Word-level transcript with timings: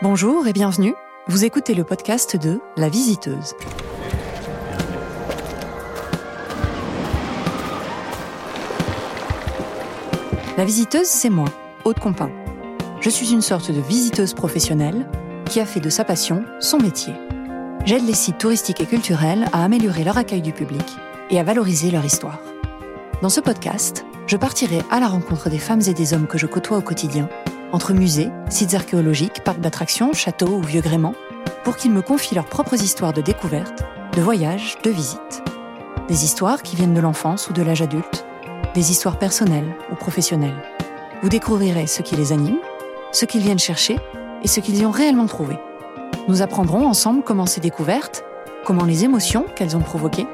Bonjour 0.00 0.46
et 0.46 0.52
bienvenue. 0.52 0.94
Vous 1.26 1.44
écoutez 1.44 1.74
le 1.74 1.82
podcast 1.82 2.36
de 2.36 2.60
La 2.76 2.88
Visiteuse. 2.88 3.56
La 10.56 10.64
Visiteuse, 10.64 11.08
c'est 11.08 11.30
moi, 11.30 11.46
Aude 11.84 11.98
Compin. 11.98 12.30
Je 13.00 13.10
suis 13.10 13.32
une 13.32 13.42
sorte 13.42 13.72
de 13.72 13.80
visiteuse 13.80 14.34
professionnelle 14.34 15.10
qui 15.46 15.58
a 15.58 15.66
fait 15.66 15.80
de 15.80 15.90
sa 15.90 16.04
passion 16.04 16.44
son 16.60 16.78
métier. 16.78 17.14
J'aide 17.84 18.06
les 18.06 18.14
sites 18.14 18.38
touristiques 18.38 18.80
et 18.80 18.86
culturels 18.86 19.46
à 19.52 19.64
améliorer 19.64 20.04
leur 20.04 20.16
accueil 20.16 20.42
du 20.42 20.52
public 20.52 20.86
et 21.28 21.40
à 21.40 21.42
valoriser 21.42 21.90
leur 21.90 22.04
histoire. 22.04 22.38
Dans 23.20 23.30
ce 23.30 23.40
podcast, 23.40 24.06
je 24.28 24.36
partirai 24.36 24.80
à 24.92 25.00
la 25.00 25.08
rencontre 25.08 25.50
des 25.50 25.58
femmes 25.58 25.82
et 25.88 25.94
des 25.94 26.14
hommes 26.14 26.28
que 26.28 26.38
je 26.38 26.46
côtoie 26.46 26.78
au 26.78 26.82
quotidien 26.82 27.28
entre 27.72 27.92
musées, 27.92 28.30
sites 28.48 28.74
archéologiques, 28.74 29.42
parcs 29.44 29.60
d'attractions, 29.60 30.12
châteaux 30.12 30.56
ou 30.56 30.62
vieux 30.62 30.80
gréments, 30.80 31.14
pour 31.64 31.76
qu'ils 31.76 31.92
me 31.92 32.02
confient 32.02 32.34
leurs 32.34 32.46
propres 32.46 32.82
histoires 32.82 33.12
de 33.12 33.20
découverte, 33.20 33.84
de 34.14 34.20
voyages, 34.20 34.76
de 34.82 34.90
visites. 34.90 35.42
Des 36.08 36.24
histoires 36.24 36.62
qui 36.62 36.76
viennent 36.76 36.94
de 36.94 37.00
l'enfance 37.00 37.50
ou 37.50 37.52
de 37.52 37.62
l'âge 37.62 37.82
adulte, 37.82 38.24
des 38.74 38.90
histoires 38.90 39.18
personnelles 39.18 39.74
ou 39.92 39.94
professionnelles. 39.94 40.62
Vous 41.22 41.28
découvrirez 41.28 41.86
ce 41.86 42.02
qui 42.02 42.16
les 42.16 42.32
anime, 42.32 42.58
ce 43.12 43.24
qu'ils 43.24 43.42
viennent 43.42 43.58
chercher 43.58 43.98
et 44.42 44.48
ce 44.48 44.60
qu'ils 44.60 44.78
y 44.78 44.86
ont 44.86 44.90
réellement 44.90 45.26
trouvé. 45.26 45.58
Nous 46.28 46.42
apprendrons 46.42 46.86
ensemble 46.86 47.22
comment 47.22 47.46
ces 47.46 47.60
découvertes, 47.60 48.24
comment 48.64 48.84
les 48.84 49.04
émotions 49.04 49.46
qu'elles 49.54 49.76
ont 49.76 49.80
provoquées, 49.80 50.26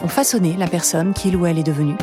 ont 0.00 0.08
façonné 0.08 0.54
la 0.56 0.68
personne 0.68 1.12
qu'il 1.12 1.36
ou 1.36 1.46
elle 1.46 1.58
est 1.58 1.64
devenue, 1.64 1.96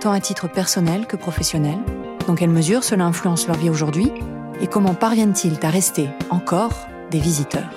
tant 0.00 0.12
à 0.12 0.20
titre 0.20 0.48
personnel 0.48 1.06
que 1.06 1.16
professionnel, 1.16 1.78
dans 2.26 2.34
quelle 2.34 2.50
mesure 2.50 2.84
cela 2.84 3.04
influence 3.04 3.46
leur 3.46 3.56
vie 3.56 3.70
aujourd'hui 3.70 4.12
et 4.60 4.66
comment 4.66 4.94
parviennent-ils 4.94 5.58
à 5.62 5.70
rester 5.70 6.08
encore 6.30 6.86
des 7.10 7.18
visiteurs? 7.18 7.70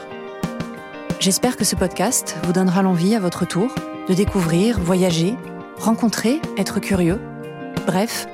J'espère 1.19 1.57
que 1.57 1.63
ce 1.63 1.75
podcast 1.75 2.37
vous 2.43 2.53
donnera 2.53 2.81
l'envie 2.81 3.15
à 3.15 3.19
votre 3.19 3.45
tour 3.45 3.73
de 4.07 4.13
découvrir, 4.13 4.79
voyager, 4.79 5.35
rencontrer, 5.77 6.41
être 6.57 6.79
curieux, 6.79 7.19
bref, 7.87 8.27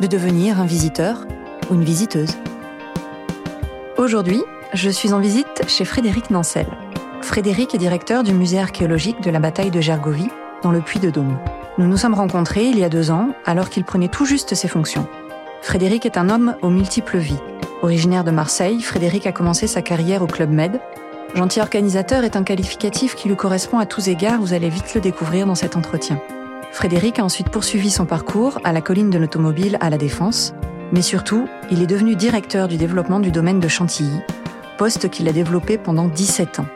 de 0.00 0.06
devenir 0.06 0.60
un 0.60 0.66
visiteur 0.66 1.26
ou 1.70 1.74
une 1.74 1.84
visiteuse. 1.84 2.36
Aujourd'hui, 3.96 4.42
je 4.72 4.90
suis 4.90 5.12
en 5.12 5.20
visite 5.20 5.62
chez 5.68 5.84
Frédéric 5.84 6.30
Nancel. 6.30 6.66
Frédéric 7.22 7.74
est 7.74 7.78
directeur 7.78 8.22
du 8.22 8.34
musée 8.34 8.58
archéologique 8.58 9.22
de 9.22 9.30
la 9.30 9.38
bataille 9.38 9.70
de 9.70 9.80
Gergovie, 9.80 10.30
dans 10.62 10.72
le 10.72 10.80
Puy-de-Dôme. 10.80 11.38
Nous 11.78 11.86
nous 11.86 11.96
sommes 11.96 12.14
rencontrés 12.14 12.64
il 12.64 12.78
y 12.78 12.84
a 12.84 12.88
deux 12.88 13.10
ans, 13.10 13.30
alors 13.46 13.70
qu'il 13.70 13.84
prenait 13.84 14.08
tout 14.08 14.24
juste 14.24 14.54
ses 14.54 14.68
fonctions. 14.68 15.06
Frédéric 15.64 16.04
est 16.04 16.18
un 16.18 16.28
homme 16.28 16.56
aux 16.60 16.68
multiples 16.68 17.16
vies. 17.16 17.40
Originaire 17.80 18.22
de 18.22 18.30
Marseille, 18.30 18.82
Frédéric 18.82 19.26
a 19.26 19.32
commencé 19.32 19.66
sa 19.66 19.80
carrière 19.80 20.20
au 20.20 20.26
Club 20.26 20.50
Med. 20.50 20.78
Gentil 21.34 21.62
organisateur 21.62 22.22
est 22.22 22.36
un 22.36 22.44
qualificatif 22.44 23.14
qui 23.14 23.28
lui 23.28 23.34
correspond 23.34 23.78
à 23.78 23.86
tous 23.86 24.08
égards, 24.08 24.38
vous 24.40 24.52
allez 24.52 24.68
vite 24.68 24.94
le 24.94 25.00
découvrir 25.00 25.46
dans 25.46 25.54
cet 25.54 25.74
entretien. 25.74 26.20
Frédéric 26.70 27.18
a 27.18 27.24
ensuite 27.24 27.48
poursuivi 27.48 27.90
son 27.90 28.04
parcours 28.04 28.60
à 28.62 28.74
la 28.74 28.82
colline 28.82 29.08
de 29.08 29.16
l'automobile 29.16 29.78
à 29.80 29.88
la 29.88 29.96
Défense, 29.96 30.52
mais 30.92 31.00
surtout, 31.00 31.48
il 31.70 31.80
est 31.80 31.86
devenu 31.86 32.14
directeur 32.14 32.68
du 32.68 32.76
développement 32.76 33.18
du 33.18 33.30
domaine 33.30 33.58
de 33.58 33.66
Chantilly, 33.66 34.20
poste 34.76 35.08
qu'il 35.08 35.26
a 35.28 35.32
développé 35.32 35.78
pendant 35.78 36.08
17 36.08 36.60
ans. 36.60 36.66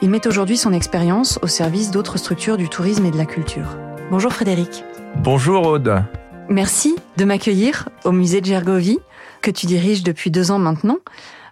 Il 0.00 0.08
met 0.08 0.26
aujourd'hui 0.26 0.56
son 0.56 0.72
expérience 0.72 1.38
au 1.42 1.48
service 1.48 1.90
d'autres 1.90 2.16
structures 2.16 2.56
du 2.56 2.70
tourisme 2.70 3.04
et 3.04 3.10
de 3.10 3.18
la 3.18 3.26
culture. 3.26 3.76
Bonjour 4.10 4.32
Frédéric. 4.32 4.84
Bonjour 5.16 5.66
Aude. 5.66 6.02
Merci 6.48 6.96
de 7.22 7.26
m'accueillir 7.26 7.88
au 8.04 8.10
musée 8.10 8.40
de 8.40 8.46
Gergovie 8.46 8.98
que 9.42 9.52
tu 9.52 9.66
diriges 9.66 10.02
depuis 10.02 10.32
deux 10.32 10.50
ans 10.50 10.58
maintenant. 10.58 10.98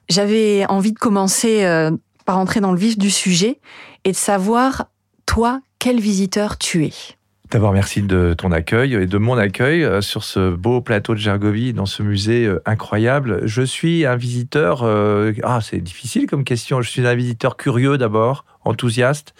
J'avais 0.08 0.66
envie 0.68 0.90
de 0.90 0.98
commencer 0.98 1.62
euh, 1.62 1.92
par 2.26 2.38
entrer 2.38 2.60
dans 2.60 2.72
le 2.72 2.78
vif 2.78 2.98
du 2.98 3.08
sujet 3.08 3.60
et 4.02 4.10
de 4.10 4.16
savoir, 4.16 4.86
toi, 5.26 5.60
quel 5.78 6.00
visiteur 6.00 6.58
tu 6.58 6.86
es. 6.86 6.92
D'abord, 7.52 7.72
merci 7.72 8.02
de 8.02 8.34
ton 8.36 8.50
accueil 8.50 8.94
et 8.94 9.06
de 9.06 9.18
mon 9.18 9.38
accueil 9.38 9.84
euh, 9.84 10.00
sur 10.00 10.24
ce 10.24 10.50
beau 10.50 10.80
plateau 10.80 11.14
de 11.14 11.20
Gergovie, 11.20 11.72
dans 11.72 11.86
ce 11.86 12.02
musée 12.02 12.46
euh, 12.46 12.60
incroyable. 12.66 13.42
Je 13.44 13.62
suis 13.62 14.04
un 14.06 14.16
visiteur, 14.16 14.82
ah, 15.44 15.60
c'est 15.62 15.78
difficile 15.78 16.26
comme 16.26 16.42
question, 16.42 16.82
je 16.82 16.90
suis 16.90 17.06
un 17.06 17.14
visiteur 17.14 17.56
curieux 17.56 17.96
d'abord, 17.96 18.44
enthousiaste. 18.64 19.34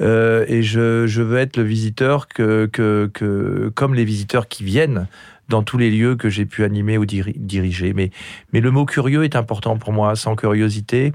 et 0.00 0.62
je, 0.62 1.06
je, 1.06 1.22
veux 1.22 1.38
être 1.38 1.58
le 1.58 1.62
visiteur 1.62 2.26
que, 2.26 2.66
que, 2.66 3.08
que, 3.14 3.70
comme 3.72 3.94
les 3.94 4.04
visiteurs 4.04 4.48
qui 4.48 4.64
viennent 4.64 5.06
dans 5.50 5.62
tous 5.62 5.76
les 5.76 5.90
lieux 5.90 6.16
que 6.16 6.30
j'ai 6.30 6.46
pu 6.46 6.64
animer 6.64 6.96
ou 6.96 7.04
diriger. 7.04 7.92
Mais, 7.92 8.10
mais 8.54 8.60
le 8.60 8.70
mot 8.70 8.86
curieux 8.86 9.24
est 9.24 9.36
important 9.36 9.76
pour 9.76 9.92
moi. 9.92 10.16
Sans 10.16 10.36
curiosité, 10.36 11.12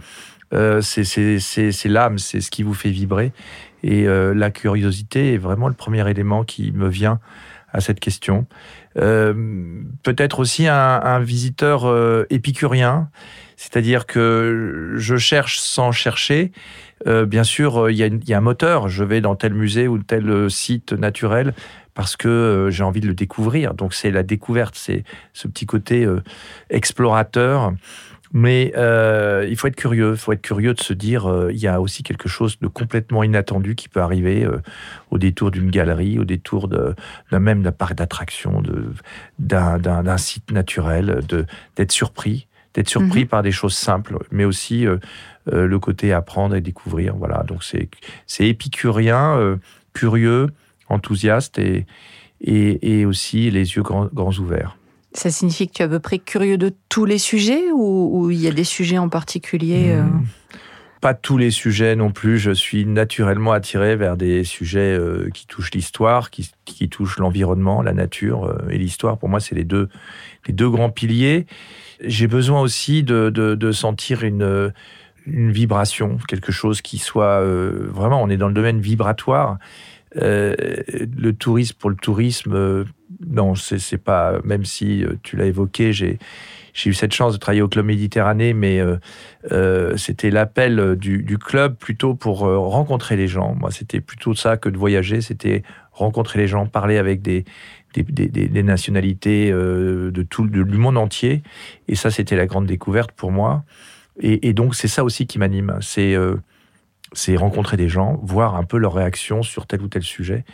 euh, 0.54 0.82
c'est 0.82 1.86
l'âme, 1.86 2.20
c'est 2.20 2.42
ce 2.42 2.52
qui 2.52 2.62
vous 2.62 2.76
fait 2.76 2.92
vibrer. 2.92 3.32
Et 3.84 4.08
euh, 4.08 4.34
la 4.34 4.52
curiosité 4.52 5.34
est 5.34 5.38
vraiment 5.38 5.68
le 5.68 5.74
premier 5.74 6.08
élément 6.10 6.44
qui 6.44 6.72
me 6.72 6.88
vient 6.88 7.20
à 7.74 7.82
cette 7.82 8.00
question. 8.00 8.46
Euh, 8.98 9.34
peut-être 10.04 10.40
aussi 10.40 10.68
un, 10.68 11.20
visiteur 11.20 11.94
épicurien, 12.30 13.10
c'est-à-dire 13.58 14.06
que 14.06 14.94
je 14.96 15.18
cherche 15.18 15.60
sans 15.60 15.92
chercher. 15.92 16.52
bien 17.06 17.44
sûr, 17.44 17.90
il 17.90 17.98
y, 17.98 18.34
a 18.34 18.38
un 18.38 18.42
moteur. 18.42 18.88
Je 18.88 19.04
vais 19.04 19.20
dans 19.20 19.36
tel 19.36 19.54
musée 19.54 19.88
ou 19.88 19.98
tel 19.98 20.50
site 20.50 20.94
naturel 20.94 21.54
parce 21.96 22.18
que 22.18 22.28
euh, 22.28 22.70
j'ai 22.70 22.84
envie 22.84 23.02
de 23.02 23.08
le 23.08 23.16
découvrir. 23.16 23.74
Donc 23.74 23.96
c'est 23.96 24.12
la 24.12 24.22
découverte, 24.22 24.76
c'est 24.76 25.04
ce 25.34 25.48
petit 25.48 25.66
côté 25.66 26.06
euh, 26.06 26.22
explorateur. 26.70 27.74
Mais 28.34 28.74
euh, 28.76 29.48
il 29.50 29.56
faut 29.56 29.68
être 29.68 29.78
curieux, 29.78 30.12
il 30.12 30.18
faut 30.18 30.34
être 30.34 30.42
curieux 30.42 30.74
de 30.74 30.82
se 30.82 30.92
dire, 30.92 31.32
il 31.52 31.58
y 31.58 31.68
a 31.68 31.80
aussi 31.80 32.04
quelque 32.04 32.28
chose 32.28 32.60
de 32.60 32.68
complètement 32.68 33.24
inattendu 33.24 33.76
qui 33.76 33.88
peut 33.88 34.02
arriver 34.02 34.46
au 35.10 35.18
détour 35.18 35.52
d'une 35.52 35.72
galerie, 35.72 36.20
au 36.20 36.26
détour 36.26 36.68
de, 36.68 36.96
même 37.32 37.64
d'un 37.64 37.72
parc 37.72 37.94
d'attractions, 37.94 38.62
d'un 39.40 40.18
site 40.18 40.52
naturel, 40.52 41.22
d'être 41.78 41.92
surpris, 41.94 42.48
d'être 42.74 42.90
surpris 42.90 43.22
mhm. 43.22 43.28
par 43.28 43.42
des 43.42 43.54
choses 43.54 43.76
simples, 43.76 44.18
mais 44.32 44.44
aussi 44.44 44.86
le 45.46 45.80
côté 45.80 46.12
apprendre 46.12 46.56
et 46.56 46.62
découvrir. 46.62 47.16
Voilà, 47.16 47.44
donc 47.44 47.64
c'est 47.64 48.48
épicurien, 48.48 49.58
curieux, 49.94 50.50
enthousiaste 50.90 51.60
et, 51.60 51.86
et, 52.42 53.06
aussi 53.06 53.50
les 53.52 53.76
yeux 53.76 53.84
grands, 53.84 54.10
ouverts. 54.40 54.78
Ça 55.14 55.32
signifie 55.32 55.68
que 55.68 55.74
tu 55.74 55.82
es 55.82 55.86
à 55.86 55.88
peu 55.88 56.00
près 56.00 56.20
curieux 56.20 56.58
de 56.58 56.74
tous 56.90 57.06
les 57.06 57.18
sujets 57.18 57.72
ou, 57.74 58.30
il 58.32 58.40
y 58.40 58.48
a 58.48 58.52
des 58.52 58.66
sujets 58.66 58.98
en 58.98 59.10
particulier 59.10 59.92
euh 59.92 60.04
hmm. 60.04 60.26
Pas 61.02 61.14
tous 61.14 61.38
les 61.38 61.52
sujets 61.52 61.96
non 61.96 62.10
plus. 62.10 62.40
Je 62.40 62.50
suis 62.50 62.84
naturellement 62.84 63.52
attiré 63.52 63.96
vers 63.96 64.18
des 64.18 64.44
sujets 64.44 64.98
euh, 64.98 65.30
qui 65.32 65.46
touchent 65.46 65.72
l'histoire, 65.72 66.32
qui, 66.32 66.50
qui, 66.64 66.90
touchent 66.90 67.20
l'environnement, 67.20 67.84
la 67.84 67.94
nature 67.94 68.46
euh, 68.46 68.70
et 68.72 68.80
l'histoire. 68.80 69.20
Pour 69.20 69.30
moi, 69.30 69.40
c'est 69.40 69.54
les 69.54 69.66
deux, 69.66 69.88
les 70.48 70.54
deux 70.54 70.70
grands 70.70 70.90
piliers. 70.90 71.46
J'ai 72.04 72.26
besoin 72.26 72.60
aussi 72.60 73.04
de, 73.04 73.30
de, 73.30 73.72
sentir 73.72 74.24
une, 74.24 74.74
une 75.28 75.52
vibration, 75.52 76.18
quelque 76.28 76.52
chose 76.52 76.82
qui 76.82 76.98
soit 76.98 77.42
vraiment, 77.44 78.22
on 78.22 78.30
est 78.30 78.38
dans 78.38 78.48
le 78.48 78.54
domaine 78.54 78.82
vibratoire 78.82 79.60
euh, 80.22 80.56
le 81.18 81.34
tourisme 81.34 81.76
pour 81.78 81.90
le 81.90 81.96
tourisme, 81.96 82.54
euh, 82.54 82.86
non, 83.28 83.56
c'est 83.56 83.98
pas. 83.98 84.40
Même 84.44 84.66
si 84.66 85.04
euh, 85.04 85.16
tu 85.24 85.36
l'as 85.36 85.46
évoqué, 85.46 85.92
j'ai 85.94 86.18
eu 86.86 86.94
cette 86.94 87.14
chance 87.14 87.34
de 87.34 87.38
travailler 87.38 87.62
au 87.62 87.68
club 87.68 87.86
Méditerranée, 87.86 88.54
mais 88.54 88.82
c'était 89.98 90.30
l'appel 90.30 90.96
du, 90.96 91.38
club 91.38 91.76
plutôt 91.76 92.16
pour 92.16 92.40
rencontrer 92.40 93.16
les 93.16 93.28
gens. 93.28 93.56
Moi, 93.56 93.72
c'était 93.72 94.02
plutôt 94.02 94.34
ça 94.34 94.58
que 94.58 94.70
de 94.70 94.78
voyager, 94.78 95.22
c'était 95.22 95.64
rencontrer 95.92 96.40
les 96.40 96.48
gens, 96.48 96.66
parler 96.66 96.98
avec 96.98 97.22
des, 97.22 97.46
nationalités 98.64 99.52
de 99.52 100.24
tout 100.24 100.48
du 100.48 100.78
monde 100.78 100.98
entier. 100.98 101.44
Et 101.88 101.96
ça, 101.96 102.12
c'était 102.12 102.36
la 102.36 102.46
grande 102.46 102.66
découverte 102.66 103.12
pour 103.12 103.32
moi. 103.32 103.64
Et, 104.20 104.50
et 104.50 104.54
donc, 104.54 104.76
c'est 104.76 104.90
ça 104.90 105.04
aussi 105.04 105.28
qui 105.28 105.40
m'anime. 105.40 105.78
C'est 105.82 106.16
c'est 107.14 107.36
rencontrer 107.36 107.78
des 107.78 107.90
gens, 107.90 108.20
voir 108.24 108.56
un 108.56 108.64
peu 108.64 108.78
leur 108.78 108.94
réaction 108.94 109.44
sur 109.44 109.68
tel 109.68 109.82
ou 109.82 109.88
tel 109.88 110.04
sujet. 110.04 110.46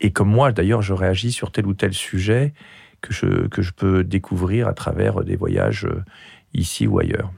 Et 0.00 0.12
comme 0.12 0.28
moi, 0.28 0.52
d'ailleurs, 0.52 0.82
je 0.82 0.92
réagis 0.92 1.32
sur 1.32 1.50
tel 1.50 1.66
ou 1.66 1.74
tel 1.74 1.92
sujet 1.92 2.54
que 3.00 3.12
je, 3.12 3.46
que 3.48 3.62
je 3.62 3.72
peux 3.72 4.04
découvrir 4.04 4.68
à 4.68 4.74
travers 4.74 5.22
des 5.24 5.36
voyages 5.36 5.84
euh, 5.84 6.02
ici 6.54 6.86
ou 6.86 6.98
ailleurs. 6.98 7.32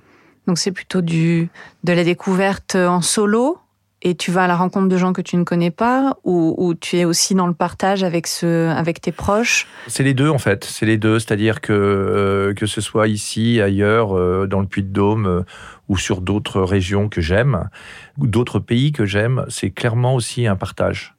Donc 0.46 0.58
c'est 0.58 0.72
plutôt 0.72 1.02
du, 1.02 1.48
de 1.84 1.92
la 1.92 2.04
découverte 2.04 2.74
en 2.74 3.02
solo 3.02 3.58
et 4.02 4.14
tu 4.14 4.30
vas 4.30 4.44
à 4.44 4.46
la 4.46 4.56
rencontre 4.56 4.88
de 4.88 4.96
gens 4.96 5.12
que 5.12 5.20
tu 5.20 5.36
ne 5.36 5.44
connais 5.44 5.70
pas 5.70 6.16
ou, 6.24 6.74
tu 6.80 6.96
es 6.96 7.04
aussi 7.04 7.34
dans 7.34 7.46
le 7.46 7.52
partage 7.52 8.02
avec, 8.02 8.26
ce, 8.26 8.68
avec 8.70 9.00
tes 9.00 9.12
proches? 9.12 9.66
C'est 9.88 10.02
les 10.02 10.14
deux 10.14 10.30
en 10.30 10.38
fait, 10.38 10.64
c'est 10.64 10.86
les 10.86 10.96
deux, 10.96 11.18
c'est-à-dire 11.18 11.60
que 11.60 11.72
euh, 11.72 12.54
que 12.54 12.66
ce 12.66 12.80
soit 12.80 13.08
ici, 13.08 13.60
ailleurs, 13.60 14.16
euh, 14.16 14.46
dans 14.46 14.60
le 14.60 14.66
Puy-de-Dôme 14.66 15.44
ou 15.90 15.96
sur 15.96 16.20
d'autres 16.20 16.62
régions 16.62 17.08
que 17.08 17.20
j'aime, 17.20 17.68
ou 18.16 18.28
d'autres 18.28 18.60
pays 18.60 18.92
que 18.92 19.04
j'aime, 19.04 19.44
c'est 19.48 19.70
clairement 19.70 20.14
aussi 20.14 20.46
un 20.46 20.54
partage. 20.54 21.16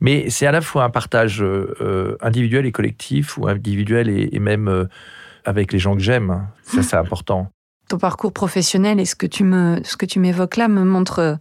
Mais 0.00 0.30
c'est 0.30 0.46
à 0.46 0.52
la 0.52 0.62
fois 0.62 0.84
un 0.84 0.90
partage 0.90 1.42
euh, 1.42 2.16
individuel 2.22 2.64
et 2.64 2.72
collectif, 2.72 3.36
ou 3.36 3.46
individuel 3.46 4.08
et, 4.08 4.38
même 4.38 4.68
euh, 4.68 4.86
avec 5.44 5.70
les 5.70 5.78
gens 5.78 5.94
que 5.94 6.02
j'aime. 6.02 6.48
Ça, 6.62 6.82
c'est 6.82 6.96
important. 7.04 7.50
Ton 7.90 7.98
parcours 7.98 8.32
professionnel 8.32 8.98
et 8.98 9.04
ce 9.04 9.14
que 9.14 9.26
tu 9.26 9.44
me, 9.44 9.80
ce 9.84 9.98
que 9.98 10.06
tu 10.06 10.18
m'évoques 10.18 10.56
là 10.56 10.68
me 10.68 10.82
montre 10.82 11.38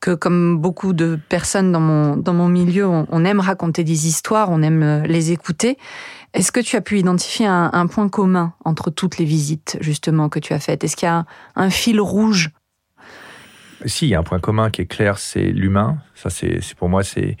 que 0.00 0.14
comme 0.14 0.58
beaucoup 0.58 0.92
de 0.92 1.18
personnes 1.28 1.72
dans 1.72 1.80
mon, 1.80 2.16
dans 2.16 2.34
mon 2.34 2.48
milieu, 2.48 2.86
on, 2.86 3.24
aime 3.24 3.40
raconter 3.40 3.84
des 3.84 4.06
histoires, 4.06 4.50
on 4.50 4.62
aime 4.62 4.82
euh, 4.82 5.02
les 5.02 5.32
écouter. 5.32 5.78
Est-ce 6.34 6.52
que 6.52 6.60
tu 6.60 6.76
as 6.76 6.80
pu 6.80 6.98
identifier 6.98 7.46
un, 7.46 7.86
point 7.86 8.08
commun 8.08 8.52
entre 8.64 8.90
toutes 8.90 9.16
les 9.16 9.24
visites 9.24 9.78
justement 9.80 10.28
que 10.28 10.38
tu 10.38 10.52
as 10.52 10.58
faites? 10.58 10.84
Est-ce 10.84 10.96
qu'il 10.96 11.06
y 11.06 11.10
a 11.10 11.24
un, 11.54 11.70
fil 11.70 11.98
rouge? 11.98 12.50
Si, 13.86 14.06
il 14.06 14.10
y 14.10 14.14
a 14.14 14.18
un 14.18 14.22
point 14.22 14.38
commun 14.38 14.70
qui 14.70 14.82
est 14.82 14.86
clair, 14.86 15.18
c'est 15.18 15.46
l'humain. 15.46 15.98
Ça, 16.14 16.28
c'est 16.28 16.60
pour 16.76 16.90
moi, 16.90 17.02
c'est 17.02 17.38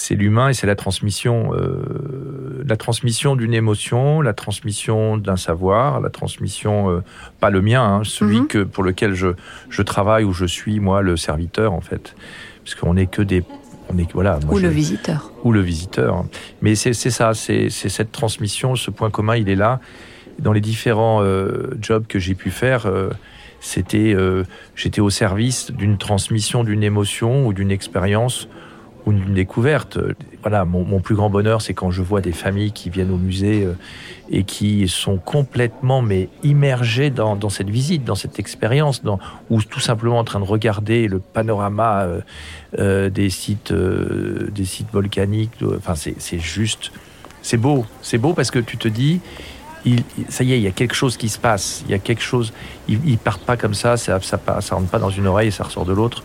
c'est 0.00 0.14
l'humain 0.14 0.50
et 0.50 0.54
c'est 0.54 0.68
la 0.68 0.76
transmission, 0.76 1.52
euh, 1.54 2.62
la 2.64 2.76
transmission 2.76 3.34
d'une 3.34 3.52
émotion, 3.52 4.20
la 4.20 4.32
transmission 4.32 5.16
d'un 5.16 5.36
savoir, 5.36 6.00
la 6.00 6.08
transmission, 6.08 6.88
euh, 6.88 7.02
pas 7.40 7.50
le 7.50 7.60
mien, 7.60 7.82
hein, 7.82 8.02
celui 8.04 8.42
mhm. 8.42 8.46
que 8.46 8.62
pour 8.62 8.84
lequel 8.84 9.14
je, 9.14 9.28
je 9.68 9.82
travaille 9.82 10.22
ou 10.22 10.32
je 10.32 10.46
suis 10.46 10.78
moi 10.78 11.02
le 11.02 11.16
serviteur 11.16 11.72
en 11.72 11.80
fait, 11.80 12.14
puisqu'on 12.62 12.94
n'est 12.94 13.08
que 13.08 13.22
des 13.22 13.42
on 13.90 13.98
est, 13.98 14.12
voilà, 14.12 14.38
ou 14.48 14.58
le 14.58 14.68
visiteur. 14.68 15.32
Ou 15.42 15.50
le 15.50 15.62
visiteur. 15.62 16.24
Mais 16.62 16.76
c'est 16.76 16.92
ça, 16.92 17.34
c'est 17.34 17.68
cette 17.70 18.12
transmission, 18.12 18.76
ce 18.76 18.90
point 18.90 19.10
commun, 19.10 19.34
il 19.34 19.48
est 19.48 19.56
là. 19.56 19.80
Dans 20.38 20.52
les 20.52 20.60
différents 20.60 21.22
euh, 21.22 21.74
jobs 21.80 22.06
que 22.06 22.18
j'ai 22.20 22.34
pu 22.34 22.50
faire, 22.50 22.86
c'était, 23.60 24.14
j'étais 24.76 25.00
au 25.00 25.10
service 25.10 25.72
d'une 25.72 25.98
transmission 25.98 26.62
d'une 26.62 26.84
émotion 26.84 27.46
ou 27.46 27.52
d'une 27.52 27.70
expérience 27.70 28.48
une 29.06 29.34
découverte. 29.34 29.98
Voilà, 30.42 30.64
mon, 30.64 31.00
plus 31.00 31.14
grand 31.14 31.30
bonheur, 31.30 31.62
c'est 31.62 31.74
quand 31.74 31.90
je 31.90 32.02
vois 32.02 32.20
des 32.20 32.32
familles 32.32 32.72
qui 32.72 32.90
viennent 32.90 33.10
au 33.10 33.16
musée 33.16 33.64
euh, 33.64 33.74
et 34.30 34.44
qui 34.44 34.88
sont 34.88 35.16
complètement 35.16 36.02
mais 36.02 36.28
immergées 36.42 37.10
dans, 37.10 37.48
cette 37.48 37.70
visite, 37.70 38.04
dans 38.04 38.14
cette 38.14 38.38
expérience, 38.38 39.02
ou 39.50 39.62
tout 39.62 39.80
simplement 39.80 40.18
en 40.18 40.24
train 40.24 40.40
de 40.40 40.44
regarder 40.44 41.08
le 41.08 41.18
panorama 41.18 42.02
euh, 42.02 42.20
euh, 42.78 43.10
des 43.10 43.30
sites, 43.30 43.72
des 43.72 44.64
sites 44.64 44.90
volcaniques. 44.92 45.52
Enfin, 45.76 45.94
c'est 45.94 46.38
juste, 46.38 46.92
c'est 47.42 47.56
beau, 47.56 47.86
c'est 48.02 48.18
beau 48.18 48.32
parce 48.32 48.50
que 48.50 48.58
tu 48.58 48.76
te 48.76 48.88
dis. 48.88 49.20
Ça 50.28 50.44
y 50.44 50.52
est, 50.52 50.58
il 50.58 50.62
y 50.62 50.66
a 50.66 50.72
quelque 50.72 50.94
chose 50.94 51.16
qui 51.16 51.30
se 51.30 51.38
passe. 51.38 51.82
Il 51.86 51.92
y 51.92 51.94
a 51.94 51.98
quelque 51.98 52.20
chose. 52.20 52.52
Ils, 52.88 53.00
ils 53.06 53.16
partent 53.16 53.44
pas 53.44 53.56
comme 53.56 53.72
ça. 53.72 53.96
Ça, 53.96 54.20
ça, 54.20 54.38
ça 54.60 54.74
rentre 54.74 54.88
pas 54.88 54.98
dans 54.98 55.08
une 55.08 55.26
oreille 55.26 55.48
et 55.48 55.52
ça 55.52 55.64
ressort 55.64 55.86
de 55.86 55.94
l'autre. 55.94 56.24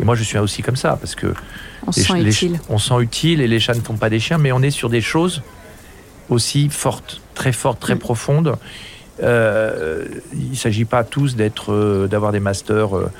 Et 0.00 0.04
moi, 0.04 0.14
je 0.14 0.22
suis 0.22 0.38
aussi 0.38 0.62
comme 0.62 0.76
ça, 0.76 0.96
parce 0.96 1.14
que 1.14 1.34
on 1.86 1.92
se 1.92 2.00
sent 2.00 2.20
utile. 2.20 2.60
On 2.68 2.78
sent 2.78 3.00
utile 3.00 3.40
et 3.40 3.48
les 3.48 3.60
chats 3.60 3.74
ne 3.74 3.80
font 3.80 3.96
pas 3.96 4.10
des 4.10 4.20
chiens, 4.20 4.38
mais 4.38 4.52
on 4.52 4.62
est 4.62 4.70
sur 4.70 4.90
des 4.90 5.00
choses 5.00 5.42
aussi 6.28 6.68
fortes, 6.68 7.20
très 7.34 7.52
fortes, 7.52 7.80
très 7.80 7.94
mm. 7.94 7.98
profondes. 7.98 8.56
Euh, 9.22 10.06
il 10.32 10.50
ne 10.50 10.54
s'agit 10.54 10.84
pas 10.84 11.04
tous 11.04 11.36
d'être, 11.36 11.72
euh, 11.72 12.06
d'avoir 12.06 12.32
des 12.32 12.40
masters 12.40 12.96
euh, 12.96 13.10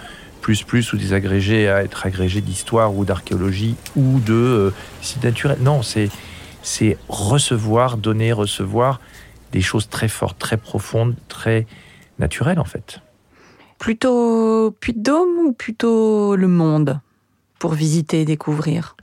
plus 0.41 0.62
plus 0.62 0.95
ou 0.95 0.97
des 0.97 1.12
agrégés 1.12 1.69
à 1.69 1.83
être 1.83 2.07
agrégés 2.07 2.41
d'histoire 2.41 2.95
ou 2.95 3.05
d'archéologie 3.05 3.75
ou 3.97 4.21
de 4.21 4.73
sites 5.03 5.23
naturels. 5.23 5.59
Non, 5.61 5.83
c'est 5.83 6.09
c'est 6.63 6.97
recevoir, 7.09 7.97
donner, 7.97 8.33
recevoir 8.33 9.01
des 9.53 9.61
choses 9.61 9.89
très 9.89 10.09
fortes, 10.09 10.39
très 10.39 10.56
profondes, 10.56 11.15
très 11.29 11.67
naturelles 12.19 12.59
en 12.59 12.65
fait. 12.65 13.01
Plutôt 13.79 14.75
Puy-de-Dôme 14.81 15.47
ou 15.47 15.53
plutôt 15.53 16.37
le 16.37 16.49
monde? 16.49 17.01
Pour 17.61 17.75
visiter 17.75 18.23
et 18.23 18.25
découvrir 18.25 18.97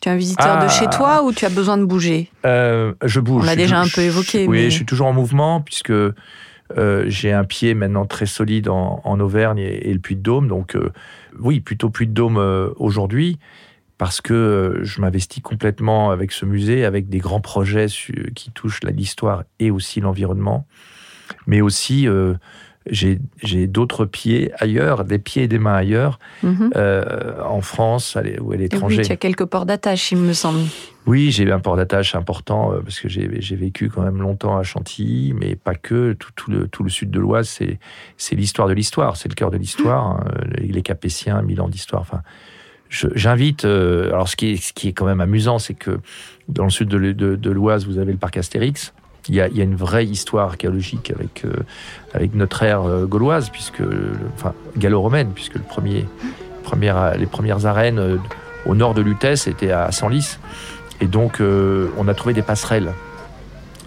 tu 0.00 0.08
es 0.08 0.12
un 0.12 0.16
visiteur 0.16 0.62
de 0.62 0.68
chez 0.68 0.84
ah. 0.86 0.94
toi 0.94 1.22
ou 1.22 1.32
tu 1.32 1.44
as 1.44 1.48
besoin 1.48 1.78
de 1.78 1.84
bouger? 1.84 2.30
Euh, 2.44 2.92
Je 3.02 3.20
bouge. 3.20 3.42
On 3.42 3.46
l'a 3.46 3.56
déjà 3.56 3.80
un 3.80 3.88
peu 3.88 4.02
évoqué. 4.02 4.46
Oui, 4.46 4.64
je 4.64 4.76
suis 4.76 4.84
toujours 4.84 5.06
en 5.06 5.12
mouvement 5.12 5.60
puisque 5.60 5.90
euh, 5.90 6.14
j'ai 7.06 7.32
un 7.32 7.44
pied 7.44 7.74
maintenant 7.74 8.06
très 8.06 8.26
solide 8.26 8.68
en, 8.68 9.20
Auvergne 9.20 9.58
et, 9.58 9.92
le 9.92 9.98
Puy-de-Dôme. 9.98 10.48
Donc 10.48 10.76
euh, 10.76 10.92
oui, 11.40 11.60
plutôt 11.60 11.88
Puy-de-Dôme 11.88 12.74
aujourd'hui 12.76 13.38
parce 13.98 14.20
que 14.20 14.80
je 14.82 15.00
m'investis 15.00 15.42
complètement 15.42 16.10
avec 16.10 16.30
ce 16.30 16.44
musée, 16.44 16.84
avec 16.84 17.08
des 17.08 17.18
grands 17.18 17.40
projets 17.40 17.86
qui 18.34 18.50
touchent 18.50 18.80
l'histoire 18.82 19.44
et 19.58 19.70
aussi 19.70 20.02
l'environnement, 20.02 20.66
mais 21.46 21.62
aussi 21.62 22.06
j'ai 22.90 23.66
d'autres 23.66 24.04
pieds 24.04 24.52
ailleurs, 24.58 25.04
des 25.04 25.18
pieds 25.18 25.44
et 25.44 25.48
des 25.48 25.58
mains 25.58 25.74
ailleurs, 25.74 26.18
mhm. 26.42 26.70
euh, 26.76 27.42
en 27.42 27.60
France 27.60 28.16
ou 28.40 28.52
à 28.52 28.56
l'étranger. 28.56 28.98
Oui, 28.98 29.06
tu 29.06 29.12
as 29.12 29.16
quelques 29.16 29.44
ports 29.44 29.66
d'attache, 29.66 30.12
il 30.12 30.18
me 30.18 30.32
semble. 30.32 30.60
Oui, 31.06 31.30
j'ai 31.30 31.50
un 31.50 31.60
port 31.60 31.76
d'attache 31.76 32.14
important 32.14 32.72
euh, 32.72 32.80
parce 32.80 32.98
que 32.98 33.08
j'ai 33.08 33.56
vécu 33.56 33.88
quand 33.88 34.02
même 34.02 34.20
longtemps 34.20 34.56
à 34.56 34.62
Chantilly, 34.62 35.34
mais 35.34 35.54
pas 35.56 35.74
que. 35.74 36.14
Tout, 36.14 36.50
le, 36.50 36.68
tout 36.68 36.82
le, 36.82 36.90
sud 36.90 37.10
de 37.10 37.20
l'Oise, 37.20 37.60
c'est 38.16 38.34
l'histoire 38.34 38.68
de 38.68 38.72
l'histoire, 38.72 39.16
c'est 39.16 39.28
le 39.28 39.34
cœur 39.34 39.50
de 39.50 39.56
l'histoire. 39.56 40.06
Hein. 40.06 40.24
Les 40.58 40.82
Capétiens, 40.82 41.42
mille 41.42 41.60
ans 41.60 41.68
d'histoire. 41.68 42.02
Enfin, 42.02 42.22
j'invite. 42.88 43.64
Euh, 43.64 44.08
alors, 44.08 44.28
ce 44.28 44.36
qui, 44.36 44.52
est, 44.52 44.56
ce 44.56 44.72
qui 44.72 44.88
est 44.88 44.92
quand 44.92 45.06
même 45.06 45.20
amusant, 45.20 45.58
c'est 45.58 45.74
que 45.74 45.98
dans 46.48 46.64
le 46.64 46.70
sud 46.70 46.88
de, 46.88 47.12
de 47.12 47.50
l'Oise, 47.50 47.86
vous 47.86 47.98
avez 47.98 48.12
le 48.12 48.18
parc 48.18 48.36
Astérix 48.36 48.92
il 49.28 49.34
y, 49.34 49.40
a, 49.40 49.48
une 49.48 49.74
vraie 49.74 50.04
histoire 50.04 50.48
archéologique 50.48 51.12
avec, 51.14 51.44
euh, 51.44 52.26
notre 52.34 52.62
ère 52.62 52.82
euh, 52.82 53.06
gauloise, 53.06 53.50
puisque, 53.50 53.82
enfin, 54.34 54.54
gallo-romaine, 54.76 55.30
puisque 55.34 55.54
le 55.54 55.62
premier, 55.62 56.06
les 57.18 57.26
premières 57.26 57.66
arènes 57.66 57.98
euh, 57.98 58.16
au 58.66 58.74
nord 58.74 58.94
de 58.94 59.02
Lutèce 59.02 59.46
étaient 59.46 59.72
à 59.72 59.90
Senlis. 59.92 60.38
Et 61.00 61.06
donc, 61.06 61.42
on 61.42 62.08
a 62.08 62.14
trouvé 62.14 62.32
des 62.32 62.40
passerelles 62.40 62.90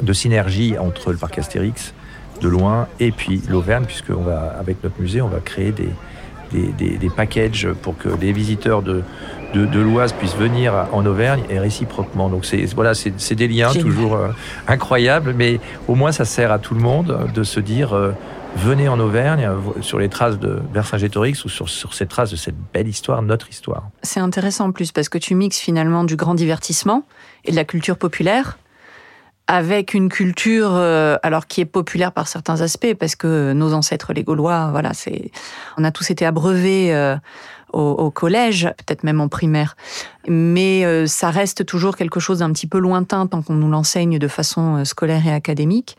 de 0.02 0.14
synergie 0.14 0.78
entre 0.78 1.12
le 1.12 1.18
parc 1.18 1.40
Astérix 1.40 1.94
de 2.40 2.48
loin 2.48 2.88
et 3.00 3.12
puis 3.12 3.42
l'Auvergne, 3.50 3.86
puisque 3.86 4.12
va, 4.12 4.56
avec 4.60 4.84
notre 4.84 5.02
musée, 5.02 5.20
on 5.20 5.28
va 5.28 5.40
créer 5.40 5.72
des, 5.72 5.90
des, 6.52 6.98
des, 6.98 7.10
packages 7.10 7.68
pour 7.82 7.98
que 7.98 8.10
les 8.22 8.32
visiteurs 8.32 8.84
de, 8.84 9.02
de, 9.54 9.80
l'Oise 9.80 10.14
puissent 10.14 10.36
venir 10.36 10.88
en 10.92 11.06
Auvergne 11.06 11.44
et 11.50 11.60
réciproquement. 11.60 12.30
Donc 12.30 12.46
c'est 12.46 12.66
voilà, 12.74 12.94
c'est 12.94 13.36
des 13.36 13.48
liens 13.48 13.74
toujours 13.74 14.16
euh, 14.16 14.30
incroyables, 14.68 15.34
mais 15.36 15.60
au 15.88 15.96
moins 15.96 16.12
ça 16.12 16.26
sert 16.26 16.52
à 16.52 16.60
tout 16.60 16.74
le 16.74 16.82
monde 16.82 17.30
de 17.34 17.44
se 17.44 17.60
dire 17.60 17.94
euh, 17.94 18.12
venez 18.56 18.88
en 18.88 19.00
Auvergne 19.00 19.46
euh, 19.46 19.82
sur 19.82 20.00
les 20.00 20.10
traces 20.10 20.40
de 20.40 20.60
Vercingétorix 20.74 21.44
ou 21.46 21.50
sur, 21.50 21.70
sur 21.70 21.94
ces 21.94 22.06
traces 22.06 22.32
de 22.32 22.36
cette 22.36 22.56
belle 22.74 22.88
histoire, 22.88 23.22
notre 23.22 23.50
histoire. 23.50 23.90
C'est 24.04 24.20
intéressant 24.20 24.68
en 24.68 24.72
plus 24.72 24.92
parce 24.92 25.10
que 25.10 25.18
tu 25.18 25.36
mixes 25.36 25.60
finalement 25.60 26.04
du 26.04 26.16
grand 26.16 26.36
divertissement 26.36 27.04
et 27.46 27.52
de 27.52 27.56
la 27.56 27.66
culture 27.66 27.98
populaire 27.98 28.58
avec 29.52 29.96
une 29.96 30.10
culture 30.10 30.76
alors 30.76 31.48
qui 31.48 31.60
est 31.62 31.66
populaire 31.66 32.12
par 32.12 32.28
certains 32.28 32.62
aspects 32.62 32.94
parce 32.94 33.16
que 33.16 33.52
nos 33.54 33.74
ancêtres 33.74 34.14
les 34.14 34.24
Gaulois 34.24 34.70
voilà 34.70 34.94
c'est 34.94 35.32
on 35.76 35.84
a 35.84 35.90
tous 35.90 36.12
été 36.12 36.24
abreuvés 36.24 36.94
au, 37.74 38.12
collège, 38.12 38.72
peut-être 38.78 39.04
même 39.04 39.22
en 39.22 39.28
primaire. 39.28 39.76
Mais 40.28 40.86
euh, 40.86 41.08
ça 41.08 41.30
reste 41.30 41.66
toujours 41.66 41.96
quelque 41.96 42.20
chose 42.20 42.40
d'un 42.40 42.52
petit 42.52 42.68
peu 42.68 42.80
lointain 42.80 43.28
tant 43.28 43.42
qu'on 43.42 43.54
nous 43.54 43.70
l'enseigne 43.70 44.20
de 44.20 44.28
façon 44.28 44.78
euh, 44.78 44.84
scolaire 44.86 45.26
et 45.26 45.34
académique. 45.34 45.98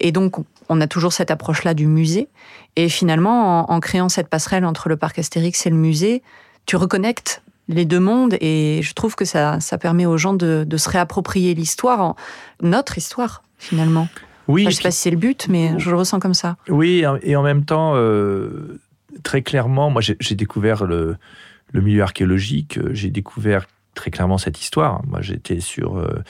Et 0.00 0.12
donc, 0.12 0.36
on 0.68 0.80
a 0.80 0.86
toujours 0.86 1.12
cette 1.12 1.30
approche-là 1.30 1.74
du 1.74 1.86
musée. 1.86 2.28
Et 2.76 2.88
finalement, 2.88 3.70
en, 3.70 3.80
créant 3.80 4.08
cette 4.08 4.28
passerelle 4.28 4.64
entre 4.64 4.88
le 4.88 4.96
parc 4.96 5.18
Astérix 5.18 5.66
et 5.66 5.70
le 5.70 5.76
musée, 5.76 6.22
tu 6.66 6.76
reconnectes 6.76 7.42
les 7.68 7.84
deux 7.84 8.00
mondes 8.00 8.36
et 8.40 8.80
je 8.82 8.94
trouve 8.94 9.14
que 9.14 9.24
ça, 9.24 9.60
ça 9.60 9.78
permet 9.78 10.06
aux 10.06 10.16
gens 10.16 10.34
de, 10.34 10.66
se 10.76 10.88
réapproprier 10.88 11.54
l'histoire, 11.54 12.14
notre 12.62 12.98
histoire 12.98 13.42
finalement. 13.58 14.08
Oui. 14.48 14.62
je 14.62 14.68
ne 14.68 14.72
sais 14.72 14.82
pas 14.82 14.90
si 14.90 15.00
c'est 15.00 15.10
le 15.10 15.16
but, 15.16 15.46
mais 15.48 15.78
je 15.78 15.90
le 15.90 15.96
ressens 15.96 16.18
comme 16.18 16.34
ça. 16.34 16.56
Oui, 16.68 17.04
et 17.22 17.36
en 17.36 17.42
même 17.42 17.64
temps, 17.64 17.92
euh, 17.94 18.80
très 19.22 19.42
clairement, 19.42 19.90
moi 19.90 20.02
j'ai 20.02 20.34
découvert 20.34 20.84
le, 20.84 21.16
milieu 21.74 22.02
archéologique, 22.02 22.78
euh, 22.78 22.90
j'ai 22.92 23.10
découvert 23.10 23.66
très 23.94 24.10
clairement 24.10 24.38
cette 24.38 24.60
histoire. 24.60 25.02
Moi 25.06 25.20
j'étais 25.20 25.60
sur 25.60 25.98
euh, 25.98 26.22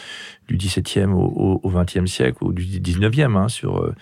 du 0.49 0.57
17e 0.57 1.13
au, 1.13 1.61
20e 1.65 2.07
siècle, 2.07 2.39
ou 2.43 2.53
du 2.53 2.65
19e, 2.65 3.37
hein, 3.37 3.49
sur, 3.49 3.79
euh, 3.79 3.95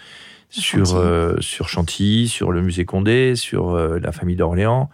sur, 0.50 0.86
Chantilly. 0.86 1.42
sur 1.42 1.68
Chantilly, 1.68 2.28
sur 2.28 2.52
le 2.52 2.62
musée 2.62 2.84
Condé, 2.84 3.36
sur 3.36 3.76
la 3.76 4.12
famille 4.12 4.36
d'Orléans. 4.36 4.90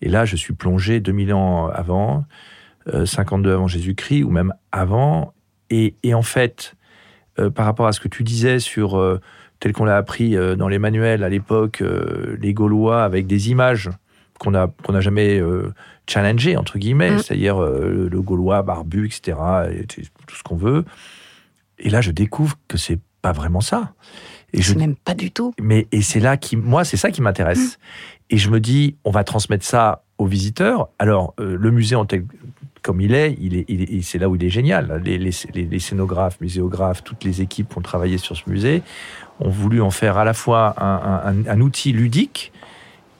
Et 0.00 0.08
là, 0.08 0.24
je 0.24 0.36
suis 0.36 0.52
plongé 0.52 1.00
2000 1.00 1.32
ans 1.34 1.68
avant, 1.68 2.24
52 3.04 3.52
avant 3.52 3.68
Jésus-Christ, 3.68 4.22
ou 4.22 4.30
même 4.30 4.52
avant. 4.72 5.32
Et, 5.70 5.94
et 6.02 6.14
en 6.14 6.22
fait, 6.22 6.74
par 7.54 7.66
rapport 7.66 7.86
à 7.86 7.92
ce 7.92 8.00
que 8.00 8.08
tu 8.08 8.22
disais 8.22 8.58
sur 8.58 8.98
tel 9.64 9.72
qu'on 9.72 9.86
l'a 9.86 9.96
appris 9.96 10.36
euh, 10.36 10.56
dans 10.56 10.68
les 10.68 10.78
manuels 10.78 11.24
à 11.24 11.30
l'époque, 11.30 11.80
euh, 11.80 12.36
les 12.38 12.52
Gaulois, 12.52 13.02
avec 13.02 13.26
des 13.26 13.48
images 13.48 13.88
qu'on 14.38 14.50
n'a 14.50 14.70
qu'on 14.82 15.00
jamais 15.00 15.40
euh, 15.40 15.72
challengées, 16.06 16.58
entre 16.58 16.76
guillemets, 16.76 17.12
mm. 17.12 17.18
c'est-à-dire 17.20 17.58
le, 17.58 18.20
Gaulois 18.20 18.60
barbu, 18.62 19.06
etc., 19.06 19.38
et 19.72 19.86
tout 19.86 20.36
ce 20.36 20.42
qu'on 20.42 20.56
veut. 20.56 20.84
Et 21.78 21.88
là, 21.88 22.02
je 22.02 22.10
découvre 22.10 22.58
que 22.68 22.76
c'est 22.76 22.98
pas 23.22 23.32
vraiment 23.32 23.62
ça. 23.62 23.94
Et 24.52 24.60
je 24.60 24.74
n'aime 24.74 24.96
pas 24.96 25.14
du 25.14 25.30
tout. 25.30 25.54
Mais 25.58 25.86
et 25.92 26.02
c'est 26.02 26.20
là 26.20 26.36
qui, 26.36 26.56
moi, 26.58 26.84
c'est 26.84 26.98
ça 26.98 27.10
qui 27.10 27.22
m'intéresse. 27.22 27.78
Mm. 27.78 28.34
Et 28.34 28.36
je 28.36 28.50
me 28.50 28.60
dis, 28.60 28.96
on 29.04 29.10
va 29.12 29.24
transmettre 29.24 29.64
ça 29.64 30.04
aux 30.18 30.26
visiteurs. 30.26 30.90
Alors, 30.98 31.32
le 31.38 31.70
musée 31.70 31.96
en 31.96 32.04
tel 32.04 32.26
comme 32.84 33.00
il 33.00 33.14
est, 33.14 33.34
il 33.40 33.56
est, 33.56 34.02
c'est 34.02 34.18
là 34.18 34.28
où 34.28 34.36
il 34.36 34.44
est 34.44 34.50
génial. 34.50 35.00
Les, 35.02 35.16
les, 35.16 35.78
scénographes, 35.80 36.38
muséographes, 36.42 37.02
toutes 37.02 37.24
les 37.24 37.40
équipes 37.40 37.70
qui 37.70 37.78
ont 37.78 37.80
travaillé 37.80 38.18
sur 38.18 38.36
ce 38.36 38.42
musée 38.46 38.82
ont 39.40 39.48
voulu 39.48 39.80
en 39.80 39.90
faire 39.90 40.18
à 40.18 40.24
la 40.24 40.34
fois 40.34 40.74
un, 40.78 41.60
outil 41.62 41.92
ludique, 41.92 42.52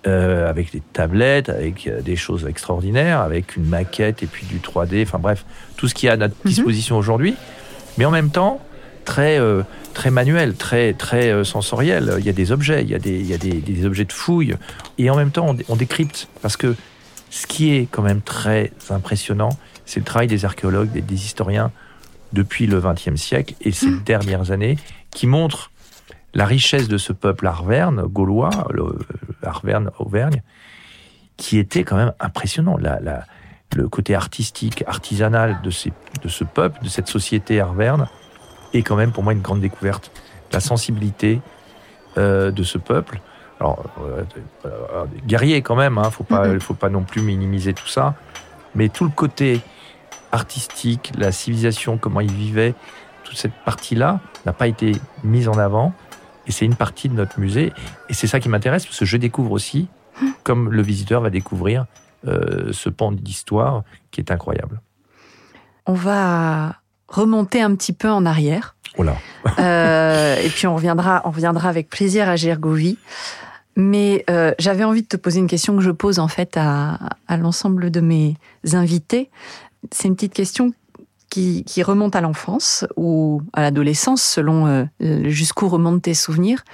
euh, 0.07 0.51
avec 0.51 0.71
des 0.71 0.83
tablettes, 0.93 1.49
avec 1.49 1.87
euh, 1.87 2.03
des 2.03 2.15
choses 2.15 2.45
extraordinaires, 2.47 3.21
avec 3.21 3.57
une 3.57 3.65
maquette 3.65 4.23
et 4.23 4.27
puis 4.27 4.45
du 4.45 4.59
3D, 4.59 5.03
enfin 5.03 5.19
bref, 5.19 5.47
tout 5.79 5.89
ce 5.89 5.95
qui 5.95 6.09
est 6.09 6.11
à 6.11 6.19
notre 6.19 6.35
mhm. 6.45 6.51
disposition 6.51 6.99
aujourd'hui, 6.99 7.35
mais 7.97 8.05
en 8.05 8.11
même 8.11 8.29
temps 8.29 8.61
très 9.07 9.41
euh, 9.41 9.63
très 9.95 10.11
manuel, 10.11 10.57
très 10.57 10.93
très 10.93 11.43
sensoriel. 11.43 12.17
Il 12.19 12.27
y 12.27 12.29
a 12.29 12.35
des 12.35 12.53
objets, 12.53 12.83
il 12.83 12.91
y 12.91 12.95
a 12.95 12.99
des, 12.99 13.19
il 13.19 13.27
y 13.27 13.33
a 13.33 13.39
des, 13.39 13.87
objets 13.87 14.05
de 14.05 14.13
fouille, 14.13 14.57
et 14.99 15.09
en 15.09 15.17
même 15.17 15.31
temps 15.31 15.47
on, 15.49 15.57
on 15.73 15.77
décrypte 15.77 16.29
parce 16.43 16.59
que 16.59 16.77
ce 17.35 17.49
qui 17.49 17.75
est 17.75 17.89
quand 17.91 18.03
même 18.03 18.23
très 18.23 18.71
impressionnant, 18.91 19.49
c'est 19.87 19.99
le 19.99 20.05
travail 20.05 20.29
des 20.29 20.45
archéologues, 20.45 20.93
des, 20.93 21.01
des 21.01 21.25
historiens 21.25 21.73
depuis 22.33 22.69
le 22.69 22.81
XXe 22.81 23.21
siècle 23.21 23.55
et 23.61 23.73
ces 23.73 23.89
mmh. 23.89 24.05
dernières 24.05 24.51
années, 24.53 24.77
qui 25.11 25.27
montrent 25.27 25.73
la 26.33 26.47
richesse 26.47 26.87
de 26.87 26.97
ce 26.97 27.13
peuple 27.13 27.49
arverne, 27.49 28.03
gaulois, 28.03 28.51
Arverne, 29.43 29.91
Auvergne, 29.99 30.43
qui 31.37 31.59
était 31.59 31.83
quand 31.83 31.97
même 31.97 32.13
impressionnant. 32.21 32.77
La, 32.77 33.25
le 33.75 33.89
côté 33.89 34.15
artistique, 34.15 34.85
artisanal 34.87 35.61
de, 35.65 35.71
ces, 35.71 35.93
de 36.23 36.29
ce 36.29 36.45
peuple, 36.45 36.85
de 36.85 36.89
cette 36.89 37.09
société 37.09 37.61
arverne, 37.61 38.07
est 38.75 38.83
quand 38.83 38.95
même 38.95 39.11
pour 39.11 39.25
moi 39.25 39.33
une 39.33 39.43
grande 39.43 39.61
découverte. 39.61 40.13
La 40.53 40.61
sensibilité 40.61 41.41
euh, 42.17 42.53
de 42.53 42.63
ce 42.63 42.79
peuple, 42.79 43.21
alors, 43.61 43.85
euh, 44.01 44.25
euh, 44.67 45.05
guerrier 45.27 45.63
quand 45.63 45.77
même, 45.77 45.99
hein, 45.99 46.11
faut 46.11 46.25
pas, 46.25 46.49
il 46.49 46.61
faut 46.61 46.75
pas 46.75 46.89
non 46.89 47.03
plus 47.03 47.23
minimiser 47.23 47.73
tout 47.73 47.87
ça. 47.87 48.15
Mais 48.75 48.89
tout 48.89 49.05
le 49.05 49.11
côté 49.11 49.61
artistique, 50.33 51.13
la 51.17 51.31
civilisation, 51.31 51.97
comment 51.97 52.21
ils 52.21 52.33
vivaient, 52.33 52.75
toute 53.23 53.37
cette 53.37 53.55
partie-là 53.65 54.21
n'a 54.45 54.53
pas 54.53 54.67
été 54.67 54.93
mise 55.23 55.49
en 55.49 55.59
avant. 55.59 55.93
Et 56.47 56.53
c'est 56.53 56.65
une 56.65 56.75
partie 56.75 57.09
de 57.09 57.15
notre 57.15 57.39
musée. 57.39 57.73
Et 58.09 58.15
c'est 58.15 58.27
ça 58.27 58.41
qui 58.41 58.49
m'intéresse, 58.49 58.85
parce 58.85 58.99
que 58.99 59.05
je 59.05 59.17
découvre 59.17 59.53
aussi, 59.53 59.89
comme 60.43 60.71
le 60.71 60.83
visiteur 60.83 61.21
va 61.21 61.31
découvrir, 61.31 61.87
euh, 62.27 62.73
ce 62.73 62.89
pan 62.89 63.13
d'histoire 63.13 63.83
qui 64.11 64.21
est 64.21 64.31
incroyable. 64.31 64.81
On 65.87 65.95
va 65.95 66.77
remonter 67.09 67.61
un 67.61 67.75
petit 67.77 67.93
peu 67.93 68.11
en 68.11 68.27
arrière. 68.27 68.77
Oh 68.97 69.05
euh, 69.59 70.37
et 70.37 70.49
puis 70.49 70.67
on 70.67 70.75
reviendra, 70.75 71.23
on 71.25 71.31
reviendra 71.31 71.69
avec 71.69 71.89
plaisir 71.89 72.29
à 72.29 72.37
Gergovie. 72.37 72.99
Mais 73.77 74.25
euh, 74.31 74.53
j'avais 74.59 74.85
envie 74.85 75.03
de 75.03 75.09
te 75.09 75.17
poser 75.17 75.41
une 75.41 75.49
question 75.49 75.77
que 75.77 75.83
je 75.83 75.91
pose 75.91 76.21
en 76.21 76.29
fait 76.29 76.57
à, 76.57 76.99
l'ensemble 77.29 77.91
de 77.91 78.01
mes 78.01 78.37
invités. 78.73 79.31
C'est 79.91 80.07
une 80.07 80.15
petite 80.15 80.35
question 80.35 80.73
qui, 81.29 81.65
remonte 81.83 82.15
à 82.15 82.21
l'enfance 82.21 82.87
ou 82.97 83.43
à 83.53 83.63
l'adolescence, 83.63 84.23
selon 84.23 84.69
euh, 84.69 84.85
jusqu'où 85.29 85.69
remontent 85.69 85.99
tes 85.99 86.15
souvenirs. 86.15 86.65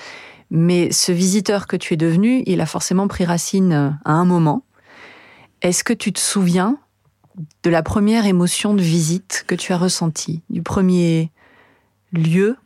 Mais 0.51 0.93
ce 0.93 1.13
visiteur 1.13 1.67
que 1.67 1.77
tu 1.77 1.95
es 1.95 1.97
devenu, 1.97 2.43
il 2.45 2.61
a 2.61 2.67
forcément 2.67 3.09
pris 3.09 3.25
racine 3.25 3.99
à 4.05 4.13
un 4.13 4.27
moment. 4.27 4.63
Est-ce 5.63 5.83
que 5.83 5.95
tu 5.95 6.13
te 6.13 6.21
souviens 6.21 6.77
de 7.63 7.71
la 7.71 7.83
première 7.83 8.27
émotion 8.27 8.75
de 8.75 8.83
visite 8.83 9.45
que 9.47 9.55
tu 9.55 9.73
as 9.73 9.79
ressentie, 9.79 10.43
du 10.51 10.63
premier 10.63 11.31
lieu? 12.13 12.57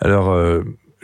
Alors, 0.00 0.34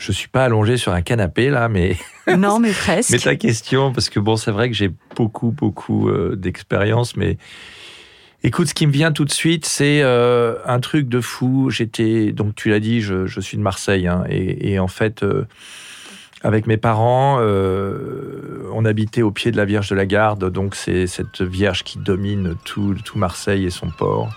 je 0.03 0.13
suis 0.13 0.29
pas 0.29 0.45
allongé 0.45 0.77
sur 0.77 0.93
un 0.93 1.03
canapé 1.03 1.49
là, 1.49 1.69
mais 1.69 1.97
non, 2.39 2.59
mais 2.59 2.73
presque. 2.73 3.11
mais 3.11 3.19
ta 3.19 3.37
question, 3.37 3.93
parce 3.93 4.11
que 4.11 4.19
bon, 4.19 4.37
c'est 4.37 4.51
vrai 4.51 4.69
que 4.69 4.75
j'ai 4.75 4.91
beaucoup, 5.17 5.51
beaucoup 5.51 6.09
euh, 6.09 6.35
d'expérience, 6.35 7.17
mais 7.17 7.39
écoute, 8.43 8.67
ce 8.69 8.75
qui 8.75 8.87
me 8.87 8.93
vient 8.93 9.13
tout 9.13 9.25
de 9.25 9.31
suite, 9.31 9.65
c'est 9.65 10.03
euh, 10.03 10.57
un 10.67 10.81
truc 10.81 11.09
de 11.09 11.21
fou. 11.21 11.71
J'étais, 11.71 12.33
donc 12.33 12.57
tu 12.57 12.71
l'as 12.71 12.81
dit, 12.81 13.01
je, 13.01 13.41
suis 13.41 13.57
de 13.57 13.63
Marseille, 13.63 14.07
hein, 14.09 14.25
et, 14.29 14.79
en 14.79 14.89
fait. 14.89 15.23
Euh, 15.23 15.47
avec 16.45 16.67
mes 16.67 16.77
parents, 16.77 17.39
on 17.41 18.85
habitait 18.85 19.23
au 19.23 19.31
pied 19.31 19.53
de 19.53 19.57
la 19.57 19.65
Vierge 19.65 19.89
de 19.91 19.95
la 19.95 20.07
Garde, 20.07 20.51
donc 20.51 20.75
c'est 20.75 21.07
cette 21.07 21.41
Vierge 21.41 21.85
qui 21.85 22.01
domine 22.01 22.57
tout, 22.65 22.97
tout 23.05 23.17
Marseille 23.17 23.65
et 23.65 23.71
son 23.71 23.91
port. 23.91 24.29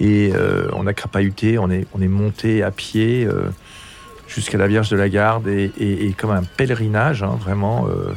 Et 0.00 0.32
on 0.74 0.86
a 0.86 0.92
crapahuté, 0.92 1.58
on 1.58 1.70
est, 1.70 1.86
on 1.94 2.00
est 2.00 2.08
monté 2.08 2.62
à 2.62 2.70
pied 2.70 3.26
jusqu'à 4.28 4.58
la 4.58 4.68
Vierge 4.68 4.90
de 4.90 4.96
la 4.96 5.08
Garde 5.08 5.48
et, 5.48 6.14
comme 6.16 6.30
un 6.30 6.44
pèlerinage, 6.44 7.22
hein, 7.22 7.36
vraiment. 7.40 7.88
Euh, 7.88 8.12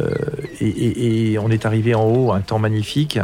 euh, 0.00 0.14
et, 0.60 1.38
on 1.38 1.50
est 1.50 1.66
arrivé 1.66 1.94
en 1.94 2.04
haut, 2.04 2.32
un 2.32 2.40
temps 2.40 2.58
magnifique, 2.58 3.18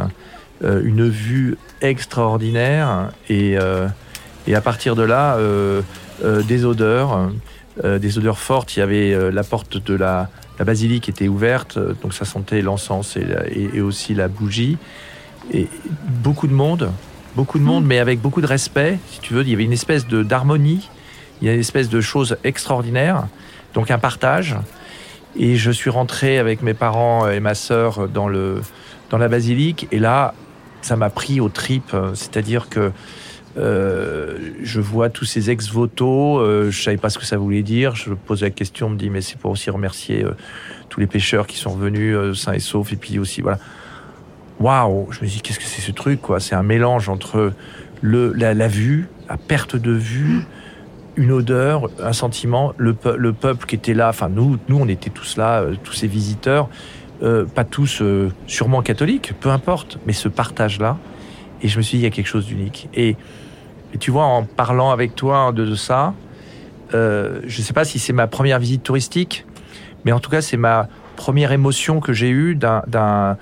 euh, 0.62 0.82
une 0.85 1.08
vue 1.08 1.56
extraordinaire 1.80 3.11
et, 3.30 3.56
à 3.56 4.61
partir 4.61 4.97
de 4.97 5.02
là, 5.02 5.38
des 6.23 6.64
odeurs, 6.64 7.30
des 7.82 8.18
odeurs 8.18 8.38
fortes. 8.38 8.76
Il 8.76 8.80
y 8.80 8.82
avait 8.82 9.30
la 9.30 9.44
porte 9.44 9.78
de 9.78 9.94
la, 9.94 10.28
la 10.58 10.64
basilique 10.64 11.08
était 11.08 11.28
ouverte, 11.28 11.78
donc 12.02 12.12
ça 12.12 12.25
sentait 12.25 12.61
l'encens 12.61 13.16
et, 13.16 13.80
aussi 13.80 14.14
la 14.14 14.28
bougie. 14.28 14.76
Et 15.52 15.68
beaucoup 16.06 16.47
de 16.47 16.52
monde, 16.52 16.90
beaucoup 17.37 17.58
de 17.58 17.64
monde, 17.64 17.85
mmh. 17.85 17.88
mais 17.88 17.99
avec 17.99 18.20
beaucoup 18.20 18.40
de 18.40 18.47
respect, 18.47 18.99
si 19.11 19.20
tu 19.20 19.35
veux. 19.35 19.42
Il 19.42 19.50
y 19.50 19.54
avait 19.54 19.64
une 19.64 19.73
espèce 19.73 20.06
de 20.06 20.23
d'harmonie 20.23 20.88
il 21.40 21.47
y 21.47 21.50
a 21.50 21.54
une 21.54 21.61
espèce 21.61 21.88
de 21.88 22.00
chose 22.00 22.37
extraordinaire, 22.44 23.26
donc 23.75 23.90
un 23.90 23.99
partage. 23.99 24.56
Et 25.37 25.56
je 25.56 25.70
suis 25.70 25.90
rentré 25.90 26.38
avec 26.38 26.62
mes 26.62 26.75
parents 26.75 27.28
et 27.28 27.38
ma 27.38 27.54
sœur 27.54 28.08
dans, 28.08 28.28
le, 28.28 28.61
dans 29.11 29.18
la 29.18 29.28
basilique. 29.28 29.87
Et 29.92 29.99
là, 29.99 30.35
ça 30.82 30.97
m'a 30.97 31.11
pris 31.11 31.40
aux 31.40 31.49
tripes. 31.49 31.94
C'est-à-dire 32.14 32.68
que 32.68 32.90
euh, 33.56 34.50
je 34.62 34.80
vois 34.80 35.11
tous 35.11 35.25
ces 35.25 35.50
ex-voto, 35.50 36.38
euh, 36.38 36.70
je 36.70 36.82
savais 36.82 36.97
pas 36.97 37.11
ce 37.11 37.18
que 37.18 37.25
ça 37.25 37.37
voulait 37.37 37.62
dire. 37.62 37.94
Je 37.94 38.14
pose 38.14 38.42
la 38.42 38.50
question, 38.50 38.87
on 38.87 38.90
me 38.90 38.97
dit 38.97 39.11
mais 39.11 39.20
c'est 39.20 39.38
pour 39.38 39.50
aussi 39.50 39.70
remercier 39.70 40.25
euh, 40.25 40.32
tous 40.88 41.00
les 41.00 41.06
pêcheurs 41.06 41.47
qui 41.47 41.56
sont 41.56 41.70
revenus 41.70 42.37
sains 42.38 42.54
et 42.54 42.61
saufs. 42.61 42.92
Et 42.92 42.97
puis 42.97 43.18
aussi 43.18 43.42
voilà, 43.42 43.58
waouh, 44.60 45.08
je 45.10 45.20
me 45.20 45.26
dis 45.26 45.40
qu'est-ce 45.40 45.58
que 45.58 45.64
c'est 45.64 45.80
ce 45.80 45.92
truc 45.92 46.20
quoi 46.20 46.40
C'est 46.40 46.54
un 46.54 46.62
mélange 46.62 47.08
entre 47.08 47.52
le 48.00 48.32
la, 48.32 48.68
vue, 48.68 49.08
la 49.28 49.36
perte 49.36 49.76
de 49.76 49.92
vue, 49.92 50.42
une 51.16 51.32
odeur, 51.32 51.88
un 52.02 52.12
sentiment. 52.12 52.72
Le, 52.76 52.96
le, 53.16 53.32
peuple 53.32 53.66
qui 53.66 53.74
était 53.74 53.94
là, 53.94 54.08
enfin 54.08 54.28
nous, 54.28 54.58
nous 54.68 54.78
on 54.78 54.88
était 54.88 55.10
tous 55.10 55.36
là, 55.36 55.60
euh, 55.60 55.74
tous 55.82 55.92
ces 55.92 56.06
visiteurs, 56.06 56.68
euh, 57.22 57.44
pas 57.44 57.64
tous 57.64 58.00
euh, 58.02 58.30
sûrement 58.46 58.82
catholiques, 58.82 59.32
peu 59.40 59.50
importe, 59.50 59.98
mais 60.06 60.12
ce 60.12 60.28
partage-là. 60.28 60.96
Et 61.62 61.68
je 61.68 61.76
me 61.76 61.82
suis 61.82 61.98
dit, 61.98 62.02
il 62.02 62.04
y 62.04 62.08
a 62.08 62.14
quelque 62.14 62.28
chose 62.28 62.46
d'unique. 62.46 62.88
Et, 62.94 63.16
tu 63.98 64.10
vois, 64.10 64.24
en 64.24 64.44
parlant 64.44 64.90
avec 64.90 65.16
toi 65.16 65.50
de, 65.50 65.74
ça, 65.74 66.12
je 66.92 67.40
ne 67.44 67.48
sais 67.48 67.72
pas 67.72 67.84
si 67.84 67.98
c'est 67.98 68.12
ma 68.12 68.26
première 68.26 68.58
visite 68.58 68.82
touristique, 68.82 69.44
mais 70.04 70.12
en 70.12 70.20
tout 70.20 70.30
cas, 70.30 70.40
c'est 70.40 70.58
ma 70.58 70.88
première 71.18 71.50
émotion 71.52 71.98
que 72.00 72.12
j'ai 72.12 72.30
eue 72.30 72.54
d'un 72.54 73.37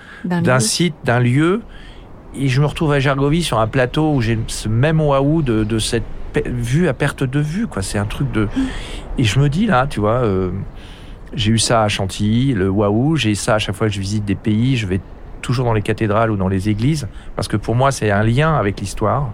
site, 0.59 0.95
d'un 1.05 1.21
lieu. 1.21 1.61
Et 2.35 2.49
je 2.49 2.61
me 2.61 2.67
retrouve 2.67 2.93
à 2.93 2.99
Gergovie 2.99 3.43
sur 3.43 3.61
un 3.61 3.67
plateau 3.67 4.15
où 4.15 4.21
j'ai 4.21 4.39
ce 4.49 4.69
même 4.69 5.01
waouh 5.01 5.43
de, 5.43 5.63
de 5.63 5.79
cette 5.79 6.03
vue 6.47 6.89
à 6.89 6.95
perte 6.95 7.23
de 7.23 7.39
vue, 7.39 7.67
quoi. 7.67 7.83
C'est 7.83 7.99
un 7.99 8.07
truc 8.07 8.33
de. 8.33 8.49
Et 9.19 9.25
je 9.25 9.39
me 9.39 9.49
dis 9.49 9.67
là, 9.67 9.87
tu 9.87 10.01
vois, 10.01 10.25
euh, 10.25 10.51
j'ai 11.35 11.53
eu 11.53 11.59
ça 11.59 11.83
à 11.83 11.89
Chantilly, 11.89 12.55
le 12.55 12.69
waouh, 12.69 13.17
j'ai 13.17 13.35
ça 13.35 13.55
à 13.55 13.59
chaque 13.59 13.75
fois 13.75 13.87
que 13.89 13.93
je 13.93 14.01
visite 14.01 14.25
des 14.25 14.35
pays, 14.35 14.77
je 14.77 14.87
vais 14.87 15.01
toujours 15.43 15.67
dans 15.67 15.75
les 15.75 15.83
cathédrales 15.83 16.31
ou 16.31 16.37
dans 16.37 16.49
les 16.49 16.69
églises, 16.69 17.09
parce 17.37 17.47
que 17.47 17.57
pour 17.57 17.75
moi, 17.75 17.93
c'est 17.93 18.11
un 18.11 18.23
lien 18.23 18.55
avec 18.55 18.81
l'histoire. 18.81 19.31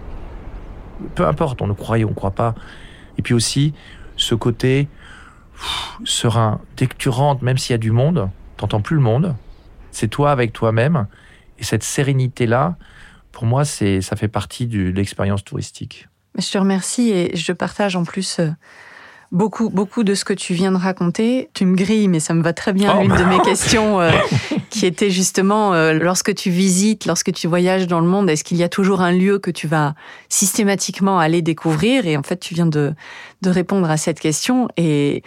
Peu 1.15 1.25
importe, 1.25 1.61
on 1.61 1.67
ne 1.67 1.73
croit 1.73 1.97
ou 1.97 2.05
on 2.05 2.09
ne 2.09 2.13
croit 2.13 2.31
pas. 2.31 2.55
Et 3.17 3.21
puis 3.21 3.33
aussi, 3.33 3.73
ce 4.15 4.35
côté 4.35 4.87
serein. 6.03 6.59
Dès 6.77 6.87
que 6.87 6.95
tu 6.95 7.09
rentres, 7.09 7.43
même 7.43 7.57
s'il 7.57 7.73
y 7.73 7.75
a 7.75 7.79
du 7.79 7.91
monde, 7.91 8.29
t'entends 8.57 8.81
plus 8.81 8.95
le 8.95 9.01
monde. 9.01 9.35
C'est 9.91 10.07
toi 10.07 10.31
avec 10.31 10.53
toi-même. 10.53 11.07
Et 11.59 11.63
cette 11.63 11.83
sérénité-là, 11.83 12.75
pour 13.31 13.45
moi, 13.45 13.65
c'est, 13.65 14.01
ça 14.01 14.15
fait 14.15 14.27
partie 14.27 14.67
de 14.67 14.89
l'expérience 14.89 15.43
touristique. 15.43 16.07
Je 16.37 16.49
te 16.49 16.57
remercie 16.57 17.11
et 17.11 17.35
je 17.35 17.51
partage 17.51 17.95
en 17.95 18.03
plus 18.03 18.39
euh, 18.39 18.49
beaucoup, 19.31 19.69
beaucoup 19.69 20.03
de 20.03 20.13
ce 20.13 20.23
que 20.23 20.33
tu 20.33 20.53
viens 20.53 20.71
de 20.71 20.77
raconter. 20.77 21.49
Tu 21.53 21.65
me 21.65 21.75
grilles, 21.75 22.07
mais 22.07 22.19
ça 22.19 22.33
me 22.33 22.41
va 22.41 22.53
très 22.53 22.71
bien. 22.71 22.95
Oh, 22.97 23.03
Une 23.03 23.15
de 23.15 23.23
mes 23.23 23.39
questions 23.39 23.99
euh, 23.99 24.11
qui 24.69 24.85
était 24.85 25.09
justement, 25.09 25.73
euh, 25.73 25.93
lorsque 25.93 26.33
tu 26.33 26.49
visites, 26.49 27.05
lorsque 27.05 27.33
tu 27.33 27.47
voyages 27.47 27.87
dans 27.87 27.99
le 27.99 28.07
monde, 28.07 28.29
est-ce 28.29 28.43
qu'il 28.43 28.57
y 28.57 28.63
a 28.63 28.69
toujours 28.69 29.01
un 29.01 29.11
lieu 29.11 29.39
que 29.39 29.51
tu 29.51 29.67
vas 29.67 29.95
systématiquement 30.29 31.19
aller 31.19 31.41
découvrir? 31.41 32.05
Et 32.05 32.15
en 32.15 32.23
fait, 32.23 32.37
tu 32.37 32.53
viens 32.53 32.67
de, 32.67 32.93
de 33.41 33.49
répondre 33.49 33.89
à 33.89 33.97
cette 33.97 34.19
question. 34.19 34.69
Et 34.77 35.23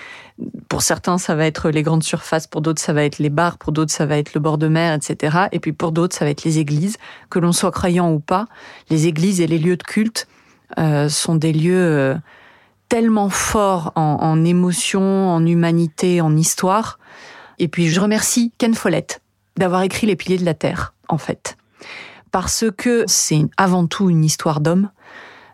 pour 0.69 0.83
certains, 0.83 1.19
ça 1.19 1.35
va 1.35 1.47
être 1.47 1.71
les 1.71 1.83
grandes 1.83 2.03
surfaces, 2.03 2.47
pour 2.47 2.61
d'autres, 2.61 2.83
ça 2.83 2.93
va 2.93 3.05
être 3.05 3.19
les 3.19 3.31
bars, 3.31 3.57
pour 3.57 3.73
d'autres, 3.73 3.93
ça 3.93 4.05
va 4.05 4.19
être 4.19 4.35
le 4.35 4.41
bord 4.41 4.59
de 4.59 4.69
mer, 4.69 4.93
etc. 4.93 5.47
Et 5.53 5.61
puis 5.61 5.73
pour 5.73 5.93
d'autres, 5.93 6.15
ça 6.15 6.25
va 6.25 6.31
être 6.31 6.45
les 6.45 6.59
églises, 6.59 6.99
que 7.31 7.39
l'on 7.39 7.53
soit 7.53 7.71
croyant 7.71 8.13
ou 8.13 8.21
pas. 8.21 8.47
Les 8.91 9.07
églises 9.07 9.41
et 9.41 9.47
les 9.47 9.59
lieux 9.59 9.77
de 9.77 9.83
culte 9.83 10.29
euh, 10.79 11.09
sont 11.09 11.37
des 11.37 11.53
lieux 11.53 11.81
euh, 11.81 12.15
tellement 12.89 13.31
forts 13.31 13.93
en, 13.95 14.45
émotion, 14.45 15.31
en 15.31 15.45
humanité, 15.47 16.21
en 16.21 16.37
histoire. 16.37 16.99
Et 17.59 17.69
puis 17.69 17.89
je 17.89 18.01
remercie 18.01 18.53
Ken 18.59 18.75
Follett 18.75 19.23
d'avoir 19.57 19.83
écrit 19.83 20.07
Les 20.07 20.17
Piliers 20.17 20.39
de 20.39 20.45
la 20.45 20.55
Terre, 20.55 20.93
en 21.09 21.19
fait. 21.19 21.57
parce 22.31 22.67
que 22.77 23.05
c'est 23.07 23.47
avant 23.57 23.87
tout 23.87 24.11
une 24.11 24.25
histoire 24.25 24.61
d'homme. 24.61 24.91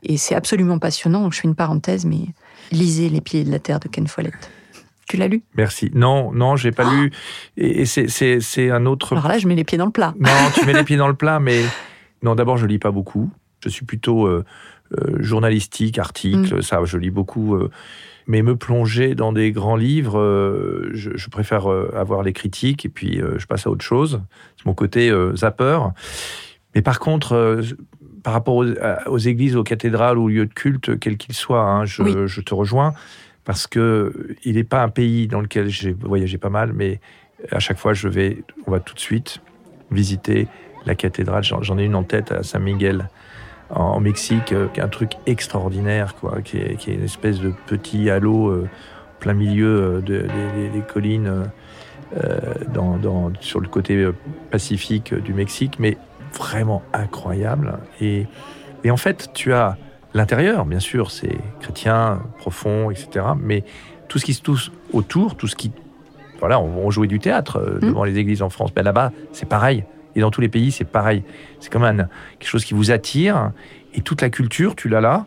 Et 0.02 0.16
c'est 0.16 0.34
absolument 0.34 0.80
passionnant. 0.80 1.30
Je 1.30 1.40
fais 1.40 1.46
une 1.46 1.54
parenthèse, 1.54 2.04
mais 2.04 2.26
lisez 2.72 3.08
Les 3.08 3.20
pieds 3.20 3.44
de 3.44 3.52
la 3.52 3.60
terre 3.60 3.78
de 3.78 3.86
Ken 3.86 4.08
Follett. 4.08 4.50
Tu 5.12 5.18
l'as 5.18 5.28
lu 5.28 5.42
Merci. 5.56 5.90
Non, 5.92 6.32
non, 6.32 6.56
j'ai 6.56 6.72
pas 6.72 6.90
lu. 6.90 7.12
Et 7.58 7.84
c'est 7.84 8.70
un 8.70 8.86
autre. 8.86 9.12
Alors 9.12 9.28
là, 9.28 9.36
je 9.36 9.46
mets 9.46 9.54
les 9.54 9.62
pieds 9.62 9.76
dans 9.76 9.84
le 9.84 9.92
plat. 9.92 10.14
Non, 10.18 10.30
tu 10.54 10.64
mets 10.64 10.72
les 10.72 10.84
pieds 10.84 10.96
dans 10.96 11.06
le 11.06 11.12
plat, 11.12 11.38
mais 11.38 11.60
non. 12.22 12.34
D'abord, 12.34 12.56
je 12.56 12.64
lis 12.64 12.78
pas 12.78 12.92
beaucoup. 12.92 13.30
Je 13.62 13.68
suis 13.68 13.84
plutôt 13.84 14.26
euh, 14.26 14.42
euh, 14.98 15.22
journalistique, 15.22 15.98
article, 15.98 16.56
mm. 16.56 16.62
ça, 16.62 16.82
je 16.86 16.96
lis 16.96 17.10
beaucoup. 17.10 17.56
Euh, 17.56 17.68
mais 18.26 18.40
me 18.40 18.56
plonger 18.56 19.14
dans 19.14 19.34
des 19.34 19.52
grands 19.52 19.76
livres, 19.76 20.18
je, 20.94 21.28
préfère 21.28 21.66
avoir 21.66 22.22
les 22.22 22.32
critiques 22.32 22.86
et 22.86 22.88
puis 22.88 23.20
je 23.36 23.46
passe 23.46 23.66
à 23.66 23.70
autre 23.70 23.84
chose. 23.84 24.22
C'est 24.56 24.64
mon 24.64 24.74
côté 24.74 25.12
zapper. 25.34 25.80
Mais 26.74 26.82
par 26.82 27.00
contre, 27.00 27.60
par 28.22 28.32
rapport 28.32 28.64
aux, 29.06 29.18
églises, 29.18 29.56
aux 29.56 29.64
cathédrales, 29.64 30.18
aux 30.18 30.28
lieux 30.28 30.46
de 30.46 30.54
culte, 30.54 31.00
quels 31.00 31.16
qu'ils 31.16 31.34
soient, 31.34 31.68
hein, 31.68 31.84
je, 31.84 32.28
je, 32.28 32.40
te 32.40 32.54
rejoins 32.54 32.94
parce 33.44 33.66
que 33.66 34.36
il 34.44 34.54
n'est 34.54 34.64
pas 34.64 34.82
un 34.82 34.88
pays 34.88 35.26
dans 35.26 35.40
lequel 35.40 35.68
j'ai 35.68 35.92
voyagé 35.92 36.38
pas 36.38 36.50
mal, 36.50 36.72
mais 36.72 37.00
à 37.50 37.58
chaque 37.58 37.78
fois 37.78 37.94
je 37.94 38.08
vais, 38.08 38.44
on 38.66 38.70
va 38.70 38.80
tout 38.80 38.94
de 38.94 39.00
suite 39.00 39.40
visiter 39.90 40.48
la 40.86 40.94
cathédrale. 40.94 41.42
J'en 41.42 41.78
ai 41.78 41.84
une 41.84 41.94
en 41.94 42.02
tête 42.02 42.32
à 42.32 42.42
San 42.42 42.62
Miguel 42.62 43.08
en 43.70 44.00
Mexique, 44.00 44.52
euh, 44.52 44.68
qui 44.68 44.80
est 44.80 44.82
un 44.82 44.88
truc 44.88 45.12
extraordinaire, 45.26 46.14
quoi, 46.14 46.42
qui 46.42 46.58
est, 46.58 46.86
une 46.86 47.04
espèce 47.04 47.40
de 47.40 47.52
petit 47.66 48.10
halo 48.10 48.48
euh, 48.48 48.68
plein 49.18 49.32
milieu 49.32 50.02
euh, 50.06 50.70
des 50.72 50.82
collines 50.82 51.50
dans, 52.74 53.32
sur 53.40 53.60
le 53.60 53.68
côté 53.68 54.06
pacifique 54.50 55.14
du 55.14 55.32
Mexique, 55.32 55.78
mais 55.78 55.96
vraiment 56.36 56.82
incroyable. 56.92 57.78
Et 58.00 58.26
en 58.90 58.98
fait, 58.98 59.30
tu 59.32 59.54
as 59.54 59.78
L'intérieur, 60.14 60.66
bien 60.66 60.80
sûr, 60.80 61.10
c'est 61.10 61.38
chrétien, 61.60 62.22
profond, 62.38 62.90
etc. 62.90 63.26
Mais 63.40 63.64
tout 64.08 64.18
ce 64.18 64.24
qui 64.24 64.34
se 64.34 64.42
touche 64.42 64.70
autour, 64.92 65.36
tout 65.36 65.48
ce 65.48 65.56
qui. 65.56 65.72
Voilà, 66.38 66.60
on, 66.60 66.90
jouait 66.90 67.06
du 67.06 67.18
théâtre 67.18 67.58
euh, 67.58 67.76
mmh. 67.76 67.88
devant 67.88 68.04
les 68.04 68.18
églises 68.18 68.42
en 68.42 68.50
France. 68.50 68.74
Ben 68.74 68.82
là-bas, 68.82 69.12
c'est 69.32 69.48
pareil. 69.48 69.84
Et 70.14 70.20
dans 70.20 70.30
tous 70.30 70.40
les 70.40 70.48
pays, 70.48 70.72
c'est 70.72 70.84
pareil. 70.84 71.22
C'est 71.60 71.72
comme 71.72 71.84
un, 71.84 71.96
quelque 71.96 72.48
chose 72.48 72.64
qui 72.64 72.74
vous 72.74 72.90
attire. 72.90 73.52
Et 73.94 74.00
toute 74.00 74.20
la 74.20 74.28
culture, 74.28 74.74
tu 74.74 74.88
l'as 74.88 75.00
là, 75.00 75.26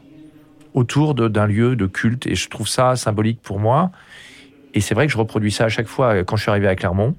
autour 0.73 1.15
d'un 1.15 1.47
lieu 1.47 1.75
de 1.75 1.87
culte. 1.87 2.27
Et 2.27 2.35
je 2.35 2.49
trouve 2.49 2.67
ça 2.67 2.95
symbolique 2.95 3.41
pour 3.41 3.59
moi. 3.59 3.91
Et 4.73 4.81
c'est 4.81 4.93
vrai 4.93 5.07
que 5.07 5.13
je 5.13 5.17
reproduis 5.17 5.51
ça 5.51 5.65
à 5.65 5.69
chaque 5.69 5.87
fois. 5.87 6.23
Quand 6.23 6.35
je 6.35 6.43
suis 6.43 6.51
arrivé 6.51 6.67
à 6.67 6.75
Clermont, 6.75 7.15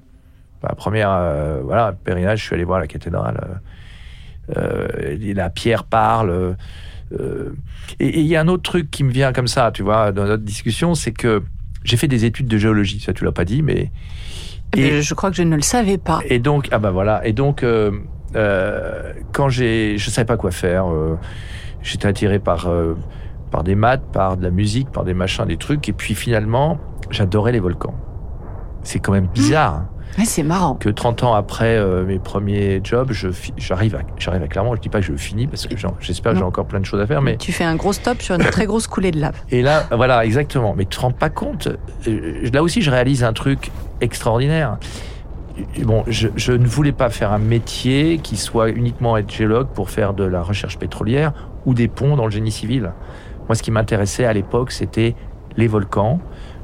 la 0.63 0.75
première 0.75 1.11
euh, 1.11 1.61
voilà, 1.63 1.91
pèlerinage, 1.91 2.39
je 2.39 2.45
suis 2.45 2.55
allé 2.55 2.63
voir 2.63 2.79
la 2.79 2.87
cathédrale. 2.87 3.59
Euh, 4.55 5.17
la 5.33 5.49
pierre 5.49 5.83
parle. 5.83 6.55
Euh, 7.13 7.53
et 7.99 8.19
il 8.19 8.25
y 8.25 8.35
a 8.35 8.41
un 8.41 8.47
autre 8.47 8.63
truc 8.63 8.91
qui 8.91 9.03
me 9.03 9.11
vient 9.11 9.33
comme 9.33 9.47
ça, 9.47 9.71
tu 9.71 9.83
vois, 9.83 10.11
dans 10.11 10.25
notre 10.25 10.43
discussion, 10.43 10.95
c'est 10.95 11.11
que 11.11 11.43
j'ai 11.83 11.97
fait 11.97 12.07
des 12.07 12.25
études 12.25 12.47
de 12.47 12.57
géologie. 12.57 12.99
Ça, 12.99 13.13
tu 13.13 13.23
l'as 13.23 13.31
pas 13.31 13.45
dit, 13.45 13.61
mais. 13.61 13.91
Eh 14.75 14.81
et, 14.81 15.01
je 15.01 15.13
crois 15.13 15.29
que 15.29 15.37
je 15.37 15.43
ne 15.43 15.55
le 15.55 15.61
savais 15.61 15.97
pas. 15.97 16.19
Et 16.25 16.39
donc, 16.39 16.67
ah 16.71 16.79
bah 16.79 16.91
voilà. 16.91 17.25
Et 17.25 17.33
donc, 17.33 17.63
euh, 17.63 17.91
euh, 18.35 19.13
quand 19.31 19.49
j'ai, 19.49 19.97
je 19.97 20.09
savais 20.09 20.25
pas 20.25 20.37
quoi 20.37 20.51
faire. 20.51 20.87
J'étais 21.81 22.07
attiré 22.07 22.39
par 22.39 22.67
par 23.51 23.63
des 23.63 23.75
maths, 23.75 24.03
par 24.11 24.35
de 24.35 24.43
la 24.43 24.49
musique, 24.49 24.91
par 24.91 25.05
des 25.05 25.13
machins, 25.13 25.45
des 25.45 25.57
trucs. 25.57 25.87
Et 25.87 25.93
puis 25.93 26.15
finalement, 26.15 26.79
j'adorais 27.09 27.53
les 27.53 27.59
volcans. 27.59 27.95
C'est 28.83 28.99
quand 28.99 29.13
même 29.13 29.27
bizarre. 29.27 29.85
C'est 30.23 30.43
marrant. 30.43 30.75
Que 30.75 30.89
30 30.89 31.23
ans 31.23 31.33
après 31.33 31.77
euh, 31.77 32.03
mes 32.03 32.19
premiers 32.19 32.81
jobs, 32.83 33.11
j'arrive 33.57 33.95
à, 33.95 33.99
j'arrive 34.17 34.43
à 34.43 34.47
Clermont. 34.47 34.75
Je 34.75 34.81
dis 34.81 34.89
pas 34.89 34.99
que 34.99 35.05
je 35.05 35.13
finis 35.13 35.47
parce 35.47 35.67
que 35.67 35.75
j'espère 35.99 36.33
que 36.33 36.39
j'ai 36.39 36.43
encore 36.43 36.65
plein 36.65 36.79
de 36.79 36.85
choses 36.85 36.99
à 37.01 37.07
faire. 37.07 37.21
Mais 37.21 37.37
tu 37.37 37.51
fais 37.51 37.63
un 37.63 37.75
gros 37.75 37.93
stop 37.93 38.21
sur 38.21 38.35
une 38.35 38.43
très 38.43 38.65
grosse 38.67 38.87
coulée 38.87 39.11
de 39.11 39.19
lave. 39.19 39.35
Et 39.51 39.61
là, 39.61 39.85
voilà, 39.91 40.25
exactement. 40.25 40.73
Mais 40.75 40.85
tu 40.85 40.97
te 40.97 41.01
rends 41.01 41.11
pas 41.11 41.29
compte. 41.29 41.69
Euh, 42.07 42.49
là 42.51 42.63
aussi, 42.63 42.81
je 42.81 42.89
réalise 42.89 43.23
un 43.23 43.33
truc 43.33 43.71
extraordinaire. 44.01 44.77
Bon, 45.83 46.03
je, 46.07 46.27
je, 46.35 46.51
ne 46.51 46.67
voulais 46.67 46.91
pas 46.91 47.09
faire 47.09 47.31
un 47.31 47.39
métier 47.39 48.19
qui 48.19 48.37
soit 48.37 48.69
uniquement 48.69 49.17
être 49.17 49.31
géologue 49.31 49.67
pour 49.69 49.89
faire 49.89 50.13
de 50.13 50.23
la 50.23 50.43
recherche 50.43 50.77
pétrolière 50.77 51.33
ou 51.65 51.73
des 51.73 51.87
ponts 51.87 52.15
dans 52.15 52.25
le 52.25 52.31
génie 52.31 52.51
civil. 52.51 52.91
Moi, 53.47 53.55
ce 53.55 53.63
qui 53.63 53.71
m'intéressait 53.71 54.25
à 54.25 54.33
l'époque, 54.33 54.71
c'était 54.71 55.15
les 55.57 55.67
volcans, 55.67 56.19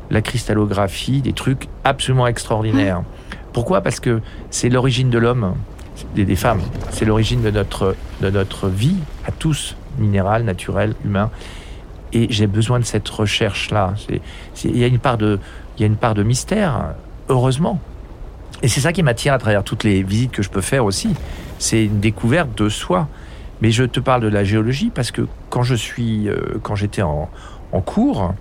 la 0.10 0.22
cristallographie, 0.22 1.22
des 1.22 1.34
trucs 1.34 1.68
absolument 1.84 2.28
extraordinaires. 2.28 3.04
Pourquoi? 3.54 3.82
Parce 3.82 4.00
que 4.00 4.20
c'est 4.50 4.70
l'origine 4.70 5.10
de 5.10 5.20
l'homme, 5.20 5.56
des, 6.16 6.36
femmes. 6.36 6.62
C'est 6.90 7.06
l'origine 7.06 7.42
de 7.42 7.52
notre, 7.52 7.96
de 8.22 8.30
notre 8.30 8.68
vie, 8.68 8.98
à 9.28 9.32
tous, 9.32 9.76
minérale, 10.00 10.44
naturelle, 10.44 10.96
humain. 11.06 11.30
Et 12.12 12.28
j'ai 12.32 12.48
besoin 12.48 12.80
de 12.80 12.86
cette 12.86 13.08
recherche-là. 13.08 13.94
Il 14.64 14.78
y, 14.78 14.84
a 14.84 14.88
une 14.88 15.00
part 15.00 15.18
de, 15.18 15.40
il 15.78 15.82
y 15.82 15.84
a 15.84 15.88
une 15.88 15.96
part 15.96 16.16
de 16.16 16.24
mystère, 16.24 16.94
heureusement. 17.30 17.80
Et 18.64 18.68
c'est 18.68 18.82
ça 18.82 18.92
qui 18.92 19.04
m'attire 19.04 19.34
à 19.34 19.38
travers 19.38 19.64
toutes 19.64 19.84
les 19.84 20.04
visites 20.04 20.32
que 20.32 20.42
je 20.42 20.50
peux 20.50 20.62
faire 20.62 20.86
aussi. 20.86 21.14
C'est 21.60 21.86
une 21.86 22.00
découverte 22.00 22.58
de 22.58 22.70
soi. 22.70 23.08
Mais 23.62 23.72
je 23.72 23.84
te 23.84 24.00
parle 24.00 24.22
de 24.22 24.28
la 24.28 24.44
géologie 24.44 24.92
parce 24.94 25.12
que 25.12 25.22
quand 25.50 25.64
je 25.64 25.76
suis, 25.76 26.28
euh, 26.28 26.60
quand 26.62 26.76
j'étais 26.76 27.02
en, 27.02 27.30
en 27.72 27.82
cours, 27.82 28.34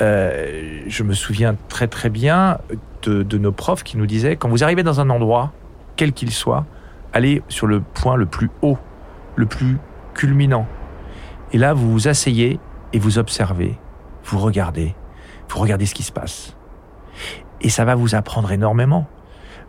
euh, 0.00 0.82
je 0.86 1.02
me 1.02 1.12
souviens 1.12 1.56
très 1.68 1.88
très 1.88 2.08
bien 2.08 2.58
de, 3.02 3.38
nos 3.38 3.52
profs 3.52 3.82
qui 3.82 3.96
nous 3.96 4.06
disaient, 4.06 4.36
quand 4.36 4.48
vous 4.48 4.64
arrivez 4.64 4.82
dans 4.82 5.00
un 5.00 5.10
endroit, 5.10 5.52
quel 5.96 6.12
qu'il 6.12 6.30
soit, 6.30 6.66
allez 7.12 7.42
sur 7.48 7.66
le 7.66 7.80
point 7.80 8.16
le 8.16 8.26
plus 8.26 8.50
haut, 8.62 8.78
le 9.36 9.46
plus 9.46 9.78
culminant. 10.14 10.66
Et 11.52 11.58
là, 11.58 11.74
vous 11.74 11.90
vous 11.90 12.08
asseyez 12.08 12.60
et 12.92 12.98
vous 12.98 13.18
observez, 13.18 13.78
vous 14.24 14.38
regardez, 14.38 14.94
vous 15.48 15.58
regardez 15.58 15.86
ce 15.86 15.94
qui 15.94 16.02
se 16.02 16.12
passe. 16.12 16.56
Et 17.60 17.70
ça 17.70 17.84
va 17.84 17.94
vous 17.94 18.14
apprendre 18.14 18.52
énormément. 18.52 19.06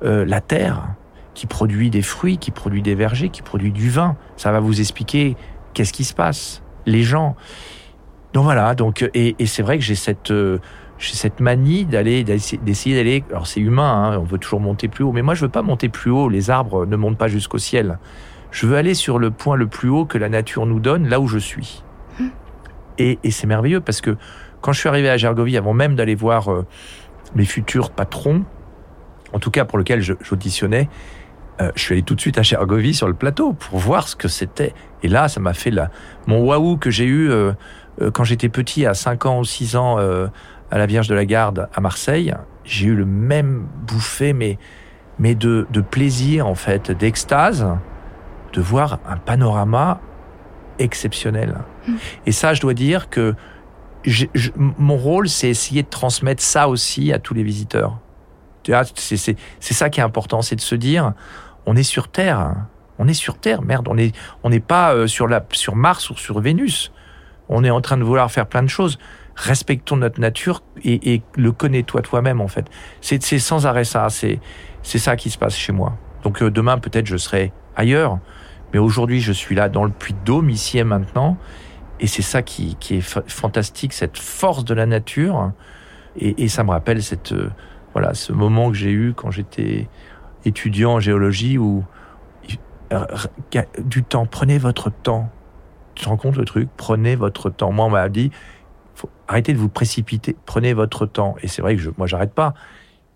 Euh, 0.04 0.26
la 0.26 0.42
terre, 0.42 0.96
qui 1.34 1.48
produit 1.48 1.90
des 1.90 2.02
fruits, 2.02 2.38
qui 2.38 2.52
produit 2.52 2.82
des 2.82 2.96
vergers, 2.96 3.30
qui 3.30 3.42
produit 3.42 3.72
du 3.72 3.90
vin, 3.90 4.18
ça 4.36 4.52
va 4.52 4.60
vous 4.60 4.82
expliquer 4.82 5.38
qu'est-ce 5.74 5.94
qui 5.94 6.04
se 6.04 6.14
passe. 6.14 6.62
Les 6.86 7.04
gens. 7.04 7.36
Donc 8.34 8.44
voilà, 8.44 8.76
donc, 8.76 9.10
et, 9.14 9.36
c'est 9.46 9.64
vrai 9.64 9.78
que 9.78 9.84
j'ai 9.84 9.96
cette, 9.96 10.32
euh, 10.32 10.60
j'ai 11.00 11.16
cette 11.16 11.40
manie 11.40 11.86
d'aller 11.86 12.24
d'essayer 12.24 12.96
d'aller 12.96 13.24
alors 13.30 13.48
c'est 13.48 13.62
humain 13.62 14.12
hein, 14.12 14.18
on 14.20 14.24
veut 14.24 14.38
toujours 14.38 14.60
monter 14.60 14.90
plus 14.90 15.06
haut 15.06 15.14
mais 15.14 15.22
moi 15.22 15.34
je 15.34 15.42
veux 15.42 15.50
pas 15.50 15.62
monter 15.62 15.88
plus 15.88 16.12
haut 16.12 16.28
les 16.28 16.50
arbres 16.50 16.86
ne 16.86 16.96
montent 16.96 17.18
pas 17.18 17.30
jusqu'au 17.30 17.58
ciel. 17.58 17.98
Je 18.52 18.66
veux 18.68 18.78
aller 18.78 18.96
sur 18.96 19.20
le 19.20 19.32
point 19.32 19.56
le 19.56 19.68
plus 19.68 19.90
haut 19.90 20.06
que 20.06 20.18
la 20.18 20.28
nature 20.28 20.66
nous 20.66 20.80
donne 20.80 21.08
là 21.08 21.20
où 21.20 21.28
je 21.28 21.38
suis. 21.38 21.84
Hmm. 22.20 22.30
et, 22.98 23.18
c'est 23.32 23.48
merveilleux 23.48 23.80
parce 23.80 24.02
que 24.02 24.18
quand 24.60 24.74
je 24.74 24.80
suis 24.80 24.90
arrivé 24.90 25.10
à 25.10 25.16
Gergovie 25.16 25.56
avant 25.56 25.74
même 25.74 25.96
d'aller 25.96 26.16
voir 26.16 26.52
euh, 26.52 26.66
mes 27.34 27.46
futurs 27.46 27.92
patrons 27.92 28.44
en 29.32 29.40
tout 29.40 29.52
cas 29.52 29.64
pour 29.64 29.78
lequel 29.78 30.02
j'auditionnais 30.02 30.90
euh, 31.62 31.72
je 31.76 31.82
suis 31.82 31.94
allé 31.94 32.02
tout 32.02 32.16
de 32.16 32.22
suite 32.22 32.38
à 32.38 32.42
Gergovie 32.42 32.94
sur 32.94 33.08
le 33.08 33.14
plateau 33.14 33.54
pour 33.54 33.80
voir 33.80 34.10
ce 34.10 34.18
que 34.18 34.28
c'était. 34.28 34.74
Et 35.02 35.08
là 35.08 35.30
ça 35.30 35.40
m'a 35.40 35.54
fait 35.54 35.72
la 35.72 35.92
mon 36.28 36.42
waouh 36.42 36.76
que 36.76 36.90
j'ai 36.90 37.06
eu 37.06 37.30
euh, 37.30 37.54
quand 38.14 38.26
j'étais 38.26 38.50
petit 38.50 38.86
à 38.86 38.94
5 38.94 39.26
ans 39.28 39.40
ou 39.40 39.46
6 39.46 39.76
ans 39.78 39.98
à 40.72 40.78
la 40.78 40.86
Vierge 40.86 41.08
de 41.08 41.16
la 41.16 41.26
Garde 41.26 41.70
à 41.74 41.82
Marseille, 41.82 42.34
j'ai 42.64 42.88
eu 42.88 42.96
le 42.96 43.06
même 43.06 43.68
bouffé, 43.88 44.34
mais, 44.34 44.58
mais 45.18 45.36
de, 45.36 45.68
de 45.72 45.82
plaisir, 45.82 46.48
en 46.48 46.56
fait, 46.56 46.92
d'extase, 46.92 47.68
de 48.54 48.62
voir 48.62 49.00
un 49.08 49.18
panorama 49.18 50.00
exceptionnel. 50.78 51.56
Mmh. 51.88 51.94
Et 52.26 52.32
ça, 52.32 52.54
je 52.54 52.62
dois 52.62 52.74
dire 52.74 53.10
que 53.10 53.36
mon 54.56 54.96
rôle, 54.96 55.28
c'est 55.28 55.50
essayer 55.50 55.84
de 55.84 55.90
transmettre 55.90 56.42
ça 56.42 56.70
aussi 56.70 57.12
à 57.12 57.20
tous 57.20 57.34
les 57.34 57.44
visiteurs. 57.44 58.00
C'est 58.96 59.36
ça 59.60 59.90
qui 59.90 60.00
est 60.00 60.04
important, 60.04 60.42
c'est 60.42 60.56
de 60.56 60.62
se 60.62 60.76
dire, 60.76 61.14
on 61.66 61.76
est 61.76 61.84
sur 61.84 62.08
Terre, 62.08 62.54
on 62.98 63.08
est 63.08 63.14
sur 63.14 63.38
Terre, 63.38 63.62
merde, 63.62 63.88
on 63.88 63.96
n'est 63.96 64.12
on 64.44 64.52
pas 64.60 64.94
euh, 64.94 65.08
sur, 65.08 65.28
la, 65.28 65.44
sur 65.52 65.76
Mars 65.76 66.10
ou 66.10 66.16
sur 66.16 66.40
Vénus. 66.40 66.92
On 67.48 67.64
est 67.64 67.70
en 67.72 67.82
train 67.82 67.98
de 67.98 68.04
vouloir 68.04 68.32
faire 68.32 68.46
plein 68.46 68.62
de 68.62 68.68
choses 68.68 69.00
respectons 69.40 69.98
notre 69.98 70.20
nature 70.20 70.62
et, 70.84 71.22
le 71.36 71.52
connais-toi 71.52 72.02
toi-même 72.02 72.42
en 72.42 72.48
fait. 72.48 72.66
C'est 73.02 73.20
sans 73.40 73.66
arrêt 73.66 73.86
ça, 73.86 74.08
c'est 74.10 74.40
ça 74.84 75.16
qui 75.16 75.30
se 75.30 75.38
passe 75.38 75.56
chez 75.56 75.72
moi. 75.72 75.98
Donc 76.24 76.44
euh, 76.44 76.52
demain 76.52 76.78
peut-être 76.78 77.06
je 77.06 77.18
serai 77.18 77.54
ailleurs, 77.76 78.20
mais 78.74 78.80
aujourd'hui 78.80 79.22
je 79.22 79.32
suis 79.32 79.56
là 79.56 79.70
dans 79.70 79.86
le 79.86 79.92
puits 79.92 80.14
de 80.14 80.20
Dôme, 80.26 80.50
ici 80.50 80.78
et 80.78 80.84
maintenant, 80.84 81.38
et 82.00 82.08
c'est 82.08 82.22
ça 82.22 82.42
qui, 82.42 82.78
est 82.92 83.02
fantastique, 83.02 83.94
cette 83.94 84.18
force 84.18 84.66
de 84.66 84.74
la 84.74 84.86
nature, 84.86 85.52
et, 86.18 86.48
ça 86.50 86.64
me 86.64 86.72
rappelle 86.72 87.02
cette 87.02 87.32
euh, 87.32 87.50
voilà 87.94 88.14
ce 88.14 88.34
moment 88.34 88.70
que 88.70 88.78
j'ai 88.78 88.92
eu 88.92 89.14
quand 89.16 89.32
j'étais 89.32 89.88
étudiant 90.44 90.94
en 90.94 91.00
géologie 91.00 91.58
où 91.58 91.84
du 93.84 94.04
temps, 94.04 94.26
prenez 94.26 94.58
votre 94.58 94.90
temps. 94.90 95.30
Tu 95.96 96.06
te 96.06 96.10
rends 96.10 96.18
compte 96.18 96.38
le 96.38 96.46
truc? 96.46 96.70
Prenez 96.76 97.16
votre 97.16 97.50
temps. 97.50 97.72
Moi, 97.72 97.86
on 97.86 97.90
m'a 97.90 98.10
dit, 98.10 98.32
arrêtez 99.28 99.54
de 99.54 99.58
vous 99.58 99.70
précipiter, 99.70 100.36
prenez 100.46 100.74
votre 100.74 101.06
temps. 101.06 101.36
Et 101.42 101.48
c'est 101.48 101.62
vrai 101.62 101.76
que 101.76 101.82
je, 101.82 101.90
moi, 101.98 102.08
j'arrête 102.08 102.34
pas, 102.34 102.54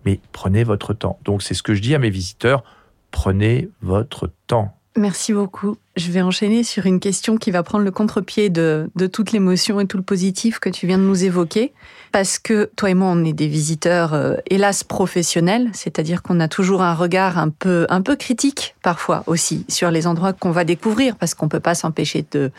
mais 0.05 0.19
prenez 0.31 0.63
votre 0.63 0.93
temps. 0.93 1.19
Donc, 1.25 1.43
c'est 1.43 1.53
ce 1.53 1.63
que 1.63 1.73
je 1.73 1.81
dis 1.81 1.95
à 1.95 1.99
mes 1.99 2.09
visiteurs, 2.09 2.63
prenez 3.11 3.69
votre 3.81 4.31
temps. 4.47 4.75
Merci 4.95 5.33
beaucoup. 5.33 5.77
Je 5.95 6.11
vais 6.11 6.21
enchaîner 6.21 6.63
sur 6.63 6.85
une 6.85 6.99
question 6.99 7.37
qui 7.37 7.49
va 7.49 7.63
prendre 7.63 7.83
le 7.83 7.89
contre-pied 7.89 8.51
de, 8.51 8.91
de 8.95 9.07
toute 9.07 9.31
l'émotion 9.31 9.79
et 9.79 9.87
tout 9.87 9.97
le 9.97 10.03
positif 10.03 10.59
que 10.59 10.69
tu 10.69 10.85
viens 10.85 10.99
de 10.99 11.03
nous 11.03 11.23
évoquer. 11.23 11.73
Parce 12.11 12.37
que 12.37 12.69
toi 12.75 12.91
et 12.91 12.93
moi, 12.93 13.07
on 13.09 13.23
est 13.25 13.33
des 13.33 13.47
visiteurs, 13.47 14.13
euh, 14.13 14.35
hélas, 14.51 14.83
professionnels, 14.83 15.71
c'est-à-dire 15.73 16.21
qu'on 16.21 16.39
a 16.39 16.47
toujours 16.47 16.83
un 16.83 16.93
regard 16.93 17.39
un 17.39 17.49
peu, 17.49 17.87
un 17.89 18.01
peu 18.03 18.15
critique, 18.15 18.75
parfois 18.83 19.23
aussi, 19.25 19.65
sur 19.67 19.89
les 19.89 20.05
endroits 20.05 20.31
qu'on 20.31 20.51
va 20.51 20.63
découvrir, 20.63 21.15
parce 21.15 21.33
qu'on 21.33 21.47
ne 21.47 21.51
peut 21.51 21.59
pas 21.59 21.73
s'empêcher 21.73 22.23
de, 22.31 22.51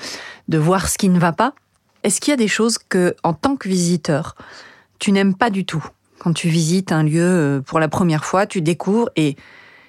de 0.48 0.58
voir 0.58 0.88
ce 0.88 0.98
qui 0.98 1.08
ne 1.08 1.20
va 1.20 1.32
pas. 1.32 1.54
Est-ce 2.04 2.20
qu'il 2.20 2.30
y 2.30 2.34
a 2.34 2.36
des 2.36 2.48
choses 2.48 2.78
que, 2.78 3.16
en 3.22 3.32
tant 3.32 3.56
que 3.56 3.68
visiteur, 3.68 4.36
tu 4.98 5.10
n'aimes 5.10 5.34
pas 5.34 5.50
du 5.50 5.64
tout 5.64 5.84
Quand 6.18 6.32
tu 6.32 6.48
visites 6.48 6.92
un 6.92 7.02
lieu 7.02 7.22
euh, 7.22 7.60
pour 7.60 7.80
la 7.80 7.88
première 7.88 8.24
fois, 8.24 8.46
tu 8.46 8.60
découvres 8.60 9.10
et 9.16 9.36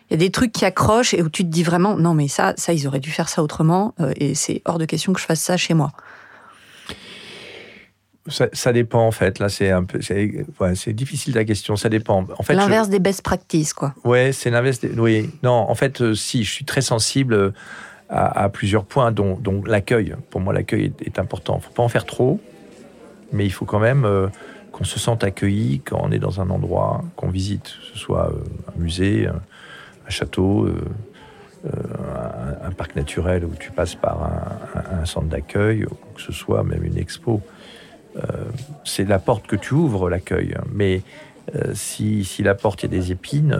il 0.09 0.11
y 0.11 0.13
a 0.13 0.17
des 0.17 0.31
trucs 0.31 0.51
qui 0.51 0.65
accrochent 0.65 1.13
et 1.13 1.21
où 1.21 1.29
tu 1.29 1.43
te 1.43 1.49
dis 1.49 1.63
vraiment 1.63 1.97
non 1.97 2.13
mais 2.13 2.27
ça 2.27 2.53
ça 2.57 2.73
ils 2.73 2.85
auraient 2.85 2.99
dû 2.99 3.09
faire 3.09 3.27
ça 3.27 3.41
autrement 3.41 3.95
euh, 3.99 4.13
et 4.17 4.35
c'est 4.35 4.61
hors 4.65 4.77
de 4.77 4.85
question 4.85 5.13
que 5.13 5.19
je 5.19 5.25
fasse 5.25 5.41
ça 5.41 5.57
chez 5.57 5.73
moi. 5.73 5.91
Ça, 8.27 8.73
dépend 8.73 9.05
en 9.05 9.11
fait. 9.11 9.37
Là, 9.37 9.49
c'est 9.49 9.69
un 9.69 9.83
peu, 9.83 9.99
c'est 10.01 10.93
difficile 10.93 11.35
ta 11.35 11.45
question. 11.45 11.75
Ça 11.75 11.89
dépend. 11.89 12.25
En 12.39 12.41
fait, 12.41 12.55
l'inverse 12.55 12.89
des 12.89 12.97
best 12.97 13.21
practices, 13.21 13.71
quoi. 13.71 13.93
Ouais, 14.03 14.31
c'est 14.31 14.49
l'inverse. 14.49 14.79
Des... 14.79 14.89
Oui, 14.99 15.29
non. 15.43 15.51
En 15.51 15.75
fait, 15.75 16.01
euh, 16.01 16.15
si, 16.15 16.43
je 16.43 16.51
suis 16.51 16.65
très 16.65 16.81
sensible 16.81 17.53
à, 18.09 18.49
plusieurs 18.49 18.85
points, 18.85 19.11
dont, 19.11 19.63
l'accueil. 19.65 20.15
Pour 20.29 20.41
moi, 20.41 20.53
l'accueil 20.53 20.93
est, 21.03 21.19
important. 21.19 21.57
Il 21.59 21.65
faut 21.65 21.73
pas 21.73 21.83
en 21.83 21.89
faire 21.89 22.05
trop, 22.05 22.39
mais 23.31 23.45
il 23.45 23.51
faut 23.51 23.65
quand 23.65 23.79
même 23.79 24.05
euh, 24.05 24.27
qu'on 24.71 24.83
se 24.83 24.99
sente 24.99 25.23
accueilli 25.23 25.79
quand 25.79 25.99
on 26.03 26.11
est 26.11 26.19
dans 26.19 26.41
un 26.41 26.49
endroit 26.49 27.03
qu'on 27.15 27.29
visite, 27.29 27.63
que 27.63 27.93
ce 27.93 27.97
soit 27.97 28.31
un 28.67 28.79
musée, 28.79 29.27
un 30.05 30.09
château, 30.09 30.65
euh, 30.65 30.75
euh, 31.65 31.69
un, 32.63 32.71
parc 32.71 32.95
naturel 32.95 33.45
où 33.45 33.53
tu 33.59 33.71
passes 33.71 33.95
par 33.95 34.29
un, 34.91 35.05
centre 35.05 35.27
d'accueil, 35.27 35.85
que 36.15 36.21
ce 36.21 36.31
soit 36.31 36.63
même 36.63 36.83
une 36.83 36.97
expo. 36.97 37.41
Euh, 38.17 38.21
c'est 38.83 39.07
la 39.07 39.19
porte 39.19 39.47
que 39.47 39.55
tu 39.55 39.73
ouvres, 39.73 40.09
l'accueil. 40.09 40.55
Mais 40.71 41.01
si, 41.73 42.25
la 42.39 42.55
porte, 42.55 42.83
il 42.83 42.91
y 42.91 42.95
a 42.95 42.99
des 42.99 43.11
épines, 43.11 43.57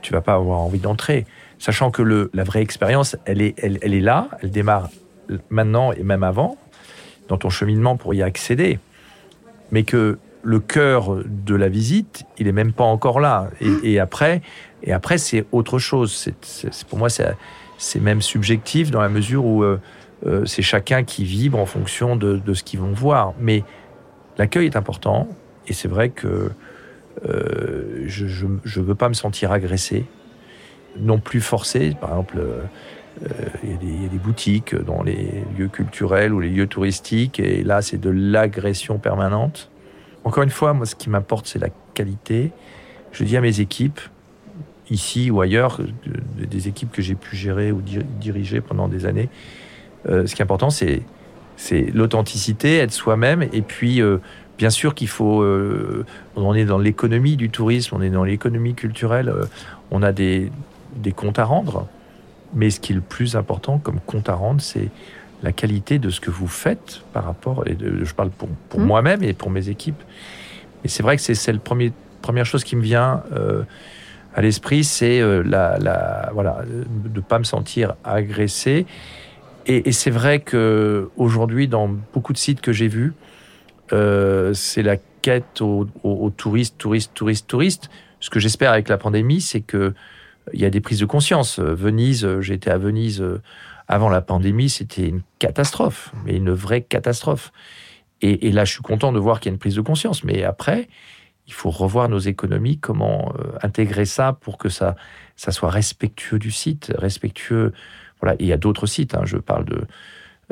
tu 0.00 0.12
vas 0.12 0.20
pas 0.20 0.34
avoir 0.34 0.60
envie 0.60 0.78
d'entrer. 0.78 1.26
Sachant 1.62 1.92
que 1.92 2.02
le, 2.02 2.28
la 2.34 2.42
vraie 2.42 2.60
expérience, 2.60 3.14
elle 3.24 3.40
est, 3.40 3.54
elle, 3.56 3.78
elle 3.82 3.94
est 3.94 4.00
là, 4.00 4.26
elle 4.42 4.50
démarre 4.50 4.88
maintenant 5.48 5.92
et 5.92 6.02
même 6.02 6.24
avant, 6.24 6.58
dans 7.28 7.38
ton 7.38 7.50
cheminement 7.50 7.96
pour 7.96 8.14
y 8.14 8.22
accéder. 8.24 8.80
Mais 9.70 9.84
que 9.84 10.18
le 10.42 10.58
cœur 10.58 11.18
de 11.24 11.54
la 11.54 11.68
visite, 11.68 12.24
il 12.36 12.48
est 12.48 12.52
même 12.52 12.72
pas 12.72 12.82
encore 12.82 13.20
là. 13.20 13.48
Et, 13.84 14.00
après, 14.00 14.42
et 14.82 14.92
après 14.92 15.18
c'est 15.18 15.44
autre 15.52 15.78
chose. 15.78 16.32
Pour 16.88 16.98
moi, 16.98 17.08
c'est, 17.08 18.00
même 18.00 18.22
subjectif 18.22 18.90
dans 18.90 19.00
la 19.00 19.08
mesure 19.08 19.44
où 19.44 19.62
euh, 19.62 19.80
euh, 20.26 20.44
c'est 20.44 20.62
chacun 20.62 21.04
qui 21.04 21.22
vibre 21.22 21.60
en 21.60 21.66
fonction 21.66 22.16
de, 22.16 22.54
ce 22.54 22.64
qu'ils 22.64 22.80
vont 22.80 22.90
voir. 22.90 23.34
Mais 23.38 23.62
l'accueil 24.36 24.66
est 24.66 24.74
important. 24.74 25.28
Et 25.68 25.74
c'est 25.74 25.86
vrai 25.86 26.08
que 26.08 26.50
euh, 27.28 28.02
je 28.08 28.46
ne 28.46 28.84
veux 28.84 28.96
pas 28.96 29.08
me 29.08 29.14
sentir 29.14 29.52
agressé, 29.52 30.06
non 30.98 31.18
plus 31.18 31.40
forcé. 31.40 31.96
Par 32.00 32.10
exemple, 32.10 32.40
il 33.62 33.70
y, 33.70 34.04
a 34.04 34.08
des 34.08 34.18
boutiques 34.18 34.74
dans 34.74 35.02
les 35.02 35.44
lieux 35.56 35.68
culturels 35.68 36.32
ou 36.32 36.40
les 36.40 36.48
lieux 36.48 36.66
touristiques, 36.66 37.38
et 37.40 37.62
là, 37.62 37.82
c'est 37.82 38.00
de 38.00 38.10
l'agression 38.10 38.98
permanente. 38.98 39.70
Encore 40.24 40.42
une 40.42 40.50
fois, 40.50 40.72
moi, 40.72 40.86
ce 40.86 40.94
qui 40.94 41.10
m'importe, 41.10 41.46
c'est 41.46 41.58
la 41.58 41.68
qualité. 41.94 42.52
Je 43.12 43.24
dis 43.24 43.36
à 43.36 43.40
mes 43.40 43.60
équipes, 43.60 44.00
ici 44.90 45.30
ou 45.30 45.40
ailleurs, 45.40 45.80
des 46.36 46.68
équipes 46.68 46.92
que 46.92 47.02
j'ai 47.02 47.14
pu 47.14 47.36
gérer 47.36 47.72
ou 47.72 47.82
diriger 48.20 48.60
pendant 48.60 48.88
des 48.88 49.06
années, 49.06 49.28
euh, 50.08 50.26
ce 50.26 50.34
qui 50.34 50.42
est 50.42 50.44
important, 50.44 50.70
c'est 50.70 51.02
l'authenticité, 51.94 52.78
être 52.78 52.92
soi-même, 52.92 53.42
et 53.42 53.62
puis 53.62 54.00
euh, 54.00 54.18
bien 54.58 54.70
sûr 54.70 54.94
qu'il 54.94 55.08
faut. 55.08 55.42
Euh, 55.42 56.04
on 56.36 56.54
est 56.54 56.64
dans 56.64 56.78
l'économie 56.78 57.36
du 57.36 57.50
tourisme, 57.50 57.96
on 57.96 58.02
est 58.02 58.10
dans 58.10 58.24
l'économie 58.24 58.74
culturelle, 58.74 59.32
on 59.90 60.02
a 60.02 60.12
des, 60.12 60.50
des 60.96 61.12
comptes 61.12 61.38
à 61.38 61.44
rendre, 61.44 61.86
mais 62.54 62.70
ce 62.70 62.80
qui 62.80 62.92
est 62.92 62.94
le 62.94 63.00
plus 63.00 63.36
important 63.36 63.78
comme 63.78 64.00
compte 64.00 64.28
à 64.28 64.34
rendre, 64.34 64.60
c'est 64.60 64.88
la 65.42 65.52
qualité 65.52 65.98
de 65.98 66.10
ce 66.10 66.20
que 66.20 66.30
vous 66.30 66.46
faites 66.46 67.00
par 67.12 67.24
rapport, 67.24 67.66
et 67.66 67.76
je 67.78 68.14
parle 68.14 68.30
pour, 68.30 68.48
pour 68.68 68.80
mmh. 68.80 68.84
moi-même 68.84 69.22
et 69.22 69.32
pour 69.32 69.50
mes 69.50 69.68
équipes. 69.68 70.02
Et 70.84 70.88
c'est 70.88 71.02
vrai 71.02 71.16
que 71.16 71.22
c'est 71.22 71.52
la 71.52 71.58
première 72.20 72.46
chose 72.46 72.64
qui 72.64 72.76
me 72.76 72.82
vient 72.82 73.22
euh, 73.32 73.62
à 74.34 74.40
l'esprit, 74.40 74.84
c'est 74.84 75.20
euh, 75.20 75.42
la, 75.44 75.78
la, 75.78 76.30
voilà, 76.32 76.62
de 76.64 77.16
ne 77.16 77.20
pas 77.20 77.38
me 77.38 77.44
sentir 77.44 77.94
agressé. 78.04 78.86
Et, 79.66 79.88
et 79.88 79.92
c'est 79.92 80.10
vrai 80.10 80.40
que 80.40 81.10
aujourd'hui, 81.16 81.68
dans 81.68 81.88
beaucoup 82.12 82.32
de 82.32 82.38
sites 82.38 82.60
que 82.60 82.72
j'ai 82.72 82.88
vus, 82.88 83.12
euh, 83.92 84.54
c'est 84.54 84.82
la 84.82 84.96
quête 85.22 85.60
aux, 85.60 85.86
aux, 86.02 86.30
touristes, 86.30 86.76
touristes, 86.78 87.12
touristes, 87.14 87.46
touristes. 87.46 87.90
Ce 88.20 88.30
que 88.30 88.40
j'espère 88.40 88.72
avec 88.72 88.88
la 88.88 88.98
pandémie, 88.98 89.40
c'est 89.40 89.60
que 89.60 89.94
il 90.52 90.60
y 90.60 90.64
a 90.64 90.70
des 90.70 90.80
prises 90.80 91.00
de 91.00 91.06
conscience. 91.06 91.58
Venise, 91.58 92.40
j'étais 92.40 92.70
à 92.70 92.78
Venise 92.78 93.24
avant 93.88 94.08
la 94.08 94.22
pandémie, 94.22 94.70
c'était 94.70 95.08
une 95.08 95.22
catastrophe, 95.38 96.12
mais 96.24 96.36
une 96.36 96.50
vraie 96.50 96.82
catastrophe. 96.82 97.52
Et, 98.22 98.52
là, 98.52 98.64
je 98.64 98.72
suis 98.72 98.82
content 98.82 99.12
de 99.12 99.18
voir 99.18 99.40
qu'il 99.40 99.50
y 99.50 99.52
a 99.52 99.54
une 99.54 99.58
prise 99.58 99.74
de 99.74 99.80
conscience. 99.80 100.22
Mais 100.22 100.44
après, 100.44 100.88
il 101.48 101.52
faut 101.52 101.70
revoir 101.70 102.08
nos 102.08 102.20
économies, 102.20 102.78
comment 102.78 103.34
euh, 103.36 103.58
intégrer 103.62 104.04
ça 104.04 104.32
pour 104.32 104.58
que 104.58 104.68
ça, 104.68 104.94
ça 105.34 105.50
soit 105.50 105.70
respectueux 105.70 106.38
du 106.38 106.52
site, 106.52 106.92
respectueux. 106.96 107.72
Voilà. 108.20 108.36
il 108.38 108.46
y 108.46 108.52
a 108.52 108.56
d'autres 108.56 108.86
sites. 108.86 109.16
Hein. 109.16 109.22
je 109.24 109.38
parle 109.38 109.64
de 109.64 109.82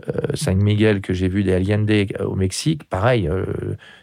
euh, 0.08 0.20
San 0.34 0.56
Miguel 0.56 1.00
que 1.00 1.14
j'ai 1.14 1.28
vu 1.28 1.44
des 1.44 1.52
Allende 1.52 1.92
au 2.18 2.34
Mexique. 2.34 2.82
Pareil, 2.84 3.28
euh, 3.28 3.44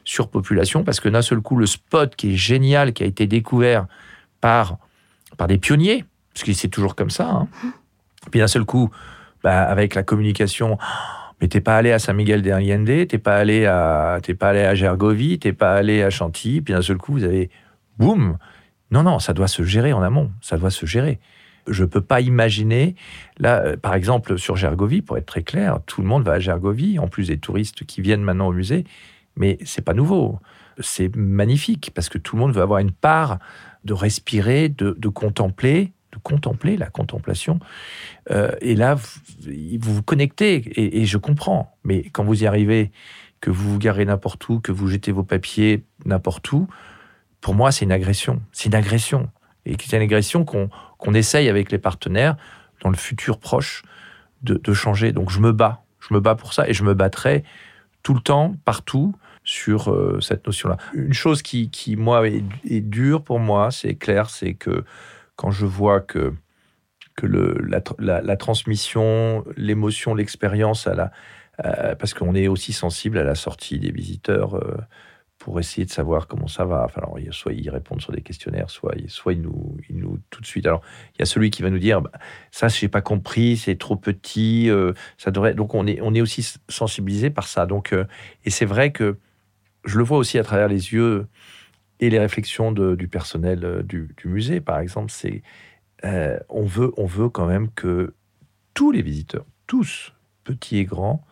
surpopulation, 0.05 0.85
parce 0.85 1.01
que 1.01 1.09
d'un 1.09 1.21
seul 1.21 1.41
coup, 1.41 1.57
le 1.57 1.65
spot 1.65 2.15
qui 2.15 2.33
est 2.33 2.37
génial, 2.37 2.93
qui 2.93 3.03
a 3.03 3.05
été 3.05 3.27
découvert 3.27 3.85
par, 4.39 4.77
par 5.37 5.47
des 5.47 5.57
pionniers, 5.57 6.05
parce 6.33 6.43
que 6.43 6.53
c'est 6.53 6.67
toujours 6.67 6.95
comme 6.95 7.09
ça. 7.09 7.29
Hein. 7.29 7.47
Puis 8.31 8.39
d'un 8.39 8.47
seul 8.47 8.65
coup, 8.65 8.89
bah, 9.43 9.63
avec 9.63 9.95
la 9.95 10.03
communication. 10.03 10.77
Mais 11.39 11.47
t'es 11.47 11.61
pas 11.61 11.77
allé 11.77 11.91
à 11.91 11.99
Saint-Miguel 11.99 12.41
de 12.41 12.51
Allende, 12.51 13.07
t'es 13.07 13.19
pas 13.19 13.37
allé 13.37 13.65
à, 13.65 14.19
t'es 14.23 14.33
pas 14.33 14.49
allé 14.49 14.61
à 14.61 14.73
Gergovie, 14.73 15.37
t'es 15.37 15.53
pas 15.53 15.75
allé 15.75 16.01
à 16.01 16.09
Chantilly, 16.09 16.61
puis 16.61 16.73
d'un 16.73 16.81
seul 16.81 16.97
coup, 16.97 17.13
vous 17.13 17.23
avez, 17.23 17.51
boum. 17.99 18.37
Non, 18.89 19.03
non, 19.03 19.19
ça 19.19 19.33
doit 19.33 19.47
se 19.47 19.63
gérer 19.63 19.93
en 19.93 20.01
amont, 20.01 20.31
ça 20.41 20.57
doit 20.57 20.71
se 20.71 20.85
gérer. 20.85 21.19
Je 21.67 21.85
peux 21.85 22.01
pas 22.01 22.21
imaginer, 22.21 22.95
là, 23.37 23.61
euh, 23.61 23.77
par 23.77 23.93
exemple, 23.93 24.39
sur 24.39 24.55
Gergovie, 24.55 25.01
pour 25.01 25.17
être 25.17 25.25
très 25.25 25.43
clair, 25.43 25.79
tout 25.85 26.01
le 26.01 26.07
monde 26.07 26.23
va 26.23 26.33
à 26.33 26.39
Gergovie, 26.39 26.97
en 26.97 27.07
plus 27.07 27.27
des 27.27 27.37
touristes 27.37 27.85
qui 27.85 28.01
viennent 28.01 28.23
maintenant 28.23 28.47
au 28.47 28.53
musée, 28.53 28.85
mais 29.35 29.59
c'est 29.63 29.83
pas 29.83 29.93
nouveau. 29.93 30.39
C'est 30.79 31.15
magnifique 31.15 31.91
parce 31.93 32.09
que 32.09 32.17
tout 32.17 32.35
le 32.35 32.41
monde 32.41 32.53
veut 32.53 32.61
avoir 32.61 32.79
une 32.79 32.91
part 32.91 33.39
de 33.87 33.93
respirer, 33.93 34.69
de, 34.69 34.95
de 34.97 35.09
contempler, 35.09 35.93
contempler 36.23 36.77
la 36.77 36.87
contemplation. 36.87 37.59
Euh, 38.31 38.51
et 38.61 38.75
là, 38.75 38.95
vous, 38.95 39.93
vous 39.93 40.03
connectez, 40.03 40.99
et, 40.99 41.05
je 41.05 41.17
comprends. 41.17 41.75
Mais 41.83 42.03
quand 42.03 42.23
vous 42.23 42.43
y 42.43 42.47
arrivez, 42.47 42.91
que 43.39 43.51
vous 43.51 43.73
vous 43.73 43.79
garez 43.79 44.05
n'importe 44.05 44.47
où, 44.49 44.59
que 44.59 44.71
vous 44.71 44.87
jetez 44.87 45.11
vos 45.11 45.23
papiers 45.23 45.85
n'importe 46.05 46.51
où, 46.51 46.67
pour 47.41 47.53
moi, 47.53 47.71
c'est 47.71 47.85
une 47.85 47.91
agression. 47.91 48.41
C'est 48.51 48.65
une 48.65 48.75
agression. 48.75 49.29
Et 49.65 49.75
c'est 49.83 49.97
une 49.97 50.03
agression 50.03 50.43
qu'on 50.43 51.13
essaye 51.13 51.49
avec 51.49 51.71
les 51.71 51.77
partenaires, 51.77 52.35
dans 52.81 52.89
le 52.89 52.97
futur 52.97 53.39
proche, 53.39 53.83
de, 54.41 54.73
changer. 54.73 55.11
Donc 55.11 55.29
je 55.29 55.39
me 55.39 55.51
bats. 55.51 55.83
Je 55.99 56.13
me 56.13 56.19
bats 56.19 56.35
pour 56.35 56.53
ça, 56.53 56.67
et 56.67 56.73
je 56.73 56.83
me 56.83 56.93
battrai 56.93 57.43
tout 58.01 58.13
le 58.13 58.21
temps, 58.21 58.55
partout, 58.63 59.13
sur 59.47 59.89
euh, 59.93 60.19
cette 60.19 60.45
notion-là. 60.45 60.75
Une 60.93 61.13
chose 61.13 61.41
qui, 61.41 61.69
qui 61.69 61.95
moi, 61.95 62.27
est, 62.27 62.43
est 62.69 62.81
dure 62.81 63.23
pour 63.23 63.39
moi, 63.39 63.71
c'est 63.71 63.95
clair, 63.95 64.29
c'est 64.29 64.55
que 64.55 64.83
quand 65.37 65.51
je 65.51 65.65
vois 65.65 66.01
que, 66.01 66.33
que 67.15 67.25
le, 67.25 67.57
la, 67.97 68.35
transmission, 68.35 69.45
l'émotion, 69.55 70.15
l'expérience, 70.15 70.89
parce 71.57 72.13
qu'on 72.13 72.35
est 72.35 72.49
aussi 72.49 72.73
sensible 72.73 73.17
à 73.17 73.23
la 73.23 73.35
sortie 73.35 73.79
des 73.79 73.91
visiteurs 73.91 74.55
euh, 74.55 74.75
pour 75.39 75.61
essayer 75.61 75.85
de 75.85 75.91
savoir 75.91 76.27
comment 76.27 76.47
ça 76.47 76.65
va. 76.65 76.83
Enfin, 76.83 77.01
alors, 77.01 77.17
soit 77.31 77.53
ils 77.53 77.69
répondent 77.69 78.01
sur 78.01 78.11
des 78.11 78.21
questionnaires, 78.21 78.69
soit, 78.69 78.95
soit 79.07 79.31
ils, 79.31 79.41
nous, 79.41 79.77
ils 79.87 79.95
nous 79.95 80.19
tout 80.29 80.41
de 80.41 80.45
suite. 80.45 80.67
Alors, 80.67 80.81
il 81.15 81.19
y 81.19 81.23
a 81.23 81.25
celui 81.25 81.51
qui 81.51 81.61
va 81.61 81.69
nous 81.69 81.79
dire 81.79 82.01
bah, 82.01 82.11
ça, 82.51 82.67
je 82.67 82.83
n'ai 82.83 82.89
pas 82.89 83.01
compris, 83.01 83.55
c'est 83.55 83.77
trop 83.77 83.95
petit, 83.95 84.69
euh, 84.69 84.91
ça 85.17 85.31
devrait. 85.31 85.53
Donc, 85.53 85.73
on 85.73 85.87
est, 85.87 86.01
on 86.01 86.13
est 86.13 86.21
aussi 86.21 86.45
sensibilisé 86.67 87.29
par 87.29 87.47
ça. 87.47 87.65
Donc, 87.65 87.95
et 88.43 88.49
c'est 88.49 88.65
vrai 88.65 88.91
que 88.91 89.17
je 89.87 89.97
le 89.97 90.03
vois 90.03 90.17
aussi 90.17 90.37
à 90.37 90.43
travers 90.43 90.67
les 90.67 90.93
yeux 90.93 91.27
et 91.99 92.09
les 92.09 92.19
réflexions 92.19 92.71
du 92.71 93.07
personnel 93.07 93.63
euh, 93.63 93.81
du, 93.81 94.09
musée, 94.25 94.61
par 94.61 94.79
exemple, 94.79 95.11
c'est 95.11 95.41
euh, 96.05 96.37
on, 96.49 96.63
veut, 96.63 96.93
on 96.97 97.05
veut 97.05 97.29
quand 97.29 97.47
même 97.47 97.71
que 97.71 98.13
tous 98.73 98.91
les 98.91 99.01
visiteurs, 99.01 99.45
tous, 99.65 100.13
petits 100.43 100.77
et 100.77 100.85
grands, 100.85 101.25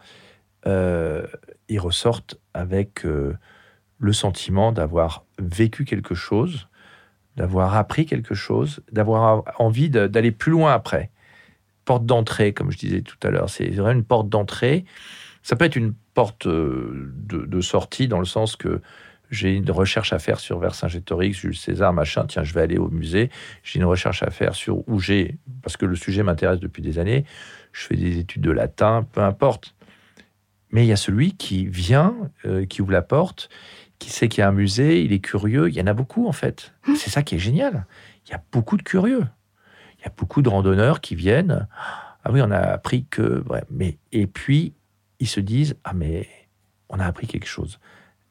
euh, 0.65 1.28
ils 1.70 1.80
ressortent 1.80 2.39
avec 2.56 3.04
le 3.04 4.13
sentiment 4.13 4.72
d'avoir 4.72 5.26
vécu 5.38 5.86
quelque 5.86 6.15
chose, 6.15 6.68
d'avoir 7.36 7.76
appris 7.76 8.06
quelque 8.06 8.34
chose, 8.34 8.82
d'avoir 8.91 9.44
envie 9.60 9.89
d'aller 9.89 10.32
plus 10.32 10.52
loin 10.52 10.74
après. 10.74 11.12
porte 11.84 12.06
d'entrée, 12.06 12.54
comme 12.54 12.72
je 12.72 12.78
disais 12.80 13.02
tout 13.02 13.18
à 13.22 13.30
l'heure. 13.30 13.50
C'est 13.50 13.70
vraiment 13.70 13.91
une 14.00 14.04
porte 14.04 14.30
d'entrée. 14.30 14.86
Ça 15.46 15.56
peut 15.56 15.66
être 15.66 15.76
une 15.76 15.94
porte 16.16 16.48
euh, 16.48 17.14
de, 17.28 17.62
sortie 17.62 18.08
dans 18.08 18.18
le 18.18 18.26
sens 18.26 18.56
que 18.56 18.82
j'ai 19.30 19.54
une 19.54 19.70
recherche 19.70 20.12
à 20.12 20.18
faire 20.18 20.40
sur 20.40 20.58
Vercingétorix, 20.58 21.34
Jules 21.34 21.56
César, 21.56 21.94
machin. 21.94 22.26
Tiens, 22.26 22.44
je 22.44 22.52
vais 22.52 22.62
aller 22.62 22.80
au 22.80 22.90
musée. 22.90 23.30
J'ai 23.62 23.78
une 23.78 23.86
recherche 23.86 24.24
à 24.24 24.32
faire 24.32 24.56
sur 24.56 24.90
où 24.90 25.00
j'ai, 25.00 25.38
parce 25.62 25.78
que 25.78 25.86
le 25.86 25.96
sujet 25.96 26.24
m'intéresse 26.24 26.60
depuis 26.60 26.82
des 26.82 26.98
années. 26.98 27.26
Je 27.74 27.86
fais 27.86 27.96
des 27.96 28.18
études 28.18 28.42
de 28.42 28.50
latin, 28.50 29.06
peu 29.12 29.22
importe. 29.22 29.76
Mais 30.72 30.84
il 30.84 30.88
y 30.88 30.94
a 30.94 30.98
celui 30.98 31.34
qui 31.34 31.68
vient, 31.68 32.16
euh, 32.46 32.66
qui 32.66 32.82
ouvre 32.82 32.94
la 32.94 33.04
porte, 33.04 33.50
qui 34.00 34.10
sait 34.10 34.28
qu'il 34.30 34.42
y 34.42 34.44
a 34.44 34.48
un 34.48 34.52
musée, 34.52 35.04
il 35.04 35.14
est 35.14 35.20
curieux. 35.20 35.70
Il 35.70 35.76
y 35.76 35.82
en 35.82 35.86
a 35.86 35.94
beaucoup 35.94 36.28
en 36.28 36.32
fait. 36.32 36.74
Mmh. 36.88 36.96
C'est 36.96 37.12
ça 37.12 37.22
qui 37.22 37.36
est 37.36 37.40
génial. 37.40 37.86
Il 38.26 38.32
y 38.32 38.34
a 38.34 38.42
beaucoup 38.52 38.78
de 38.78 38.84
curieux. 38.84 39.26
Il 40.00 40.02
y 40.02 40.08
a 40.08 40.12
beaucoup 40.18 40.42
de 40.42 40.50
randonneurs 40.50 41.02
qui 41.02 41.14
viennent. 41.14 41.68
Ah 42.24 42.32
oui, 42.32 42.42
on 42.42 42.50
a 42.50 42.58
appris 42.58 43.06
que. 43.06 43.44
mais 43.70 44.00
et 44.12 44.26
puis 44.26 44.74
ils 45.19 45.28
se 45.28 45.39
disent 45.39 45.75
ah 45.84 45.93
mais 45.93 46.28
on 46.89 46.99
a 46.99 47.06
appris 47.06 47.28
quelque 47.28 47.47
chose. 47.47 47.80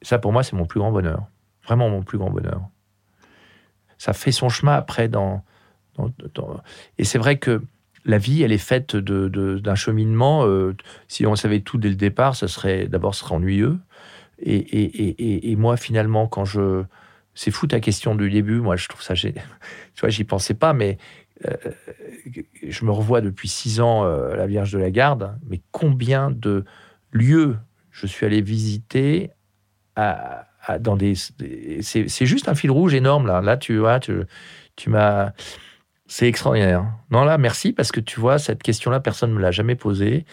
Ça 0.02 0.18
pour 0.18 0.32
moi 0.32 0.42
c'est 0.42 0.56
mon 0.56 0.66
plus 0.66 0.80
grand 0.80 0.92
bonheur. 0.92 1.26
Vraiment 1.64 1.88
mon 1.88 2.02
plus 2.02 2.18
grand 2.18 2.30
bonheur. 2.30 2.62
Ça 3.98 4.12
fait 4.12 4.32
son 4.32 4.48
chemin 4.48 4.74
après 4.74 5.08
dans, 5.08 5.44
et 6.98 7.04
c'est 7.04 7.18
vrai 7.18 7.38
que 7.38 7.62
la 8.04 8.18
vie, 8.18 8.42
elle 8.42 8.52
est 8.52 8.58
faite 8.58 8.96
d'un 8.96 9.74
cheminement. 9.74 10.46
Euh, 10.46 10.76
si 11.08 11.26
on 11.26 11.36
savait 11.36 11.60
tout 11.60 11.78
dès 11.78 11.88
le 11.88 11.94
départ, 11.94 12.36
ça 12.36 12.48
serait 12.48 12.86
d'abord 12.86 13.14
serait 13.14 13.34
ennuyeux. 13.34 13.78
Et, 14.40 15.54
moi, 15.56 15.76
finalement, 15.76 16.26
quand 16.26 16.44
je. 16.44 16.84
C'est 17.36 17.50
fou 17.50 17.66
ta 17.66 17.80
question 17.80 18.14
du 18.14 18.30
début. 18.30 18.60
Moi, 18.60 18.76
je 18.76 18.88
trouve 18.88 19.02
ça. 19.02 19.14
Tu 19.14 19.32
vois, 20.00 20.08
j'y 20.08 20.24
pensais 20.24 20.54
pas, 20.54 20.72
mais 20.72 20.98
je 22.62 22.84
me 22.84 22.90
revois 22.90 23.20
depuis 23.20 23.48
six 23.48 23.80
ans 23.80 24.04
euh, 24.04 24.34
la 24.36 24.46
Vierge 24.46 24.72
de 24.72 24.78
la 24.78 24.90
Garde. 24.90 25.38
Mais 25.48 25.60
combien 25.72 26.30
de 26.30 26.64
lieux 27.10 27.56
je 27.90 28.06
suis 28.06 28.26
allé 28.26 28.40
visiter 28.40 29.30
dans 29.96 30.96
des. 30.96 31.14
c'est 31.14 32.26
juste 32.26 32.48
un 32.48 32.54
fil 32.54 32.70
rouge 32.70 32.94
énorme, 32.94 33.26
là. 33.26 33.40
Là, 33.40 33.56
tu 33.56 33.78
vois, 33.78 34.00
tu, 34.00 34.12
tu 34.76 34.90
m'as. 34.90 35.32
C'est 36.06 36.28
extraordinaire. 36.28 36.84
Non, 37.10 37.24
là, 37.24 37.38
merci, 37.38 37.72
parce 37.72 37.90
que 37.90 38.00
tu 38.00 38.20
vois, 38.20 38.38
cette 38.38 38.62
question-là, 38.62 39.00
personne 39.00 39.30
ne 39.30 39.36
me 39.36 39.40
l'a 39.40 39.50
jamais 39.50 39.74
posée. 39.74 40.26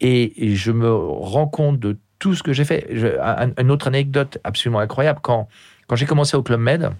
Et, 0.00 0.54
je 0.56 0.72
me 0.72 0.92
rends 0.92 1.46
compte 1.46 1.78
de 1.78 1.98
tout 2.18 2.34
ce 2.34 2.42
que 2.42 2.52
j'ai 2.52 2.64
fait. 2.64 2.88
une 2.90 3.70
autre 3.70 3.86
anecdote 3.86 4.38
absolument 4.44 4.80
incroyable, 4.80 5.20
quand, 5.22 5.48
quand 5.86 5.96
j'ai 5.96 6.06
commencé 6.06 6.36
au 6.36 6.42
Club 6.42 6.60
Med, 6.60 6.90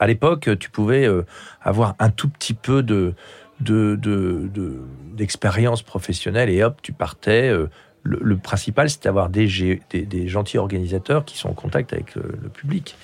à 0.00 0.06
l'époque, 0.06 0.48
tu 0.58 0.70
pouvais 0.70 1.06
euh, 1.06 1.24
avoir 1.62 1.94
un 1.98 2.10
tout 2.10 2.28
petit 2.28 2.54
peu 2.54 2.82
de, 2.82 3.14
d'expérience 3.60 5.82
de, 5.82 5.86
professionnelle 5.86 6.50
et 6.50 6.62
hop, 6.62 6.78
tu 6.82 6.92
partais. 6.92 7.48
Euh, 7.48 7.68
le, 8.04 8.38
principal, 8.38 8.88
c'était 8.88 9.08
d'avoir 9.08 9.28
des, 9.28 9.48
des, 9.90 10.28
gentils 10.28 10.56
organisateurs 10.56 11.26
qui 11.26 11.36
sont 11.36 11.50
en 11.50 11.54
contact 11.54 11.92
avec 11.92 12.14
le, 12.14 12.48
public. 12.48 12.96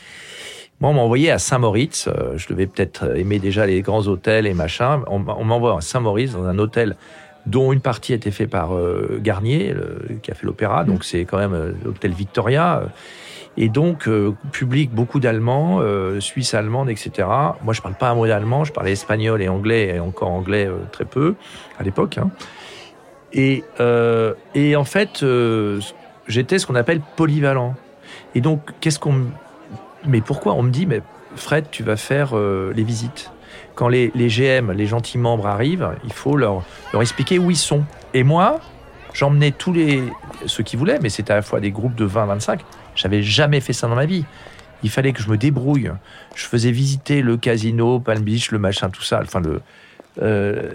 Moi, 0.80 0.90
on 0.90 0.94
m'a 0.94 1.00
envoyé 1.00 1.30
à 1.30 1.38
Saint-Maurice. 1.38 2.08
Euh, 2.08 2.38
je 2.38 2.48
devais 2.48 2.66
peut-être 2.66 3.14
aimer 3.16 3.38
déjà 3.38 3.66
les 3.66 3.82
grands 3.82 4.06
hôtels 4.06 4.46
et 4.46 4.54
machin. 4.54 5.02
On, 5.08 5.22
on 5.26 5.44
m'envoie 5.44 5.76
à 5.76 5.80
Saint-Maurice 5.82 6.32
dans 6.32 6.44
un 6.44 6.58
hôtel 6.58 6.96
dont 7.44 7.72
une 7.72 7.80
partie 7.80 8.12
a 8.12 8.16
été 8.16 8.30
faite 8.30 8.48
par 8.48 8.74
euh, 8.74 9.18
Garnier, 9.20 9.74
qui 10.22 10.30
a 10.30 10.34
fait 10.34 10.46
l'opéra, 10.46 10.84
donc 10.84 11.04
c'est 11.04 11.26
quand 11.26 11.36
même 11.36 11.74
l'hôtel 11.84 12.12
Victoria. 12.12 12.84
Et 13.56 13.68
donc, 13.68 14.08
euh, 14.08 14.34
public, 14.52 14.92
beaucoup 14.92 15.20
d'Allemands, 15.20 15.80
Suisse 16.20 16.54
allemande, 16.54 16.90
etc. 16.90 17.28
Moi, 17.62 17.72
je 17.72 17.80
parle 17.80 17.94
pas 17.94 18.10
un 18.10 18.14
mot 18.14 18.26
d'allemand, 18.26 18.64
je 18.64 18.72
parlais 18.72 18.92
espagnol 18.92 19.40
et 19.42 19.48
anglais, 19.48 19.94
et 19.96 20.00
encore 20.00 20.30
anglais 20.30 20.68
très 20.92 21.04
peu, 21.04 21.34
à 21.78 21.82
l'époque. 21.82 22.18
Hein. 22.18 22.30
Et, 23.32 23.64
et 24.54 24.76
en 24.76 24.84
fait, 24.84 25.24
j'étais 26.28 26.58
ce 26.58 26.66
qu'on 26.66 26.74
appelle 26.74 27.00
polyvalent. 27.16 27.74
Et 28.34 28.40
donc, 28.40 28.70
qu'est-ce 28.80 28.98
qu'on... 28.98 29.26
Mais 30.06 30.20
pourquoi 30.20 30.54
On 30.54 30.62
me 30.62 30.70
dit, 30.70 30.86
mais 30.86 31.00
Fred, 31.34 31.66
tu 31.70 31.82
vas 31.82 31.96
faire 31.96 32.34
les 32.36 32.84
visites? 32.84 33.32
Quand 33.74 33.88
les, 33.88 34.10
GM, 34.14 34.70
les 34.72 34.86
gentils 34.86 35.18
membres 35.18 35.46
arrivent, 35.46 35.90
il 36.04 36.12
faut 36.12 36.36
leur, 36.36 36.62
leur 36.92 37.02
expliquer 37.02 37.38
où 37.38 37.50
ils 37.50 37.56
sont. 37.56 37.84
Et 38.12 38.22
moi, 38.22 38.60
j'emmenais 39.12 39.50
tous 39.50 39.72
les 39.72 40.02
ceux 40.46 40.62
qui 40.62 40.76
voulaient, 40.76 40.98
mais 41.02 41.08
c'était 41.08 41.32
à 41.32 41.36
la 41.36 41.42
fois 41.42 41.60
des 41.60 41.70
groupes 41.70 41.94
de 41.94 42.04
20, 42.04 42.26
25. 42.26 42.60
J'avais 42.94 43.22
jamais 43.22 43.60
fait 43.60 43.72
ça 43.72 43.88
dans 43.88 43.94
ma 43.94 44.06
vie. 44.06 44.24
Il 44.82 44.90
fallait 44.90 45.12
que 45.12 45.22
je 45.22 45.28
me 45.28 45.36
débrouille. 45.36 45.90
Je 46.34 46.44
faisais 46.44 46.70
visiter 46.70 47.22
le 47.22 47.36
casino, 47.36 48.00
Palm 48.00 48.22
Beach, 48.22 48.50
le 48.50 48.58
machin, 48.58 48.90
tout 48.90 49.02
ça. 49.02 49.20
Enfin, 49.22 49.40
le, 49.40 49.60
euh, 50.22 50.72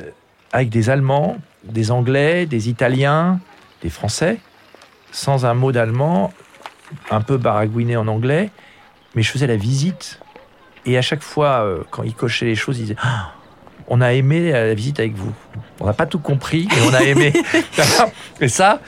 avec 0.52 0.70
des 0.70 0.90
Allemands, 0.90 1.38
des 1.64 1.92
Anglais, 1.92 2.46
des 2.46 2.70
Italiens, 2.70 3.40
des 3.82 3.90
Français, 3.90 4.40
sans 5.12 5.46
un 5.46 5.54
mot 5.54 5.72
d'allemand, 5.72 6.34
un 7.12 7.22
peu 7.22 7.38
baragouiné 7.38 7.98
en 7.98 8.08
anglais. 8.08 8.50
Mais 9.16 9.22
je 9.22 9.32
faisais 9.32 9.48
la 9.48 9.58
visite 9.58 10.20
et 10.86 10.98
à 10.98 11.02
chaque 11.02 11.22
fois, 11.22 11.64
euh, 11.64 11.84
quand 11.92 12.04
il 12.04 12.14
cochait 12.14 12.46
les 12.46 12.56
choses, 12.56 12.80
il 12.80 12.84
disait 12.84 12.96
ah, 13.02 13.34
On 13.88 14.02
a 14.02 14.14
aimé 14.14 14.52
la 14.52 14.74
visite 14.74 15.00
avec 15.00 15.14
vous. 15.16 15.34
On 15.80 15.86
n'a 15.86 15.94
pas 15.94 16.06
tout 16.06 16.20
compris, 16.20 16.68
mais 16.70 16.82
on 16.90 16.94
a 16.94 17.04
aimé. 17.04 17.34
et 18.42 18.48
ça, 18.48 18.82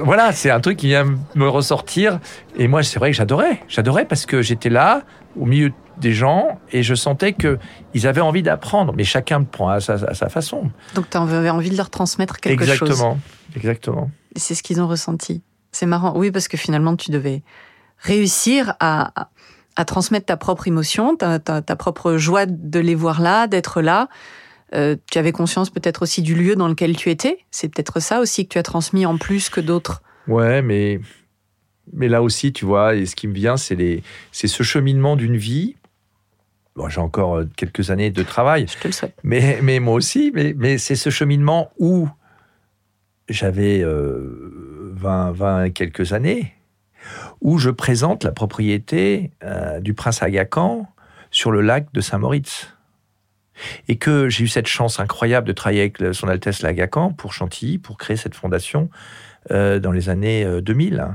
voilà, 0.00 0.32
c'est 0.32 0.50
un 0.50 0.60
truc 0.60 0.78
qui 0.78 0.88
vient 0.88 1.16
me 1.34 1.48
ressortir. 1.48 2.20
Et 2.56 2.68
moi, 2.68 2.82
c'est 2.82 2.98
vrai 2.98 3.10
que 3.10 3.16
j'adorais. 3.16 3.60
J'adorais 3.68 4.04
parce 4.04 4.26
que 4.26 4.42
j'étais 4.42 4.70
là, 4.70 5.02
au 5.38 5.46
milieu 5.46 5.72
des 5.98 6.12
gens, 6.12 6.58
et 6.72 6.82
je 6.82 6.94
sentais 6.94 7.34
qu'ils 7.34 8.06
avaient 8.06 8.20
envie 8.20 8.42
d'apprendre. 8.42 8.92
Mais 8.96 9.04
chacun 9.04 9.44
prend 9.44 9.68
à 9.68 9.80
sa, 9.80 9.96
façon. 10.28 10.70
Donc, 10.94 11.10
tu 11.10 11.16
avais 11.16 11.50
envie 11.50 11.70
de 11.70 11.76
leur 11.76 11.90
transmettre 11.90 12.40
quelque 12.40 12.62
exactement, 12.62 12.88
chose. 12.88 12.98
Exactement, 12.98 13.20
exactement. 13.56 14.10
C'est 14.36 14.54
ce 14.54 14.62
qu'ils 14.62 14.80
ont 14.80 14.88
ressenti. 14.88 15.42
C'est 15.72 15.86
marrant. 15.86 16.14
Oui, 16.16 16.30
parce 16.30 16.48
que 16.48 16.56
finalement, 16.56 16.96
tu 16.96 17.10
devais 17.10 17.42
réussir 17.98 18.74
à, 18.80 19.28
à 19.76 19.84
transmettre 19.84 20.26
ta 20.26 20.36
propre 20.36 20.68
émotion, 20.68 21.16
ta, 21.16 21.40
propre 21.76 22.16
joie 22.16 22.46
de 22.46 22.80
les 22.80 22.94
voir 22.94 23.20
là, 23.20 23.46
d'être 23.46 23.80
là. 23.80 24.08
Euh, 24.74 24.96
tu 25.10 25.18
avais 25.18 25.32
conscience 25.32 25.70
peut-être 25.70 26.02
aussi 26.02 26.22
du 26.22 26.34
lieu 26.34 26.56
dans 26.56 26.68
lequel 26.68 26.96
tu 26.96 27.10
étais. 27.10 27.38
C'est 27.50 27.68
peut-être 27.68 28.00
ça 28.00 28.20
aussi 28.20 28.46
que 28.46 28.52
tu 28.52 28.58
as 28.58 28.62
transmis 28.62 29.06
en 29.06 29.16
plus 29.18 29.48
que 29.48 29.60
d'autres. 29.60 30.02
Ouais, 30.26 30.62
mais, 30.62 31.00
mais 31.92 32.08
là 32.08 32.22
aussi, 32.22 32.52
tu 32.52 32.64
vois, 32.64 32.94
et 32.94 33.06
ce 33.06 33.14
qui 33.14 33.28
me 33.28 33.34
vient, 33.34 33.56
c'est, 33.56 34.02
c'est 34.32 34.48
ce 34.48 34.62
cheminement 34.62 35.16
d'une 35.16 35.36
vie. 35.36 35.76
Bon, 36.76 36.88
j'ai 36.88 37.00
encore 37.00 37.36
euh, 37.36 37.48
quelques 37.56 37.90
années 37.90 38.10
de 38.10 38.22
travail. 38.22 38.66
Je 38.68 38.78
te 38.78 38.88
le 38.88 38.92
souhaite. 38.92 39.14
Mais, 39.22 39.60
mais 39.62 39.78
moi 39.78 39.94
aussi, 39.94 40.32
mais, 40.34 40.54
mais 40.56 40.78
c'est 40.78 40.96
ce 40.96 41.10
cheminement 41.10 41.70
où 41.78 42.08
j'avais 43.28 43.82
20, 43.82 43.88
euh, 43.88 45.32
20 45.32 45.70
quelques 45.70 46.12
années 46.12 46.52
où 47.40 47.58
je 47.58 47.70
présente 47.70 48.24
la 48.24 48.32
propriété 48.32 49.30
euh, 49.42 49.80
du 49.80 49.94
prince 49.94 50.22
Agacan 50.22 50.86
sur 51.30 51.50
le 51.50 51.60
lac 51.60 51.92
de 51.92 52.00
Saint-Moritz. 52.00 52.73
Et 53.88 53.96
que 53.96 54.28
j'ai 54.28 54.44
eu 54.44 54.48
cette 54.48 54.66
chance 54.66 55.00
incroyable 55.00 55.46
de 55.46 55.52
travailler 55.52 55.80
avec 55.80 56.14
son 56.14 56.28
Altesse 56.28 56.62
l'Agacan 56.62 57.12
pour 57.12 57.32
Chantilly, 57.32 57.78
pour 57.78 57.96
créer 57.96 58.16
cette 58.16 58.34
fondation 58.34 58.90
euh, 59.50 59.78
dans 59.78 59.92
les 59.92 60.08
années 60.08 60.46
2000. 60.62 61.00
Euh, 61.00 61.06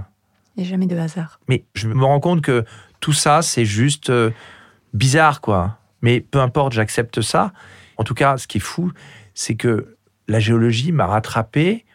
Il 0.56 0.64
n'y 0.64 0.68
a 0.68 0.72
jamais 0.72 0.88
de 0.88 0.98
hasard. 0.98 1.40
Mais 1.48 1.64
je 1.74 1.88
me 1.88 2.06
rends 2.06 2.20
compte 2.20 2.42
que 2.42 2.66
tout 3.00 3.14
ça, 3.14 3.42
c'est 3.42 3.66
juste 3.66 4.12
bizarre, 4.94 5.42
quoi. 5.42 5.78
Mais 6.02 6.22
peu 6.22 6.40
importe, 6.40 6.74
j'accepte 6.74 7.22
ça. 7.22 7.54
En 7.98 8.04
tout 8.04 8.14
cas, 8.14 8.38
ce 8.38 8.48
qui 8.48 8.58
est 8.58 8.62
fou, 8.62 8.92
c'est 9.34 9.56
que 9.56 9.98
la 10.28 10.40
géologie 10.40 10.92
m'a 10.92 11.08
rattrapé 11.08 11.86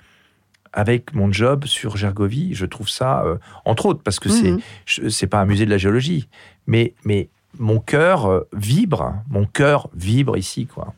avec 0.74 1.14
mon 1.14 1.32
job 1.32 1.64
sur 1.66 1.96
Gergovie. 1.96 2.54
Je 2.54 2.66
trouve 2.66 2.88
ça, 2.88 3.22
euh, 3.24 3.36
entre 3.64 3.86
autres, 3.86 4.02
parce 4.02 4.20
que 4.20 4.28
c'est 4.28 4.50
mhm. 4.50 5.10
c'est 5.10 5.28
pas 5.28 5.40
un 5.40 5.46
musée 5.46 5.64
de 5.64 5.70
la 5.70 5.78
géologie, 5.78 6.28
mais, 6.66 6.94
mais 7.04 7.28
mon 7.58 7.80
cœur 7.80 8.26
euh, 8.26 8.48
vibre, 8.52 9.14
mon 9.28 9.46
cœur 9.46 9.88
vibre 9.94 10.36
ici, 10.36 10.66
quoi. 10.66 10.94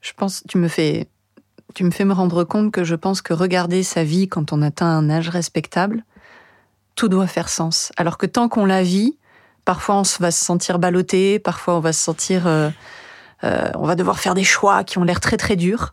Je 0.00 0.12
pense, 0.12 0.44
tu 0.48 0.58
me 0.58 0.68
fais, 0.68 1.08
tu 1.74 1.84
me 1.84 1.90
fais 1.90 2.04
me 2.04 2.12
rendre 2.12 2.44
compte 2.44 2.70
que 2.72 2.84
je 2.84 2.94
pense 2.94 3.22
que 3.22 3.32
regarder 3.32 3.82
sa 3.82 4.04
vie 4.04 4.28
quand 4.28 4.52
on 4.52 4.62
atteint 4.62 4.86
un 4.86 5.10
âge 5.10 5.28
respectable, 5.28 6.04
tout 6.94 7.08
doit 7.08 7.26
faire 7.26 7.48
sens. 7.48 7.92
Alors 7.96 8.18
que 8.18 8.26
tant 8.26 8.48
qu'on 8.48 8.66
la 8.66 8.82
vit, 8.82 9.18
parfois 9.64 9.96
on 9.96 10.02
va 10.20 10.30
se 10.30 10.44
sentir 10.44 10.78
ballotté, 10.78 11.38
parfois 11.38 11.76
on 11.76 11.80
va 11.80 11.92
se 11.92 12.02
sentir, 12.02 12.46
euh, 12.46 12.70
on 13.42 13.86
va 13.86 13.96
devoir 13.96 14.18
faire 14.18 14.34
des 14.34 14.44
choix 14.44 14.84
qui 14.84 14.98
ont 14.98 15.04
l'air 15.04 15.20
très 15.20 15.36
très 15.36 15.56
durs. 15.56 15.92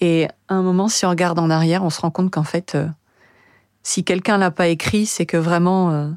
Et 0.00 0.28
à 0.48 0.54
un 0.54 0.62
moment, 0.62 0.88
si 0.88 1.06
on 1.06 1.10
regarde 1.10 1.38
en 1.38 1.50
arrière, 1.50 1.84
on 1.84 1.90
se 1.90 2.00
rend 2.00 2.10
compte 2.10 2.30
qu'en 2.30 2.44
fait, 2.44 2.74
euh, 2.74 2.86
si 3.82 4.04
quelqu'un 4.04 4.38
l'a 4.38 4.50
pas 4.50 4.68
écrit, 4.68 5.06
c'est 5.06 5.26
que 5.26 5.36
vraiment, 5.36 5.90
euh, 5.90 6.10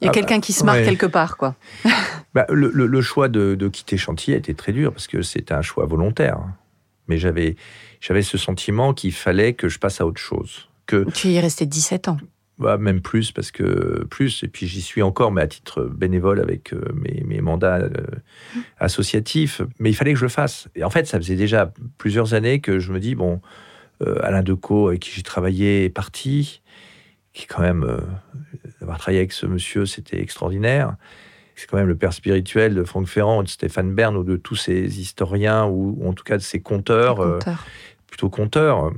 il 0.00 0.04
y 0.04 0.08
a 0.08 0.10
ah 0.10 0.14
quelqu'un 0.14 0.40
qui 0.40 0.52
se 0.52 0.64
marque 0.64 0.84
quelque 0.84 1.06
part, 1.06 1.36
quoi. 1.36 1.56
bah, 2.34 2.46
le, 2.50 3.00
choix 3.00 3.28
de, 3.28 3.68
quitter 3.68 3.96
Chantilly 3.96 4.36
était 4.36 4.54
très 4.54 4.72
dur 4.72 4.92
parce 4.92 5.08
que 5.08 5.22
c'était 5.22 5.54
un 5.54 5.62
choix 5.62 5.86
volontaire. 5.86 6.38
Mais 7.08 7.18
j'avais, 7.18 7.56
j'avais 8.00 8.22
ce 8.22 8.38
sentiment 8.38 8.92
qu'il 8.92 9.12
fallait 9.12 9.54
que 9.54 9.68
je 9.68 9.78
passe 9.78 10.00
à 10.00 10.06
autre 10.06 10.20
chose. 10.20 10.68
Que, 10.86 11.10
tu 11.10 11.28
y 11.28 11.36
es 11.36 11.40
resté 11.40 11.66
17 11.66 12.08
ans. 12.08 12.18
Bah, 12.58 12.76
même 12.76 13.00
plus, 13.00 13.32
parce 13.32 13.50
que 13.50 14.04
plus, 14.10 14.42
et 14.42 14.48
puis 14.48 14.66
j'y 14.66 14.82
suis 14.82 15.02
encore, 15.02 15.30
mais 15.30 15.42
à 15.42 15.46
titre 15.46 15.84
bénévole 15.84 16.40
avec 16.40 16.72
euh, 16.72 16.82
mes, 16.94 17.40
mandats 17.40 17.88
associatifs. 18.78 19.62
Mais 19.78 19.90
il 19.90 19.94
fallait 19.94 20.12
que 20.12 20.18
je 20.18 20.24
le 20.24 20.30
fasse. 20.30 20.68
Et 20.74 20.84
en 20.84 20.90
fait, 20.90 21.06
ça 21.06 21.18
faisait 21.18 21.36
déjà 21.36 21.72
plusieurs 21.98 22.34
années 22.34 22.60
que 22.60 22.78
je 22.78 22.92
me 22.92 23.00
dis, 23.00 23.14
bon, 23.14 23.40
euh, 24.02 24.18
Alain 24.22 24.42
Decaux, 24.42 24.88
avec 24.88 25.00
qui 25.00 25.10
j'ai 25.12 25.22
travaillé, 25.22 25.84
est 25.84 25.90
parti, 25.90 26.62
qui 27.38 27.46
quand 27.46 27.62
même, 27.62 27.84
euh, 27.84 28.00
avoir 28.82 28.98
travaillé 28.98 29.20
avec 29.20 29.32
ce 29.32 29.46
monsieur, 29.46 29.86
c'était 29.86 30.20
extraordinaire. 30.20 30.96
C'est 31.54 31.68
quand 31.68 31.76
même 31.76 31.86
le 31.86 31.96
père 31.96 32.12
spirituel 32.12 32.74
de 32.74 32.82
Franck 32.82 33.06
Ferrand, 33.06 33.44
de 33.44 33.48
Stéphane 33.48 33.94
Bern, 33.94 34.16
ou 34.16 34.24
de 34.24 34.36
tous 34.36 34.56
ces 34.56 35.00
historiens, 35.00 35.66
ou, 35.66 35.98
en 36.04 36.12
tout 36.12 36.24
cas 36.24 36.36
de 36.36 36.42
ces 36.42 36.60
conteurs, 36.60 37.20
euh, 37.20 37.38
plutôt 38.08 38.28
conteurs. 38.28 38.92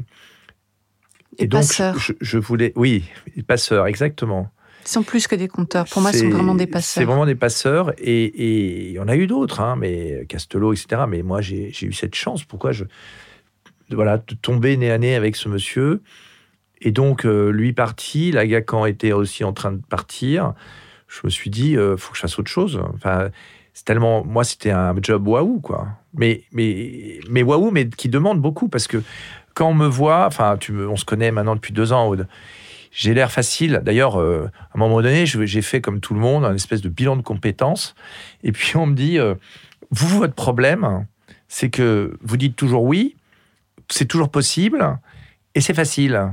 Et, 1.39 1.47
donc, 1.47 1.65
je, 1.65 2.13
je, 2.19 2.39
voulais. 2.39 2.73
Oui, 2.77 3.05
passeurs, 3.47 3.87
exactement. 3.87 4.51
Ils 4.85 4.89
sont 4.89 5.03
plus 5.03 5.27
que 5.27 5.35
des 5.35 5.49
compteurs. 5.49 5.87
Pour 5.87 6.01
moi, 6.01 6.11
ils 6.13 6.19
sont 6.19 6.31
vraiment 6.31 6.55
des 6.55 6.67
passeurs. 6.67 7.03
C'est 7.03 7.05
vraiment 7.05 7.27
des 7.27 7.35
passeurs. 7.35 7.93
Et 7.99 8.89
il 8.89 8.93
y 8.93 8.99
en 8.99 9.09
a 9.09 9.17
eu 9.17 9.27
d'autres, 9.27 9.61
hein, 9.61 9.77
mais 9.77 10.25
Castelot, 10.29 10.73
etc. 10.73 11.03
Mais 11.09 11.23
moi, 11.23 11.43
j'ai 11.43 11.73
eu 11.83 11.93
cette 11.93 12.15
chance. 12.15 12.45
Pourquoi 12.45 12.73
je. 12.73 12.85
Voilà, 13.91 14.19
de 14.19 14.35
tomber 14.35 14.77
nez 14.77 14.91
à 14.91 14.99
nez 14.99 15.15
avec 15.15 15.37
ce 15.37 15.49
monsieur. 15.49 16.03
Et 16.81 16.93
donc, 16.93 17.25
euh, 17.25 17.51
lui 17.51 17.73
parti, 17.73 18.33
la 18.33 18.47
Gacan 18.47 18.87
était 18.87 19.13
aussi 19.13 19.45
en 19.45 19.53
train 19.53 19.73
de 19.73 19.83
partir. 19.89 20.55
Je 21.09 21.21
me 21.25 21.31
suis 21.31 21.51
dit, 21.51 21.77
euh, 21.77 21.97
faut 21.97 22.13
que 22.13 22.17
je 22.17 22.23
fasse 22.23 22.39
autre 22.39 22.51
chose. 22.51 22.81
Enfin, 22.95 23.29
c'est 23.75 23.85
tellement. 23.85 24.25
Moi, 24.25 24.45
c'était 24.45 24.71
un 24.71 24.95
job 25.03 25.27
waouh, 25.27 25.61
quoi. 25.61 25.89
Mais, 26.15 26.45
mais, 26.53 27.21
mais 27.29 27.43
waouh, 27.43 27.71
mais 27.71 27.89
qui 27.89 28.09
demande 28.09 28.41
beaucoup 28.41 28.69
parce 28.69 28.87
que 28.87 29.03
quand 29.55 29.69
on 29.69 29.75
me 29.75 29.87
voit, 29.87 30.27
enfin, 30.27 30.59
on 30.71 30.97
se 30.97 31.05
connaît 31.05 31.31
maintenant 31.31 31.55
depuis 31.55 31.73
deux 31.73 31.93
ans, 31.93 32.09
Aude 32.09 32.27
j'ai 32.91 33.15
l'air 33.15 33.31
facile. 33.31 33.81
D'ailleurs, 33.85 34.21
euh, 34.21 34.51
à 34.73 34.77
un 34.77 34.79
moment 34.79 35.01
donné, 35.01 35.27
j'ai 35.27 35.63
fait 35.63 35.81
comme 35.81 36.01
tout 36.01 36.15
le 36.15 36.21
monde 36.21 36.45
un 36.45 36.55
espèce 36.55 36.81
de 36.81 36.89
bilan 36.89 37.17
de 37.17 37.23
compétences. 37.23 37.95
Et 38.43 38.53
puis 38.53 38.77
on 38.77 38.87
me 38.87 38.95
dit, 38.95 39.19
euh, 39.19 39.35
vous, 39.91 40.19
votre 40.19 40.35
problème, 40.35 41.07
c'est 41.49 41.71
que 41.71 42.17
vous 42.23 42.37
dites 42.37 42.57
toujours 42.57 42.85
oui, 42.85 43.17
c'est 43.89 44.07
toujours 44.07 44.31
possible, 44.31 44.99
et 45.55 45.61
c'est 45.61 45.75
facile. 45.75 46.33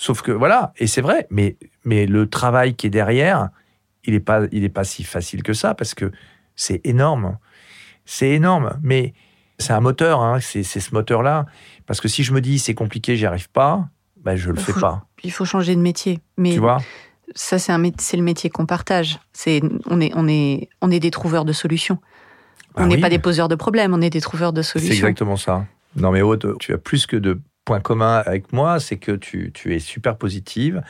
Sauf 0.00 0.22
que 0.22 0.32
voilà, 0.32 0.72
et 0.78 0.86
c'est 0.86 1.02
vrai, 1.02 1.26
mais, 1.30 1.56
mais 1.84 2.06
le 2.06 2.28
travail 2.28 2.74
qui 2.74 2.86
est 2.86 2.90
derrière, 2.90 3.50
il 4.04 4.14
n'est 4.14 4.20
pas, 4.20 4.42
il 4.50 4.64
est 4.64 4.70
pas 4.70 4.84
si 4.84 5.04
facile 5.04 5.42
que 5.42 5.52
ça, 5.52 5.74
parce 5.74 5.94
que 5.94 6.10
c'est 6.56 6.80
énorme. 6.84 7.36
C'est 8.06 8.30
énorme, 8.30 8.78
mais 8.82 9.12
c'est 9.58 9.72
un 9.74 9.80
moteur, 9.80 10.22
hein, 10.22 10.38
c'est 10.40 10.62
ce 10.62 10.94
moteur-là. 10.94 11.44
Parce 11.86 12.00
que 12.00 12.08
si 12.08 12.24
je 12.24 12.32
me 12.32 12.40
dis 12.40 12.58
c'est 12.58 12.74
compliqué, 12.74 13.16
j'y 13.16 13.26
arrive 13.26 13.50
pas, 13.50 13.88
ben 14.16 14.36
je 14.36 14.50
le 14.50 14.58
fais 14.58 14.72
pas 14.72 15.06
il 15.22 15.32
faut 15.32 15.44
changer 15.44 15.74
de 15.74 15.80
métier. 15.80 16.20
Mais 16.36 16.52
tu 16.52 16.60
vois? 16.60 16.78
ça, 17.34 17.58
c'est 17.58 18.16
le 18.16 18.22
métier 18.22 18.50
qu'on 18.50 18.66
partage. 18.66 19.18
C'est, 19.32 19.60
on, 19.86 20.00
est, 20.00 20.12
on, 20.14 20.28
est, 20.28 20.68
on 20.80 20.90
est 20.90 21.00
des 21.00 21.10
trouveurs 21.10 21.44
de 21.44 21.52
solutions. 21.52 21.98
on 22.76 22.84
ah 22.84 22.86
n'est 22.86 22.98
pas 22.98 23.10
des 23.10 23.18
poseurs 23.18 23.48
de 23.48 23.54
problèmes, 23.54 23.94
on 23.94 24.00
est 24.00 24.10
des 24.10 24.20
trouveurs 24.20 24.52
de 24.52 24.62
solutions. 24.62 24.92
C'est 24.92 24.98
exactement 24.98 25.36
ça. 25.36 25.66
Non, 25.96 26.10
mais 26.10 26.22
Aude, 26.22 26.56
tu 26.58 26.72
as 26.72 26.78
plus 26.78 27.06
que 27.06 27.16
de 27.16 27.40
communs 27.78 28.22
avec 28.26 28.52
moi, 28.52 28.80
c'est 28.80 28.96
que 28.96 29.12
tu, 29.12 29.52
tu, 29.54 29.74
es 29.74 29.78
super 29.78 30.16
positive, 30.16 30.82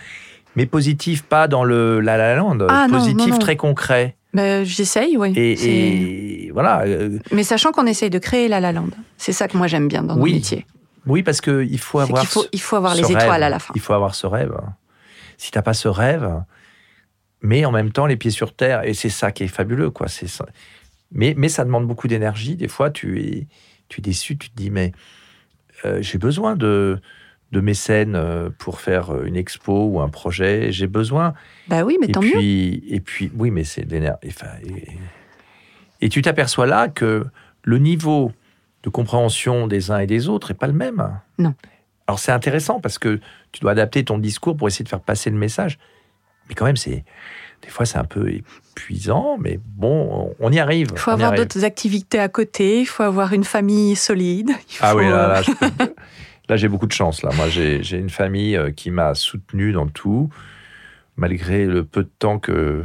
mais 0.57 0.65
positive 0.65 1.25
pas 1.25 1.49
dans 1.49 1.65
le 1.65 2.01
la 2.01 2.17
la 2.17 2.35
land, 2.35 2.59
ah, 2.69 2.87
positive 2.91 3.39
très 3.39 3.57
concret. 3.57 4.17
Ben, 4.33 4.65
J'essaye, 4.65 5.17
oui. 5.17 5.33
Et, 5.37 6.51
voilà. 6.53 6.85
Euh, 6.87 7.19
mais 7.33 7.43
sachant 7.43 7.73
qu'on 7.73 7.87
essaye 7.87 8.11
de 8.11 8.19
créer 8.19 8.49
la 8.49 8.61
la 8.61 8.73
land, 8.73 8.89
c'est 9.19 9.33
ça 9.33 9.49
que 9.49 9.59
moi 9.59 9.67
j'aime 9.67 9.89
bien 9.89 10.03
dans 10.03 10.17
oui. 10.17 10.35
métier. 10.35 10.65
Oui, 11.07 11.23
parce 11.23 11.41
qu'il 11.41 11.79
faut 11.79 11.99
avoir. 11.99 12.23
Il 12.23 12.27
faut, 12.27 12.45
il 12.53 12.61
faut 12.61 12.77
avoir 12.77 12.95
les 12.95 13.11
étoiles 13.11 13.43
à 13.43 13.49
la 13.49 13.59
fin. 13.59 13.73
Il 13.75 13.81
faut 13.81 13.93
avoir 13.93 14.15
ce 14.15 14.27
rêve. 14.27 14.57
Si 15.37 15.51
tu 15.51 15.59
n'as 15.59 15.63
pas 15.63 15.75
ce 15.75 15.89
rêve, 15.89 16.43
mais 17.43 17.65
en 17.65 17.73
même 17.73 17.91
temps 17.93 18.07
les 18.07 18.17
pieds 18.17 18.31
sur 18.31 18.55
terre, 18.55 18.85
et 18.85 18.95
c'est 18.95 19.09
ça 19.09 19.33
qui 19.33 19.45
est 19.45 19.49
fabuleux, 19.49 19.91
quoi. 19.91 20.09
C'est 20.09 20.29
ça. 20.29 20.47
Mais, 21.13 21.35
mais 21.37 21.49
ça 21.49 21.65
demande 21.65 21.87
beaucoup 21.87 22.09
d'énergie. 22.09 22.57
Des 22.57 22.69
fois, 22.69 22.91
tu 22.91 23.21
es, 23.21 23.47
tu 23.89 24.01
es 24.01 24.03
déçu, 24.03 24.37
tu 24.37 24.51
te 24.51 24.57
dis, 24.57 24.71
mais 24.71 24.93
euh, 25.85 26.03
j'ai 26.03 26.19
besoin 26.19 26.57
de, 26.57 27.01
de 27.53 27.61
mécènes 27.61 28.15
euh, 28.17 28.51
pour 28.59 28.81
faire 28.81 29.25
une 29.25 29.37
expo 29.37 29.87
ou 29.87 30.01
un 30.01 30.09
projet. 30.09 30.73
J'ai 30.73 30.87
besoin. 30.87 31.35
Bah 31.69 31.85
oui, 31.85 31.97
mais 32.01 32.09
et 32.09 32.13
tant 32.13 32.21
puis, 32.21 32.85
Et 32.89 33.01
puis, 33.01 33.31
oui, 33.37 33.51
mais 33.51 33.65
c'est 33.65 33.85
de 33.85 33.93
l'énergie. 33.93 34.19
et, 34.65 36.07
et, 36.07 36.09
tu 36.09 36.23
t'aperçois 36.23 36.67
là 36.67 36.89
que 36.89 37.27
le 37.63 37.79
niveau 37.79 38.33
de 38.83 38.89
compréhension 38.89 39.67
des 39.67 39.91
uns 39.91 39.99
et 39.99 40.07
des 40.07 40.29
autres 40.29 40.49
n'est 40.51 40.57
pas 40.57 40.67
le 40.67 40.73
même. 40.73 41.21
Non. 41.39 41.55
Alors 42.07 42.19
c'est 42.19 42.33
intéressant 42.33 42.81
parce 42.81 42.99
que 42.99 43.21
tu 43.53 43.61
dois 43.61 43.73
adapter 43.73 44.05
ton 44.05 44.19
discours 44.19 44.57
pour 44.57 44.67
essayer 44.67 44.83
de 44.83 44.89
faire 44.89 45.01
passer 45.01 45.31
le 45.31 45.37
message. 45.37 45.79
Mais 46.49 46.55
quand 46.55 46.65
même, 46.65 46.77
c'est 46.77 47.05
des 47.63 47.69
fois 47.69 47.87
c'est 47.87 47.99
un 47.99 48.05
peu 48.05 48.29
épuisant, 48.81 49.37
mais 49.39 49.61
bon, 49.65 50.35
on 50.41 50.53
y 50.53 50.59
arrive. 50.59 50.89
Il 50.93 50.99
faut 50.99 51.11
avoir 51.11 51.35
d'autres 51.35 51.65
activités 51.65 52.19
à 52.19 52.29
côté, 52.29 52.81
il 52.81 52.87
faut 52.87 53.03
avoir 53.03 53.33
une 53.33 53.45
famille 53.45 53.95
solide. 53.95 54.51
Ah 54.81 54.97
oui, 54.97 55.05
là, 55.05 55.43
là, 56.49 56.57
j'ai 56.57 56.69
beaucoup 56.69 56.87
de 56.87 56.93
chance. 56.93 57.23
Là. 57.23 57.31
Moi, 57.37 57.49
j'ai 57.49 57.97
une 57.97 58.11
famille 58.11 58.57
euh, 58.57 58.71
qui 58.71 58.91
m'a 58.91 59.15
soutenu 59.15 59.73
dans 59.73 59.87
tout, 59.87 60.31
malgré 61.17 61.67
le 61.67 61.85
peu 61.85 62.05
de 62.05 62.11
temps 62.19 62.39
que, 62.39 62.85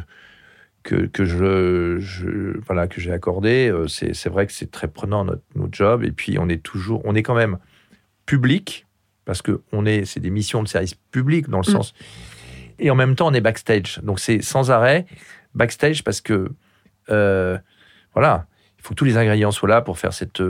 que, 0.83 1.05
que 1.05 1.25
je, 1.25 2.59
voilà 2.65 2.87
que 2.87 2.99
j'ai 2.99 3.11
accordé. 3.11 3.69
Euh, 3.69 3.87
c'est 3.87 4.29
vrai 4.29 4.45
que 4.45 4.53
c'est 4.53 4.71
très 4.71 4.89
prenant 4.89 5.23
notre, 5.23 5.43
notre, 5.55 5.73
job. 5.73 6.03
Et 6.03 6.11
puis 6.11 6.37
on 6.39 6.49
est 6.49 6.61
toujours, 6.61 7.01
on 7.05 7.15
est 7.15 7.23
quand 7.23 7.35
même 7.35 7.57
public 8.25 8.85
parce 9.23 9.41
que 9.41 9.61
on 9.71 9.85
est, 9.85 10.05
c'est 10.05 10.19
des 10.19 10.29
missions 10.29 10.61
de 10.61 10.67
service 10.67 10.95
public 11.11 11.49
dans 11.49 11.61
le 11.61 11.69
mm. 11.69 11.73
sens. 11.73 11.93
Et 12.77 12.91
en 12.91 12.95
même 12.95 13.15
temps, 13.15 13.27
on 13.27 13.33
est 13.33 13.41
backstage. 13.41 13.99
Donc 14.03 14.19
c'est 14.19 14.41
sans 14.41 14.69
arrêt 14.69 15.05
backstage 15.55 16.03
parce 16.03 16.21
que 16.21 16.51
euh, 17.09 17.57
voilà, 18.13 18.47
il 18.77 18.83
faut 18.83 18.89
que 18.89 18.95
tous 18.95 19.05
les 19.05 19.17
ingrédients 19.17 19.51
soient 19.51 19.69
là 19.69 19.81
pour 19.81 19.97
faire 19.97 20.13
cette 20.13 20.41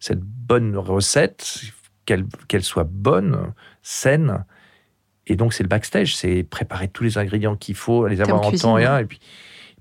cette 0.00 0.20
bonne 0.20 0.76
recette, 0.76 1.62
qu'elle 2.04 2.62
soit 2.62 2.84
bonne, 2.84 3.54
saine. 3.82 4.44
Et 5.26 5.36
donc, 5.36 5.54
c'est 5.54 5.62
le 5.62 5.68
backstage, 5.68 6.14
c'est 6.14 6.42
préparer 6.42 6.88
tous 6.88 7.04
les 7.04 7.16
ingrédients 7.16 7.56
qu'il 7.56 7.74
faut, 7.74 8.06
les 8.06 8.20
avoir 8.20 8.46
en, 8.46 8.52
temps 8.52 8.76
et 8.76 8.84
un, 8.84 8.98
et 8.98 9.06
puis 9.06 9.20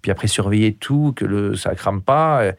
puis 0.04 0.12
après 0.12 0.28
surveiller 0.28 0.76
tout, 0.76 1.14
que 1.16 1.26
le, 1.26 1.56
ça 1.56 1.74
crame 1.74 2.04
pas. 2.04 2.54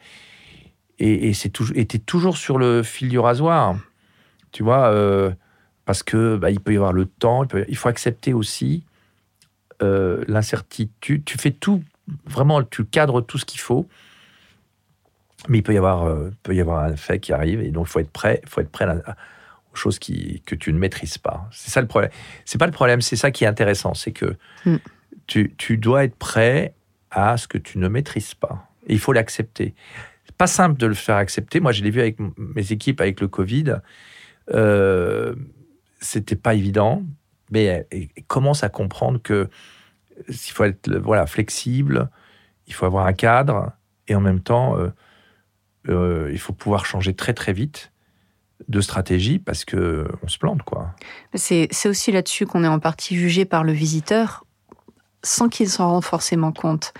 Et, 0.99 1.29
et 1.29 1.33
c'est 1.33 1.49
toujours, 1.49 1.77
était 1.77 1.99
toujours 1.99 2.37
sur 2.37 2.57
le 2.57 2.83
fil 2.83 3.07
du 3.07 3.19
rasoir, 3.19 3.77
tu 4.51 4.63
vois, 4.63 4.89
euh, 4.89 5.31
parce 5.85 6.03
que 6.03 6.35
bah, 6.35 6.49
il 6.49 6.59
peut 6.59 6.73
y 6.73 6.75
avoir 6.75 6.91
le 6.91 7.05
temps, 7.05 7.45
il, 7.67 7.77
faut 7.77 7.87
accepter 7.87 8.33
aussi 8.33 8.83
euh, 9.83 10.25
l'incertitude. 10.27 11.23
Tu 11.23 11.37
fais 11.37 11.51
tout, 11.51 11.83
vraiment, 12.25 12.63
tu 12.63 12.85
cadres 12.85 13.21
tout 13.21 13.37
ce 13.37 13.45
qu'il 13.45 13.59
faut, 13.59 13.87
mais 15.47 15.59
il 15.59 15.63
peut 15.63 15.73
y 15.73 15.77
avoir, 15.77 16.05
euh, 16.05 16.31
peut 16.43 16.55
y 16.55 16.61
avoir 16.61 16.83
un 16.83 16.95
fait 16.95 17.19
qui 17.19 17.33
arrive, 17.33 17.61
et 17.61 17.71
donc 17.71 17.87
il 17.87 17.89
faut 17.89 17.99
être 17.99 18.11
prêt, 18.11 18.41
faut 18.47 18.61
être 18.61 18.71
prêt 18.71 18.87
aux 18.87 19.75
choses 19.75 19.99
qui, 19.99 20.41
que 20.45 20.55
tu 20.55 20.71
ne 20.73 20.79
maîtrises 20.79 21.17
pas. 21.17 21.47
C'est 21.51 21.71
ça 21.71 21.81
le 21.81 21.87
problème. 21.87 22.11
C'est 22.45 22.57
pas 22.57 22.67
le 22.67 22.71
problème, 22.71 23.01
c'est 23.01 23.15
ça 23.15 23.31
qui 23.31 23.43
est 23.43 23.47
intéressant, 23.47 23.93
c'est 23.93 24.11
que 24.11 24.35
mm. 24.65 24.77
tu, 25.27 25.53
tu 25.57 25.77
dois 25.77 26.03
être 26.03 26.15
prêt 26.15 26.73
à 27.11 27.37
ce 27.37 27.47
que 27.47 27.57
tu 27.57 27.77
ne 27.77 27.87
maîtrises 27.87 28.33
pas. 28.33 28.69
Et 28.87 28.93
il 28.93 28.99
faut 28.99 29.13
l'accepter. 29.13 29.73
Pas 30.37 30.47
simple 30.47 30.77
de 30.77 30.85
le 30.85 30.95
faire 30.95 31.15
accepter. 31.15 31.61
Moi, 31.61 31.71
je 31.71 31.81
l'ai 31.81 31.91
vu 31.91 32.01
avec 32.01 32.17
mes 32.37 32.71
équipes 32.73 32.99
avec 32.99 33.21
le 33.21 33.29
Covid. 33.29 33.75
Euh, 34.53 35.33
C'était 36.01 36.35
pas 36.35 36.55
évident, 36.55 37.03
mais 37.51 37.87
ils 37.91 38.09
commencent 38.27 38.63
à 38.63 38.69
comprendre 38.69 39.21
que 39.21 39.49
s'il 40.29 40.53
faut 40.53 40.63
être 40.63 40.95
voilà 40.97 41.25
flexible, 41.25 42.09
il 42.67 42.73
faut 42.73 42.85
avoir 42.85 43.05
un 43.05 43.13
cadre 43.13 43.71
et 44.07 44.15
en 44.15 44.21
même 44.21 44.41
temps, 44.41 44.77
euh, 44.77 44.89
euh, 45.89 46.29
il 46.31 46.39
faut 46.39 46.53
pouvoir 46.53 46.85
changer 46.85 47.13
très 47.13 47.33
très 47.33 47.53
vite 47.53 47.91
de 48.69 48.81
stratégie 48.81 49.37
parce 49.37 49.65
que 49.65 50.07
on 50.23 50.27
se 50.27 50.37
plante 50.37 50.63
quoi. 50.63 50.95
C'est 51.33 51.69
aussi 51.85 52.11
là-dessus 52.11 52.45
qu'on 52.45 52.63
est 52.63 52.67
en 52.67 52.79
partie 52.79 53.15
jugé 53.15 53.45
par 53.45 53.63
le 53.63 53.73
visiteur 53.73 54.45
sans 55.23 55.49
qu'ils 55.49 55.69
s'en 55.69 55.89
rendent 55.89 56.05
forcément 56.05 56.51
compte. 56.51 56.93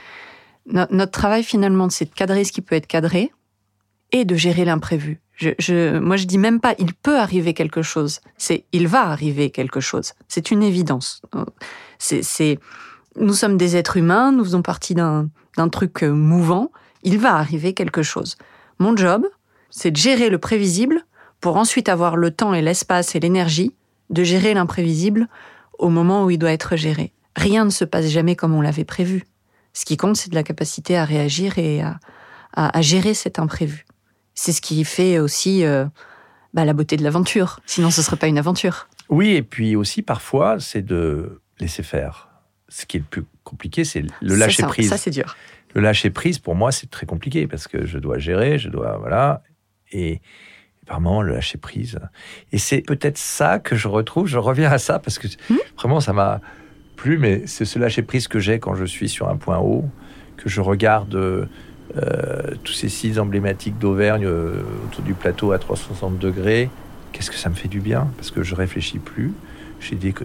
notre 0.65 1.11
travail 1.11 1.43
finalement, 1.43 1.89
c'est 1.89 2.05
de 2.05 2.13
cadrer 2.13 2.43
ce 2.43 2.51
qui 2.51 2.61
peut 2.61 2.75
être 2.75 2.87
cadré 2.87 3.31
et 4.11 4.25
de 4.25 4.35
gérer 4.35 4.65
l'imprévu. 4.65 5.21
Je, 5.37 5.99
moi, 5.99 6.15
je 6.15 6.25
dis 6.25 6.37
même 6.37 6.59
pas 6.59 6.75
il 6.79 6.93
peut 6.93 7.19
arriver 7.19 7.53
quelque 7.53 7.81
chose. 7.81 8.21
C'est 8.37 8.65
il 8.71 8.87
va 8.87 9.07
arriver 9.07 9.49
quelque 9.49 9.79
chose. 9.79 10.13
C'est 10.27 10.51
une 10.51 10.63
évidence. 10.63 11.21
C'est, 11.99 12.59
nous 13.19 13.33
sommes 13.33 13.57
des 13.57 13.75
êtres 13.75 13.97
humains, 13.97 14.31
nous 14.31 14.43
faisons 14.43 14.61
partie 14.61 14.95
d'un, 14.95 15.29
truc 15.71 16.03
euh, 16.03 16.11
mouvant. 16.11 16.71
Il 17.03 17.17
va 17.17 17.35
arriver 17.35 17.73
quelque 17.73 18.03
chose. 18.03 18.35
Mon 18.79 18.95
job, 18.95 19.25
c'est 19.69 19.91
de 19.91 19.97
gérer 19.97 20.29
le 20.29 20.37
prévisible 20.37 21.05
pour 21.39 21.57
ensuite 21.57 21.89
avoir 21.89 22.17
le 22.17 22.31
temps 22.31 22.53
et 22.53 22.61
l'espace 22.61 23.15
et 23.15 23.19
l'énergie 23.19 23.73
de 24.09 24.23
gérer 24.23 24.53
l'imprévisible 24.53 25.27
au 25.79 25.89
moment 25.89 26.25
où 26.25 26.29
il 26.29 26.37
doit 26.37 26.51
être 26.51 26.75
géré 26.75 27.13
rien 27.35 27.65
ne 27.65 27.69
se 27.69 27.85
passe 27.85 28.07
jamais 28.07 28.35
comme 28.35 28.53
on 28.53 28.61
l'avait 28.61 28.85
prévu. 28.85 29.23
Ce 29.73 29.85
qui 29.85 29.97
compte, 29.97 30.15
c'est 30.15 30.29
de 30.29 30.35
la 30.35 30.43
capacité 30.43 30.97
à 30.97 31.05
réagir 31.05 31.57
et 31.57 31.81
à, 31.81 32.81
gérer 32.81 33.13
cet 33.13 33.39
imprévu. 33.39 33.85
C'est 34.33 34.53
ce 34.53 34.61
qui 34.61 34.83
fait 34.85 35.19
aussi 35.19 35.65
euh, 35.65 35.85
bah, 36.53 36.63
la 36.63 36.73
beauté 36.73 36.95
de 36.95 37.03
l'aventure. 37.03 37.59
Sinon, 37.65 37.91
ce 37.91 37.99
ne 37.99 38.05
serait 38.05 38.15
pas 38.15 38.27
une 38.27 38.37
aventure. 38.37 38.87
Oui, 39.09 39.31
et 39.31 39.43
puis 39.43 39.75
aussi, 39.75 40.01
parfois, 40.01 40.59
c'est 40.59 40.81
de 40.81 41.41
laisser 41.59 41.83
faire. 41.83 42.29
Ce 42.75 42.85
qui 42.85 42.97
est 42.97 42.99
le 42.99 43.05
plus 43.05 43.23
compliqué, 43.45 43.85
c'est 43.85 44.03
le 44.21 44.35
lâcher 44.35 44.63
prise. 44.63 44.89
Ça, 44.89 44.97
c'est 44.97 45.09
dur. 45.09 45.37
Le 45.73 45.79
lâcher 45.79 46.09
prise, 46.09 46.39
pour 46.39 46.55
moi, 46.55 46.73
c'est 46.73 46.89
très 46.89 47.05
compliqué 47.05 47.47
parce 47.47 47.69
que 47.69 47.85
je 47.85 47.97
dois 47.97 48.17
gérer, 48.17 48.57
je 48.57 48.67
dois. 48.67 48.97
Voilà. 48.97 49.43
Et, 49.93 50.19
par 50.85 50.99
moments 50.99 51.21
le 51.21 51.33
lâcher 51.33 51.57
prise. 51.57 51.97
Et 52.51 52.57
c'est 52.57 52.81
peut-être 52.81 53.17
ça 53.17 53.59
que 53.59 53.77
je 53.77 53.87
retrouve, 53.87 54.27
je 54.27 54.37
reviens 54.37 54.69
à 54.69 54.77
ça 54.77 54.99
parce 54.99 55.19
que 55.19 55.27
Hmm. 55.49 55.55
vraiment 55.77 56.01
ça 56.01 56.11
m'a 56.11 56.41
plu, 56.97 57.17
mais 57.17 57.47
c'est 57.47 57.63
ce 57.63 57.79
lâcher 57.79 58.01
prise 58.01 58.27
que 58.27 58.39
j'ai 58.39 58.59
quand 58.59 58.75
je 58.75 58.83
suis 58.83 59.07
sur 59.07 59.29
un 59.29 59.37
point 59.37 59.59
haut, 59.59 59.85
que 60.35 60.49
je 60.49 60.59
regarde 60.59 61.15
euh, 61.15 61.45
tous 62.65 62.73
ces 62.73 62.89
sites 62.89 63.19
emblématiques 63.19 63.79
d'Auvergne 63.79 64.25
euh, 64.25 64.63
autour 64.85 65.01
du 65.05 65.13
plateau 65.13 65.53
à 65.53 65.59
360 65.59 66.19
degrés. 66.19 66.69
Qu'est-ce 67.13 67.31
que 67.31 67.37
ça 67.37 67.47
me 67.47 67.55
fait 67.55 67.69
du 67.69 67.79
bien? 67.79 68.09
Parce 68.17 68.31
que 68.31 68.43
je 68.43 68.53
réfléchis 68.53 68.99
plus. 68.99 69.31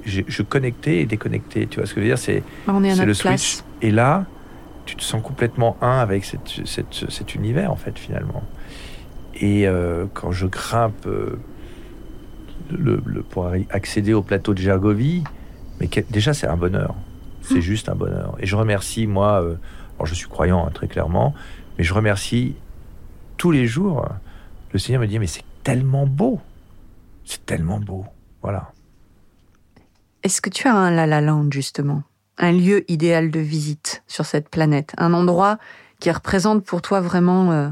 J'ai 0.05 0.25
je 0.27 0.43
connectais 0.43 0.99
et 0.99 1.07
déconnectais. 1.07 1.67
Tu 1.67 1.79
vois 1.79 1.87
ce 1.87 1.95
que 1.95 2.01
je 2.01 2.07
veux 2.07 2.11
dire 2.11 2.19
C'est 2.19 2.43
c'est 2.97 3.07
le 3.07 3.15
switch. 3.15 3.23
place. 3.27 3.65
Et 3.83 3.91
là, 3.91 4.25
tu 4.87 4.97
te 4.97 5.03
sens 5.03 5.23
complètement 5.23 5.77
un 5.83 5.99
avec 5.99 6.25
cette- 6.25 6.67
cette- 6.67 7.11
cet 7.11 7.35
univers, 7.35 7.71
en 7.71 7.77
fait, 7.77 7.99
finalement. 7.99 8.43
Et 9.35 9.67
euh, 9.67 10.07
quand 10.15 10.33
je 10.33 10.47
grimpe 10.47 11.07
euh, 11.07 11.39
le, 12.71 13.03
le- 13.05 13.23
pour 13.23 13.51
accéder 13.71 14.13
au 14.13 14.23
plateau 14.23 14.55
de 14.55 14.59
Gergovie, 14.61 15.25
mais 15.81 15.89
que- 15.89 16.01
déjà, 16.11 16.35
c'est 16.35 16.47
un 16.47 16.57
bonheur. 16.57 16.95
C'est 17.43 17.57
Mm. 17.59 17.61
juste 17.61 17.89
un 17.89 17.95
bonheur. 17.95 18.37
Et 18.41 18.47
je 18.47 18.55
remercie, 18.57 19.07
moi, 19.07 19.43
euh, 19.43 19.55
alors 19.97 20.07
je 20.07 20.15
suis 20.15 20.29
croyant, 20.29 20.67
hein, 20.67 20.71
très 20.73 20.89
clairement, 20.89 21.35
mais 21.79 21.85
je 21.85 21.95
remercie 21.95 22.55
tous 23.39 23.51
les 23.51 23.67
jours. 23.67 24.07
Le 24.73 24.79
Seigneur 24.79 25.01
me 25.01 25.07
dit, 25.07 25.19
mais 25.19 25.27
c'est 25.27 25.45
tellement 25.65 26.07
beau. 26.07 26.41
C'est 27.25 27.45
tellement 27.47 27.79
beau. 27.81 28.05
Voilà. 28.43 28.73
Est-ce 30.23 30.41
que 30.41 30.51
tu 30.51 30.69
as 30.69 30.75
un 30.75 30.91
La 30.91 31.07
La 31.07 31.21
Land, 31.21 31.49
justement? 31.51 32.03
Un 32.39 32.53
lieu 32.53 32.91
idéal 32.91 33.31
de 33.31 33.41
visite 33.41 34.03
sur 34.07 34.25
cette 34.27 34.49
planète? 34.49 34.93
Un 34.99 35.13
endroit 35.15 35.59
qui 35.99 36.11
représente 36.11 36.65
pour 36.65 36.83
toi 36.83 37.01
vraiment... 37.01 37.53
euh, 37.53 37.69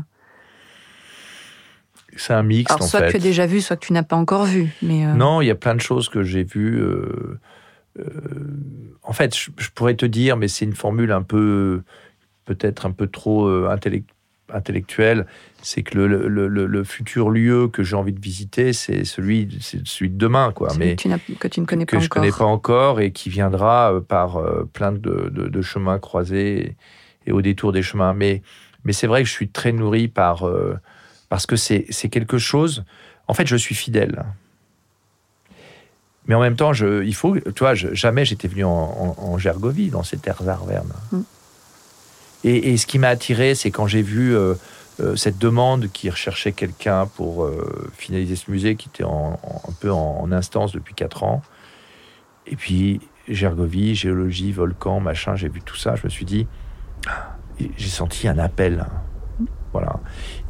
C'est 2.17 2.33
un 2.35 2.43
mix, 2.43 2.71
Alors, 2.71 2.83
en 2.83 2.87
soit 2.87 3.01
fait. 3.01 3.07
que 3.07 3.11
tu 3.13 3.17
as 3.17 3.21
déjà 3.21 3.47
vu, 3.47 3.61
soit 3.61 3.77
que 3.77 3.87
tu 3.87 3.93
n'as 3.93 4.03
pas 4.03 4.17
encore 4.17 4.45
vu. 4.45 4.69
Mais 4.83 5.07
euh, 5.07 5.13
Non, 5.15 5.41
il 5.41 5.47
y 5.47 5.51
a 5.51 5.55
plein 5.55 5.75
de 5.75 5.81
choses 5.81 6.09
que 6.09 6.23
j'ai 6.23 6.45
vues. 6.45 6.81
euh, 6.81 7.39
en 9.03 9.13
fait, 9.13 9.37
je, 9.37 9.51
je 9.57 9.71
pourrais 9.71 9.95
te 9.95 10.07
dire, 10.07 10.37
mais 10.37 10.49
c'est 10.49 10.65
une 10.65 10.75
formule 10.75 11.13
un 11.13 11.23
peu, 11.23 11.83
peut-être 12.45 12.87
un 12.87 12.93
peu 12.93 13.07
trop 13.07 13.47
euh, 13.47 13.69
intellec- 13.75 14.05
intellectuelle. 14.53 15.27
C'est 15.63 15.83
que 15.83 15.97
le, 15.99 16.07
le- 16.29 16.47
le- 16.49 16.67
le 16.67 16.85
futur 16.85 17.31
lieu 17.31 17.69
que 17.69 17.83
j'ai 17.83 17.97
envie 17.97 18.13
de 18.13 18.21
visiter, 18.21 18.73
c'est 18.73 19.05
celui, 19.05 19.59
celui 19.61 20.11
de 20.11 20.17
demain, 20.17 20.53
quoi. 20.53 20.71
celui 20.71 20.87
Mais 20.87 20.97
que, 20.97 21.03
tu 21.03 21.09
n'as- 21.09 21.19
que 21.19 21.49
tu 21.49 21.61
ne 21.61 21.67
connais 21.67 21.85
que 21.87 21.97
pas 21.97 22.01
je 22.01 22.07
encore. 22.07 22.23
connais 22.23 22.33
pas 22.33 22.45
encore 22.45 23.01
et 23.01 23.11
qui 23.13 23.29
viendra 23.31 23.93
euh, 23.95 24.01
par 24.01 24.37
euh, 24.37 24.69
plein 24.73 24.93
de, 24.93 24.99
de- 25.33 25.49
de 25.49 25.63
chemins 25.63 25.99
croisés 25.99 26.77
et, 27.27 27.31
et 27.31 27.33
au 27.33 27.43
détour 27.43 27.73
des 27.73 27.83
chemins. 27.83 28.15
Mais, 28.15 28.43
mais 28.85 28.93
c'est 28.93 29.07
vrai 29.09 29.23
que 29.23 29.29
je 29.29 29.33
suis 29.35 29.49
très 29.49 29.73
nourri 29.73 30.07
par 30.09 30.47
euh, 30.47 30.77
parce 31.29 31.45
que 31.47 31.57
c'est 31.57 31.87
c'est 31.91 32.09
quelque 32.09 32.39
chose. 32.39 32.85
En 33.27 33.35
fait, 33.35 33.47
je 33.47 33.57
suis 33.57 33.75
fidèle. 33.75 34.25
Mais 36.27 36.35
en 36.35 36.41
même 36.41 36.57
temps, 36.57 36.73
je, 36.73 37.03
il 37.05 37.15
faut, 37.15 37.37
tu 37.39 37.59
vois, 37.61 37.75
je- 37.75 37.95
jamais 37.95 38.25
j'étais 38.25 38.49
venu 38.49 38.65
en, 38.65 38.71
en- 38.71 39.17
en 39.19 39.39
Gergovie, 39.39 39.89
dans 39.89 40.03
ces 40.03 40.19
terres 40.19 40.47
arvernes. 40.49 40.93
Mm. 41.13 41.21
Et, 42.45 42.77
ce 42.77 42.87
qui 42.87 42.99
m'a 42.99 43.09
attiré, 43.09 43.55
c'est 43.55 43.71
quand 43.71 43.87
j'ai 43.87 44.03
vu 44.03 44.37
euh, 44.37 44.55
euh, 45.01 45.17
cette 45.17 45.39
demande 45.39 45.89
qui 45.93 46.09
recherchait 46.09 46.53
quelqu'un 46.53 47.07
pour 47.07 47.45
euh, 47.45 47.91
finaliser 47.97 48.37
ce 48.37 48.51
musée, 48.51 48.77
qui 48.77 48.89
était 48.89 49.05
un 49.05 49.37
peu 49.81 49.91
en, 49.91 50.31
instance 50.31 50.73
depuis 50.73 50.95
quatre 50.95 51.25
ans. 51.25 51.43
Et 52.47 52.57
puis, 52.57 53.01
Gergovie, 53.29 53.95
géologie, 53.95 54.53
volcan, 54.53 55.01
machin, 55.01 55.35
j'ai 55.35 55.49
vu 55.49 55.61
tout 55.63 55.77
ça. 55.77 55.97
Je 55.97 56.05
me 56.05 56.09
suis 56.09 56.25
dit, 56.25 56.47
j'ai 57.77 57.89
senti 57.89 58.29
un 58.29 58.39
appel. 58.39 58.87
Voilà. 59.73 60.01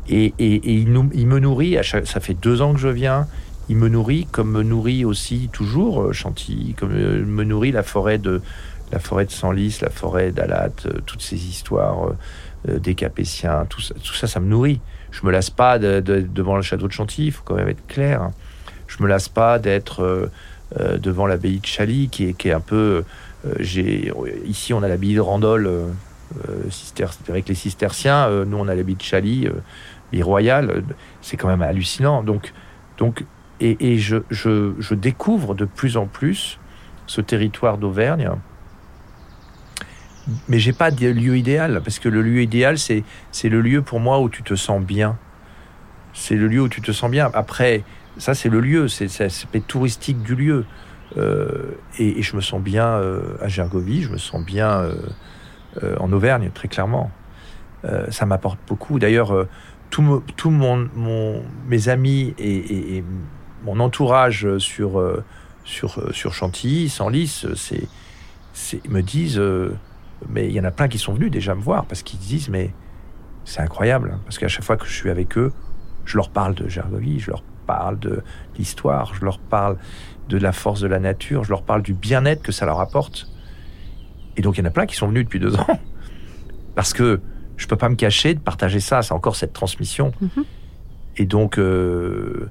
Et, 0.08 0.34
il, 0.38 0.88
me 0.88 1.38
nourrit, 1.38 1.78
ça 1.82 2.20
fait 2.20 2.34
deux 2.34 2.60
ans 2.60 2.74
que 2.74 2.80
je 2.80 2.88
viens, 2.88 3.26
il 3.70 3.76
me 3.76 3.88
nourrit 3.88 4.26
comme 4.30 4.50
me 4.50 4.62
nourrit 4.62 5.04
aussi 5.04 5.50
toujours 5.52 6.14
Chantilly, 6.14 6.74
comme 6.74 6.92
me 6.92 7.44
nourrit 7.44 7.72
la 7.72 7.82
forêt 7.82 8.18
de, 8.18 8.40
la 8.92 8.98
forêt 8.98 9.24
de 9.26 9.30
Senlis, 9.30 9.78
la 9.82 9.90
forêt 9.90 10.30
d'Alat, 10.32 10.70
euh, 10.86 11.00
toutes 11.06 11.22
ces 11.22 11.36
histoires 11.36 12.06
euh, 12.08 12.16
euh, 12.68 12.78
des 12.78 12.94
Capétiens, 12.94 13.66
tout 13.68 13.80
ça, 13.80 13.94
tout 13.94 14.14
ça, 14.14 14.26
ça 14.26 14.40
me 14.40 14.46
nourrit. 14.48 14.80
Je 15.10 15.24
me 15.26 15.30
lasse 15.30 15.50
pas 15.50 15.78
de- 15.78 16.00
de- 16.00 16.20
devant 16.20 16.56
le 16.56 16.62
château 16.62 16.86
de 16.88 16.92
Chantilly, 16.92 17.28
il 17.28 17.32
faut 17.32 17.42
quand 17.44 17.54
même 17.54 17.68
être 17.68 17.86
clair. 17.86 18.30
Je 18.86 19.02
me 19.02 19.08
lasse 19.08 19.28
pas 19.28 19.58
d'être 19.58 20.30
devant 20.98 21.26
l'abbaye 21.26 21.60
de 21.60 21.66
Chaly, 21.66 22.08
qui 22.08 22.28
est, 22.28 22.32
qui 22.34 22.48
est 22.48 22.52
un 22.52 22.60
peu. 22.60 23.04
j'ai, 23.58 24.12
ici, 24.44 24.74
on 24.74 24.82
a 24.82 24.88
l'abbaye 24.88 25.14
de 25.14 25.20
Randol, 25.20 25.70
avec 27.28 27.48
les 27.48 27.54
cisterciens. 27.54 28.44
nous, 28.44 28.56
on 28.56 28.68
a 28.68 28.74
l'abbaye 28.74 28.94
de 28.96 29.02
Chaly, 29.02 29.46
euh, 29.46 29.52
l'abbaye 30.12 30.22
royale. 30.22 30.70
euh, 30.70 30.80
c'est 31.20 31.36
quand 31.36 31.48
même 31.48 31.62
hallucinant. 31.62 32.22
Donc, 32.22 32.52
donc 32.98 33.24
et, 33.60 33.92
et 33.92 33.98
je, 33.98 34.18
je, 34.30 34.72
je 34.78 34.94
découvre 34.94 35.54
de 35.54 35.64
plus 35.64 35.96
en 35.96 36.06
plus 36.06 36.58
ce 37.06 37.20
territoire 37.20 37.78
d'Auvergne. 37.78 38.30
Mais 40.48 40.58
j'ai 40.58 40.72
pas 40.72 40.90
de 40.90 41.08
lieu 41.08 41.36
idéal, 41.36 41.80
parce 41.82 41.98
que 41.98 42.08
le 42.08 42.22
lieu 42.22 42.42
idéal, 42.42 42.78
c'est, 42.78 43.02
c'est 43.32 43.48
le 43.48 43.60
lieu 43.60 43.82
pour 43.82 44.00
moi 44.00 44.20
où 44.20 44.28
tu 44.28 44.42
te 44.42 44.54
sens 44.54 44.82
bien. 44.82 45.16
C'est 46.12 46.34
le 46.34 46.48
lieu 46.48 46.62
où 46.62 46.68
tu 46.68 46.82
te 46.82 46.92
sens 46.92 47.10
bien. 47.10 47.30
Après, 47.34 47.84
ça, 48.18 48.34
c'est 48.34 48.48
le 48.48 48.60
lieu, 48.60 48.88
c'est 48.88 49.06
l'aspect 49.20 49.60
touristique 49.60 50.22
du 50.22 50.34
lieu. 50.34 50.64
Euh, 51.16 51.70
et, 51.98 52.20
je 52.22 52.36
me 52.36 52.40
sens 52.40 52.60
bien 52.60 52.86
euh, 52.86 53.20
à 53.40 53.48
Gergovie, 53.48 54.02
je 54.02 54.10
me 54.10 54.18
sens 54.18 54.44
bien 54.44 54.68
euh, 55.82 55.96
en 55.98 56.12
Auvergne, 56.12 56.50
très 56.52 56.68
clairement. 56.68 57.10
Ça 58.10 58.26
m'apporte 58.26 58.58
beaucoup. 58.66 58.98
D'ailleurs, 58.98 59.32
euh, 59.32 59.48
tout, 59.88 60.02
mon, 60.50 60.90
mon- 60.94 61.42
mes 61.68 61.88
amis 61.88 62.34
et, 62.38 63.04
mon 63.64 63.80
entourage 63.80 64.58
sur, 64.58 65.00
sur, 65.64 66.14
sur 66.14 66.34
Chantilly, 66.34 66.88
Senlis, 66.88 67.46
c'est, 67.54 68.88
me 68.88 69.00
disent, 69.00 69.40
mais 70.28 70.46
il 70.48 70.52
y 70.52 70.60
en 70.60 70.64
a 70.64 70.70
plein 70.70 70.88
qui 70.88 70.98
sont 70.98 71.12
venus 71.12 71.30
déjà 71.30 71.54
me 71.54 71.60
voir 71.60 71.84
parce 71.86 72.02
qu'ils 72.02 72.18
disent, 72.18 72.48
mais 72.48 72.70
c'est 73.44 73.60
incroyable. 73.60 74.12
hein, 74.14 74.20
Parce 74.24 74.38
qu'à 74.38 74.48
chaque 74.48 74.64
fois 74.64 74.76
que 74.76 74.86
je 74.86 74.92
suis 74.92 75.10
avec 75.10 75.36
eux, 75.38 75.52
je 76.04 76.16
leur 76.16 76.30
parle 76.30 76.54
de 76.54 76.68
Gergovie, 76.68 77.20
je 77.20 77.30
leur 77.30 77.42
parle 77.66 77.98
de 77.98 78.22
l'histoire, 78.56 79.14
je 79.14 79.24
leur 79.24 79.38
parle 79.38 79.76
de 80.28 80.38
la 80.38 80.52
force 80.52 80.80
de 80.80 80.86
la 80.86 80.98
nature, 80.98 81.44
je 81.44 81.50
leur 81.50 81.62
parle 81.62 81.82
du 81.82 81.92
bien-être 81.94 82.42
que 82.42 82.52
ça 82.52 82.66
leur 82.66 82.80
apporte. 82.80 83.28
Et 84.36 84.42
donc 84.42 84.56
il 84.56 84.60
y 84.60 84.64
en 84.64 84.66
a 84.66 84.70
plein 84.70 84.86
qui 84.86 84.96
sont 84.96 85.08
venus 85.08 85.24
depuis 85.24 85.40
deux 85.40 85.54
ans. 85.56 85.66
Parce 86.74 86.92
que 86.92 87.20
je 87.56 87.66
peux 87.66 87.76
pas 87.76 87.88
me 87.88 87.96
cacher 87.96 88.34
de 88.34 88.40
partager 88.40 88.80
ça, 88.80 89.02
c'est 89.02 89.12
encore 89.12 89.36
cette 89.36 89.52
transmission. 89.52 90.12
Mhm. 90.20 90.44
Et 91.16 91.26
donc, 91.26 91.58
euh, 91.58 92.48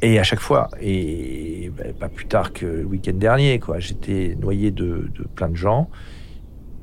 et 0.00 0.20
à 0.20 0.22
chaque 0.22 0.38
fois, 0.38 0.68
et 0.80 1.72
pas 1.98 2.08
plus 2.08 2.26
tard 2.26 2.52
que 2.52 2.64
le 2.66 2.84
week-end 2.84 3.14
dernier, 3.14 3.58
quoi, 3.58 3.80
j'étais 3.80 4.36
noyé 4.40 4.70
de, 4.70 5.10
de 5.12 5.24
plein 5.34 5.48
de 5.48 5.56
gens 5.56 5.90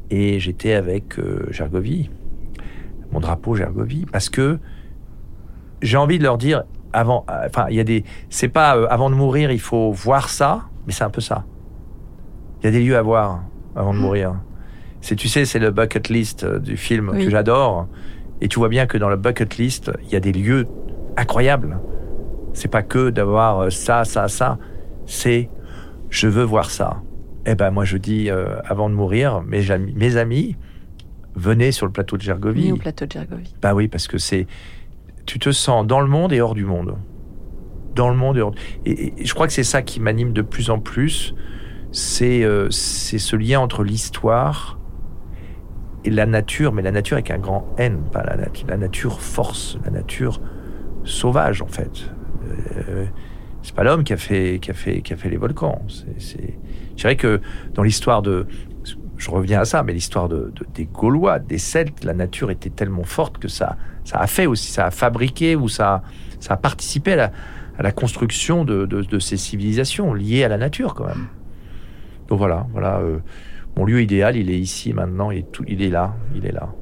et 0.09 0.39
j'étais 0.39 0.73
avec 0.73 1.19
euh, 1.19 1.47
Gergovie, 1.51 2.09
mon 3.11 3.19
drapeau 3.19 3.55
Gergovie, 3.55 4.05
parce 4.11 4.29
que 4.29 4.59
j'ai 5.81 5.97
envie 5.97 6.17
de 6.17 6.23
leur 6.23 6.37
dire 6.37 6.63
avant, 6.93 7.25
enfin, 7.27 7.67
il 7.69 7.75
y 7.75 7.79
a 7.79 7.83
des, 7.83 8.03
c'est 8.29 8.47
pas 8.47 8.77
euh, 8.77 8.87
avant 8.89 9.09
de 9.09 9.15
mourir, 9.15 9.51
il 9.51 9.59
faut 9.59 9.91
voir 9.91 10.29
ça, 10.29 10.63
mais 10.87 10.93
c'est 10.93 11.03
un 11.03 11.09
peu 11.09 11.21
ça. 11.21 11.45
Il 12.61 12.65
y 12.65 12.69
a 12.69 12.71
des 12.71 12.81
lieux 12.83 12.97
à 12.97 13.01
voir 13.01 13.43
avant 13.75 13.93
de 13.93 13.99
mourir. 13.99 14.35
C'est, 15.01 15.15
tu 15.15 15.27
sais, 15.27 15.45
c'est 15.45 15.59
le 15.59 15.71
bucket 15.71 16.09
list 16.09 16.43
euh, 16.43 16.57
du 16.59 16.77
film 16.77 17.09
Oui. 17.13 17.25
que 17.25 17.29
j'adore. 17.29 17.87
Et 18.41 18.47
tu 18.47 18.59
vois 18.59 18.69
bien 18.69 18.85
que 18.87 18.97
dans 18.97 19.09
le 19.09 19.17
bucket 19.17 19.57
list, 19.57 19.91
il 20.03 20.09
y 20.09 20.15
a 20.15 20.19
des 20.19 20.31
lieux 20.31 20.67
incroyables. 21.17 21.79
C'est 22.53 22.69
pas 22.71 22.81
que 22.81 23.09
d'avoir 23.09 23.59
euh, 23.59 23.69
ça, 23.69 24.03
ça, 24.05 24.27
ça. 24.27 24.57
C'est 25.05 25.49
je 26.09 26.27
veux 26.27 26.43
voir 26.43 26.71
ça. 26.71 27.01
Eh 27.45 27.55
ben 27.55 27.71
moi 27.71 27.85
je 27.85 27.97
dis 27.97 28.29
euh, 28.29 28.59
avant 28.65 28.89
de 28.89 28.95
mourir, 28.95 29.41
mes 29.43 29.71
amis, 29.71 29.93
mes 29.95 30.17
amis, 30.17 30.55
venez 31.35 31.71
sur 31.71 31.85
le 31.85 31.91
plateau 31.91 32.17
de 32.17 32.21
Gergovie. 32.21 32.71
au 32.71 32.77
plateau 32.77 33.05
de 33.05 33.11
Gergovie. 33.11 33.53
Bah 33.61 33.73
oui, 33.73 33.87
parce 33.87 34.07
que 34.07 34.17
c'est. 34.17 34.47
Tu 35.25 35.39
te 35.39 35.51
sens 35.51 35.85
dans 35.85 36.01
le 36.01 36.07
monde 36.07 36.33
et 36.33 36.41
hors 36.41 36.55
du 36.55 36.65
monde. 36.65 36.97
Dans 37.95 38.09
le 38.09 38.15
monde 38.15 38.37
et 38.37 38.41
hors. 38.41 38.53
Et, 38.85 39.13
et 39.21 39.25
je 39.25 39.33
crois 39.33 39.47
que 39.47 39.53
c'est 39.53 39.63
ça 39.63 39.81
qui 39.81 39.99
m'anime 39.99 40.33
de 40.33 40.41
plus 40.41 40.69
en 40.69 40.79
plus. 40.79 41.35
C'est 41.91 42.43
euh, 42.43 42.69
c'est 42.71 43.19
ce 43.19 43.35
lien 43.35 43.59
entre 43.59 43.83
l'histoire 43.83 44.79
et 46.03 46.09
la 46.09 46.25
nature, 46.25 46.73
mais 46.73 46.81
la 46.81 46.91
nature 46.91 47.15
avec 47.15 47.31
un 47.31 47.39
grand 47.39 47.73
N, 47.77 48.01
pas 48.11 48.23
la 48.23 48.35
nature. 48.35 48.67
La 48.67 48.77
nature 48.77 49.21
force, 49.21 49.77
la 49.85 49.91
nature 49.91 50.41
sauvage, 51.03 51.61
en 51.61 51.67
fait. 51.67 52.09
Euh, 52.89 53.05
c'est 53.63 53.73
pas 53.73 53.83
l'homme 53.83 54.03
qui 54.03 54.13
a 54.13 54.17
fait 54.17 54.59
qui 54.61 54.71
a 54.71 54.73
fait 54.73 55.01
qui 55.01 55.13
a 55.13 55.17
fait 55.17 55.29
les 55.29 55.37
volcans. 55.37 55.81
C'est... 56.17 56.53
Je 56.95 57.01
dirais 57.01 57.15
que 57.15 57.41
dans 57.73 57.83
l'histoire 57.83 58.21
de 58.21 58.47
je 59.17 59.31
reviens 59.31 59.61
à 59.61 59.65
ça, 59.65 59.81
mais 59.81 59.93
l'histoire 59.93 60.27
de, 60.27 60.51
de- 60.53 60.65
des 60.73 60.85
Gaulois, 60.85 61.39
des 61.39 61.57
Celtes, 61.57 62.03
la 62.03 62.13
nature 62.13 62.51
était 62.51 62.69
tellement 62.69 63.05
forte 63.05 63.37
que 63.37 63.47
ça, 63.47 63.77
ça 64.03 64.17
a 64.17 64.27
fait 64.27 64.45
aussi, 64.45 64.69
ça 64.71 64.87
a 64.87 64.91
fabriqué 64.91 65.55
ou 65.55 65.69
ça, 65.69 66.03
ça 66.41 66.55
a 66.55 66.57
participé 66.57 67.13
à 67.13 67.31
la, 67.81 67.91
construction 67.93 68.65
de, 68.65 68.85
de- 68.85 69.03
de 69.03 69.19
ces 69.19 69.37
civilisations 69.37 70.13
liées 70.13 70.43
à 70.43 70.49
la 70.49 70.57
nature 70.57 70.93
quand 70.95 71.05
même. 71.05 71.27
Donc 72.27 72.39
voilà, 72.39 72.67
voilà, 72.73 72.97
euh, 72.99 73.19
mon 73.77 73.85
lieu 73.85 74.01
idéal, 74.01 74.35
il 74.35 74.49
est 74.49 74.59
ici 74.59 74.91
maintenant, 74.91 75.31
il 75.31 75.39
est, 75.39 75.51
tout, 75.51 75.63
il 75.65 75.81
est 75.81 75.89
là, 75.89 76.13
il 76.35 76.45
est 76.45 76.51
là. 76.51 76.73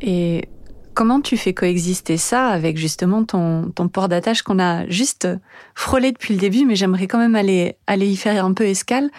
Et 0.00 0.48
Comment 0.94 1.20
tu 1.20 1.36
fais 1.36 1.54
coexister 1.54 2.16
ça 2.16 2.48
avec 2.48 2.76
justement 2.76 3.24
ton, 3.24 3.70
port 3.92 4.08
d'attache 4.08 4.42
qu'on 4.42 4.58
a 4.58 4.86
juste 4.88 5.28
frôlé 5.74 6.12
depuis 6.12 6.34
le 6.34 6.40
début, 6.40 6.66
mais 6.66 6.74
j'aimerais 6.74 7.06
quand 7.06 7.18
même 7.18 7.36
aller, 7.36 7.76
aller 7.86 8.06
y 8.06 8.16
faire 8.16 8.44
un 8.44 8.52
peu 8.52 8.64
escale 8.64 9.10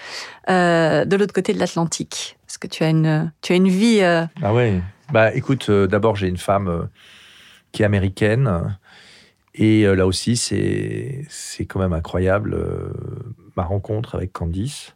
euh, 0.49 1.05
de 1.05 1.15
l'autre 1.15 1.33
côté 1.33 1.53
de 1.53 1.59
l'Atlantique 1.59 2.37
Parce 2.45 2.57
que 2.57 2.67
tu 2.67 2.83
as 2.83 2.89
une, 2.89 3.31
tu 3.41 3.53
as 3.53 3.55
une 3.55 3.69
vie. 3.69 3.99
Euh, 4.01 4.25
ah 4.43 4.53
ouais. 4.53 4.81
Bah 5.13 5.33
écoute, 5.33 5.69
euh, 5.69 5.87
d'abord 5.87 6.15
j'ai 6.15 6.27
une 6.27 6.37
femme 6.37 6.89
qui 7.71 7.83
est 7.83 7.85
américaine. 7.85 8.77
Et 9.53 9.83
là 9.83 10.07
aussi, 10.07 10.37
c'est 10.37 11.25
quand 11.67 11.79
même 11.79 11.93
incroyable. 11.93 12.57
ma 13.57 13.63
rencontre 13.63 14.15
avec 14.15 14.31
Candice, 14.31 14.95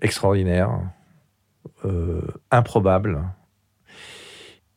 extraordinaire, 0.00 0.70
improbable 2.50 3.22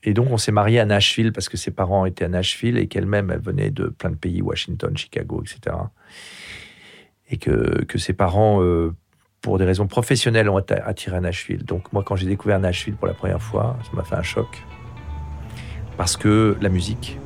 et 0.03 0.13
donc, 0.13 0.29
on 0.31 0.37
s'est 0.37 0.51
marié 0.51 0.79
à 0.79 0.85
Nashville 0.85 1.31
parce 1.31 1.47
que 1.47 1.57
ses 1.57 1.71
parents 1.71 2.05
étaient 2.05 2.25
à 2.25 2.29
Nashville 2.29 2.77
et 2.77 2.87
qu'elle-même, 2.87 3.29
elle 3.29 3.39
venait 3.39 3.69
de 3.69 3.85
plein 3.85 4.09
de 4.09 4.15
pays, 4.15 4.41
Washington, 4.41 4.97
Chicago, 4.97 5.43
etc. 5.43 5.75
Et 7.29 7.37
que, 7.37 7.83
que 7.85 7.99
ses 7.99 8.13
parents, 8.13 8.63
euh, 8.63 8.95
pour 9.41 9.59
des 9.59 9.65
raisons 9.65 9.85
professionnelles, 9.85 10.49
ont 10.49 10.57
attiré 10.57 11.17
à 11.17 11.21
Nashville. 11.21 11.63
Donc, 11.63 11.93
moi, 11.93 12.03
quand 12.03 12.15
j'ai 12.15 12.25
découvert 12.25 12.59
Nashville 12.59 12.95
pour 12.95 13.07
la 13.07 13.13
première 13.13 13.41
fois, 13.41 13.77
ça 13.83 13.95
m'a 13.95 14.03
fait 14.03 14.15
un 14.15 14.23
choc. 14.23 14.63
Parce 15.97 16.17
que 16.17 16.57
la 16.61 16.69
musique, 16.69 17.19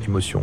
l'émotion. 0.00 0.42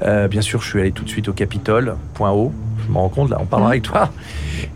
Euh, 0.00 0.28
bien 0.28 0.40
sûr, 0.40 0.62
je 0.62 0.68
suis 0.70 0.80
allé 0.80 0.92
tout 0.92 1.04
de 1.04 1.10
suite 1.10 1.28
au 1.28 1.34
Capitole, 1.34 1.96
point 2.14 2.30
haut. 2.30 2.54
Je 2.86 2.90
me 2.90 2.96
rends 2.96 3.10
compte, 3.10 3.28
là, 3.28 3.36
on 3.38 3.44
parlera 3.44 3.68
mmh. 3.68 3.72
avec 3.72 3.82
toi. 3.82 4.12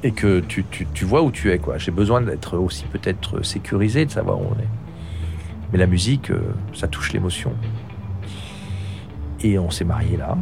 Et 0.03 0.13
que 0.13 0.41
tu, 0.41 0.65
tu, 0.71 0.87
tu 0.93 1.07
vois 1.07 1.23
où 1.23 1.31
tu 1.31 1.51
es, 1.51 1.59
quoi. 1.59 1.79
J'ai 1.79 1.93
besoin 1.93 2.21
d'être 2.21 2.59
aussi 2.59 2.85
peut-être 2.85 3.43
sécurisé, 3.43 4.05
de 4.05 4.11
savoir 4.11 4.39
où 4.39 4.49
on 4.51 4.61
est. 4.61 4.82
Mais 5.73 5.79
la 5.79 5.87
musique, 5.87 6.31
euh, 6.31 6.41
ça 6.75 6.89
touche 6.89 7.13
l'émotion. 7.13 7.53
Et 9.43 9.59
on 9.59 9.71
s'est 9.71 9.85
mariés 9.85 10.17
là. 10.17 10.37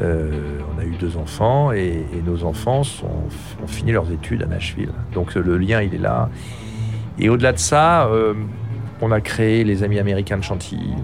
Euh, 0.00 0.58
on 0.74 0.80
a 0.80 0.84
eu 0.84 0.96
deux 0.96 1.16
enfants 1.16 1.70
et, 1.70 2.04
nos 2.24 2.44
enfants 2.44 2.82
ont 3.02 3.66
fini 3.66 3.92
leurs 3.92 4.10
études 4.10 4.42
à 4.42 4.46
Nashville. 4.46 4.92
Donc 5.12 5.34
le 5.34 5.58
lien, 5.58 5.82
il 5.82 5.94
est 5.94 5.98
là. 5.98 6.30
Et 7.18 7.28
au-delà 7.28 7.52
de 7.52 7.58
ça, 7.58 8.06
euh, 8.06 8.34
on 9.00 9.12
a 9.12 9.20
créé 9.20 9.64
les 9.64 9.82
Amis 9.82 9.98
américains 9.98 10.38
de 10.38 10.42
Chantilly, 10.42 10.94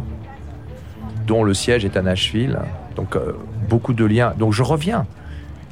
dont 1.26 1.44
le 1.44 1.52
siège 1.54 1.84
est 1.84 1.96
à 1.96 2.02
Nashville. 2.02 2.58
Donc 2.96 3.16
beaucoup 3.68 3.92
de 3.92 4.04
liens. 4.04 4.34
Donc 4.38 4.52
je 4.52 4.62
reviens. 4.62 5.06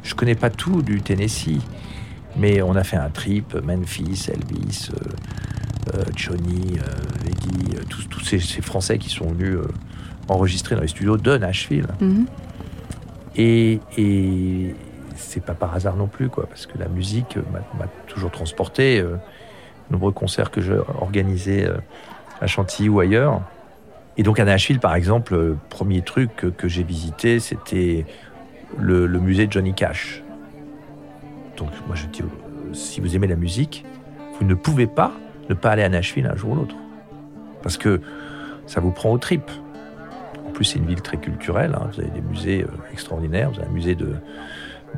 Je 0.06 0.14
connais 0.14 0.36
pas 0.36 0.50
tout 0.50 0.82
du 0.82 1.02
Tennessee, 1.02 1.58
mais 2.36 2.62
on 2.62 2.76
a 2.76 2.84
fait 2.84 2.96
un 2.96 3.10
trip, 3.10 3.56
Memphis, 3.64 4.28
Elvis, 4.32 4.90
euh, 4.92 5.08
Johnny, 6.14 6.78
euh, 6.78 7.28
Eddie, 7.28 7.76
euh, 7.76 7.82
tous, 7.88 8.24
ces, 8.24 8.38
Français 8.62 8.98
qui 8.98 9.10
sont 9.10 9.28
venus 9.28 9.58
enregistrer 10.28 10.74
dans 10.74 10.82
les 10.82 10.88
studios 10.88 11.16
de 11.16 11.36
Nashville. 11.36 11.86
Mhm. 12.00 12.26
Et, 13.36 13.80
et 13.98 14.74
c'est 15.16 15.44
pas 15.44 15.54
par 15.54 15.74
hasard 15.74 15.96
non 15.96 16.06
plus, 16.06 16.28
quoi, 16.28 16.46
parce 16.46 16.66
que 16.66 16.78
la 16.78 16.88
musique 16.88 17.36
m'a 17.78 17.86
toujours 18.06 18.30
transporté. 18.30 19.04
nombreux 19.90 20.12
concerts 20.12 20.50
que 20.50 20.60
j'ai 20.60 20.78
organisés 21.00 21.68
à 22.40 22.46
Chantilly 22.46 22.88
ou 22.88 23.00
ailleurs. 23.00 23.42
Et 24.16 24.22
donc 24.22 24.40
à 24.40 24.44
Nashville, 24.44 24.80
par 24.80 24.94
exemple, 24.94 25.34
le 25.34 25.58
premier 25.68 26.00
truc 26.00 26.30
que, 26.56 26.68
j'ai 26.68 26.82
visité, 26.82 27.40
c'était 27.40 28.06
le, 28.78 29.06
le, 29.06 29.20
musée 29.20 29.46
de 29.46 29.52
Johnny 29.52 29.74
Cash. 29.74 30.22
Donc 31.58 31.68
moi 31.86 31.94
je 31.94 32.06
dis, 32.06 32.22
si 32.72 33.00
vous 33.00 33.14
aimez 33.14 33.26
la 33.26 33.36
musique, 33.36 33.84
vous 34.38 34.46
ne 34.46 34.54
pouvez 34.54 34.86
pas 34.86 35.12
ne 35.48 35.54
pas 35.54 35.70
aller 35.70 35.82
à 35.82 35.88
Nashville 35.88 36.26
un 36.26 36.36
jour 36.36 36.52
ou 36.52 36.54
l'autre. 36.56 36.74
Parce 37.62 37.76
que 37.76 38.00
ça 38.66 38.80
vous 38.80 38.90
prend 38.90 39.10
aux 39.10 39.18
tripes. 39.18 39.50
En 40.46 40.50
plus, 40.50 40.64
c'est 40.64 40.78
une 40.78 40.86
ville 40.86 41.02
très 41.02 41.16
culturelle. 41.16 41.74
Hein. 41.74 41.88
Vous 41.92 42.00
avez 42.00 42.10
des 42.10 42.20
musées 42.20 42.62
euh, 42.62 42.92
extraordinaires. 42.92 43.50
Vous 43.50 43.58
avez 43.58 43.68
un 43.68 43.72
musée 43.72 43.94
de, 43.94 44.14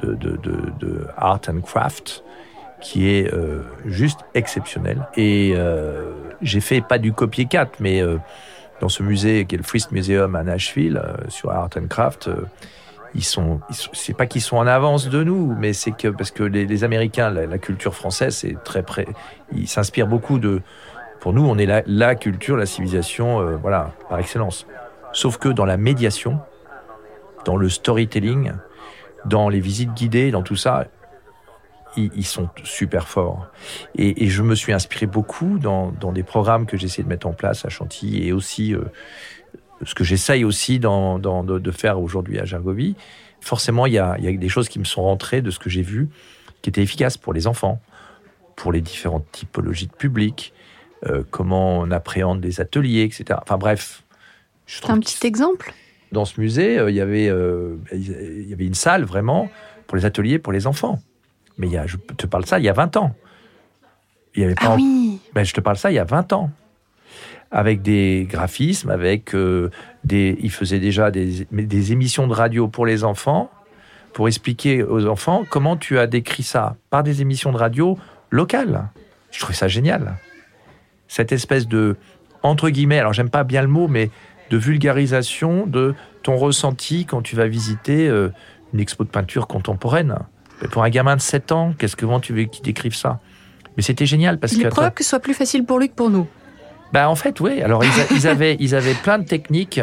de, 0.03 0.15
de, 0.15 1.07
art 1.17 1.41
and 1.49 1.61
craft 1.61 2.25
qui 2.81 3.09
est 3.09 3.33
euh, 3.33 3.63
juste 3.85 4.21
exceptionnel. 4.35 5.07
Et 5.17 5.53
euh, 5.57 6.13
j'ai 6.43 6.61
fait 6.61 6.81
pas 6.81 6.99
du 6.99 7.13
copier 7.13 7.47
4, 7.47 7.81
mais 7.81 8.03
dans 8.81 8.89
ce 8.89 9.03
musée 9.03 9.45
qui 9.47 9.57
est 9.57 9.59
le 9.59 9.65
Frisk 9.65 9.91
Museum 9.91 10.37
à 10.37 10.45
Nashville, 10.45 11.03
sur 11.29 11.51
art 11.51 11.71
and 11.77 11.89
craft, 11.89 12.31
ils 13.15 13.25
sont, 13.25 13.61
c'est 13.93 14.17
pas 14.17 14.27
qu'ils 14.27 14.43
sont 14.43 14.57
en 14.57 14.67
avance 14.67 15.09
de 15.09 15.23
nous, 15.23 15.55
mais 15.59 15.73
c'est 15.73 15.93
que 15.93 16.09
parce 16.09 16.31
que 16.31 16.43
les, 16.43 16.85
Américains, 16.85 17.31
la, 17.31 17.59
culture 17.59 17.95
française, 17.95 18.37
c'est 18.37 18.57
très 18.65 18.83
près, 18.83 19.07
ils 19.53 19.69
s'inspirent 19.69 20.07
beaucoup 20.07 20.39
de. 20.39 20.63
Pour 21.21 21.33
nous, 21.33 21.45
on 21.45 21.59
est 21.59 21.67
la, 21.87 22.15
culture, 22.15 22.57
la 22.57 22.67
civilisation, 22.67 23.41
euh, 23.41 23.57
voilà, 23.57 23.93
par 24.09 24.19
excellence. 24.21 24.67
Sauf 25.13 25.37
que 25.39 25.49
dans 25.49 25.65
la 25.65 25.77
médiation, 25.77 26.39
dans 27.45 27.57
le 27.57 27.69
storytelling, 27.69 28.53
dans 29.25 29.49
les 29.49 29.59
visites 29.59 29.95
guidées, 29.95 30.31
dans 30.31 30.43
tout 30.43 30.55
ça, 30.55 30.87
ils, 31.97 32.25
sont 32.25 32.49
super 32.63 33.09
forts. 33.09 33.47
Et, 33.97 34.29
je 34.29 34.43
me 34.43 34.55
suis 34.55 34.73
inspiré 34.73 35.07
beaucoup 35.07 35.59
dans, 35.59 35.91
dans 35.91 36.13
des 36.13 36.23
programmes 36.23 36.67
que 36.67 36.77
j'essaie 36.77 37.03
de 37.03 37.09
mettre 37.09 37.27
en 37.27 37.33
place 37.33 37.65
à 37.65 37.69
Chantilly 37.69 38.29
et 38.29 38.33
aussi 38.33 38.75
euh, 38.75 38.83
ce 39.85 39.95
que 39.95 40.05
j'essaye 40.05 40.45
aussi 40.45 40.79
dans, 40.79 41.19
de, 41.19 41.71
faire 41.71 42.01
aujourd'hui 42.01 42.39
à 42.39 42.45
Gergovie, 42.45 42.97
forcément, 43.41 43.87
il 43.87 43.93
y, 43.93 43.99
a, 43.99 44.17
des 44.19 44.49
choses 44.49 44.69
qui 44.69 44.79
me 44.79 44.85
sont 44.85 45.03
rentrées 45.03 45.43
de 45.43 45.51
ce 45.51 45.59
que 45.59 45.71
j'ai 45.71 45.83
vu, 45.83 46.09
qui 46.63 46.71
étaient 46.71 46.83
efficaces 46.83 47.17
pour 47.17 47.33
les 47.33 47.47
enfants, 47.47 47.81
pour 48.57 48.73
les 48.73 48.81
différentes 48.81 49.31
typologies 49.31 49.87
de 49.87 49.93
public, 49.93 50.53
euh, 51.07 51.23
comment 51.31 51.79
on 51.79 51.91
appréhende 51.91 52.41
des 52.41 52.61
ateliers, 52.61 53.03
etc. 53.03 53.39
Enfin 53.41 53.57
bref. 53.57 54.03
Un 54.89 54.99
petit 54.99 55.27
exemple? 55.27 55.73
Dans 56.11 56.25
ce 56.25 56.41
musée, 56.41 56.79
euh, 56.79 56.91
il, 56.91 56.97
y 56.97 57.01
avait, 57.01 57.29
euh, 57.29 57.77
il 57.93 58.49
y 58.49 58.53
avait 58.53 58.67
une 58.67 58.75
salle 58.75 59.05
vraiment 59.05 59.49
pour 59.87 59.97
les 59.97 60.05
ateliers 60.05 60.39
pour 60.39 60.53
les 60.53 60.67
enfants. 60.67 60.99
Mais 61.57 61.69
il 61.69 61.73
y 61.73 61.77
a, 61.77 61.87
je 61.87 61.97
te 61.97 62.27
parle 62.27 62.47
ça 62.47 62.59
il 62.59 62.65
y 62.65 62.69
a 62.69 62.73
20 62.73 62.97
ans. 62.97 63.15
Il 64.35 64.43
y 64.43 64.45
avait 64.45 64.55
pas 64.55 64.73
ah 64.73 64.75
oui 64.75 65.21
ben, 65.35 65.45
Je 65.45 65.55
te 65.55 65.61
parle 65.61 65.77
ça 65.77 65.91
il 65.91 65.95
y 65.95 65.99
a 65.99 66.05
20 66.05 66.33
ans 66.33 66.51
avec 67.51 67.83
des 67.83 68.27
graphismes, 68.29 68.91
avec 68.91 69.35
euh, 69.35 69.71
des. 70.05 70.37
Il 70.41 70.51
faisait 70.51 70.79
déjà 70.79 71.11
des, 71.11 71.47
des 71.51 71.93
émissions 71.93 72.27
de 72.27 72.35
radio 72.35 72.69
pour 72.69 72.87
les 72.87 73.05
enfants, 73.05 73.51
pour 74.13 74.29
expliquer 74.29 74.83
aux 74.83 75.07
enfants 75.07 75.45
comment 75.49 75.77
tu 75.77 75.99
as 75.99 76.07
décrit 76.07 76.43
ça 76.43 76.77
par 76.91 77.03
des 77.03 77.23
émissions 77.23 77.53
de 77.53 77.57
radio 77.57 77.99
locales. 78.31 78.89
Je 79.31 79.41
trouvais 79.41 79.55
ça 79.55 79.69
génial. 79.69 80.17
Cette 81.07 81.33
espèce 81.33 81.67
de 81.67 81.97
entre 82.43 82.71
guillemets, 82.71 82.99
alors 82.99 83.13
j'aime 83.13 83.31
pas 83.31 83.45
bien 83.45 83.63
le 83.63 83.69
mot, 83.69 83.89
mais 83.89 84.11
de 84.51 84.57
vulgarisation 84.57 85.67
de 85.67 85.95
ton 86.23 86.37
ressenti 86.37 87.05
quand 87.05 87.23
tu 87.23 87.37
vas 87.37 87.47
visiter 87.47 88.09
euh, 88.09 88.31
une 88.73 88.81
expo 88.81 89.05
de 89.05 89.11
peinture 89.11 89.47
contemporaine. 89.47 90.17
pour 90.71 90.83
un 90.83 90.91
gamin 90.91 91.17
de 91.17 91.21
7 91.21 91.53
ans, 91.53 91.75
qu'est-ce 91.79 91.97
que 91.97 92.05
comment 92.05 92.21
tu 92.21 92.33
veux 92.33 92.45
qu'il 92.45 92.65
décrive 92.65 92.95
ça? 92.95 93.21
Mais 93.77 93.83
c'était 93.83 94.07
génial 94.07 94.39
parce 94.39 94.55
Il 94.55 94.67
est 94.67 94.69
probable 94.69 94.95
que 94.95 95.05
ce 95.05 95.11
soit 95.11 95.21
plus 95.21 95.35
facile 95.35 95.65
pour 95.65 95.79
lui 95.79 95.89
que 95.89 95.95
pour 95.95 96.11
nous. 96.11 96.27
Ben 96.93 97.07
en 97.07 97.15
fait, 97.15 97.41
oui. 97.41 97.61
Alors, 97.63 97.83
ils, 97.85 98.27
avaient, 98.27 98.57
ils 98.61 98.75
avaient 98.75 98.95
plein 98.95 99.19
de 99.19 99.25
techniques 99.25 99.81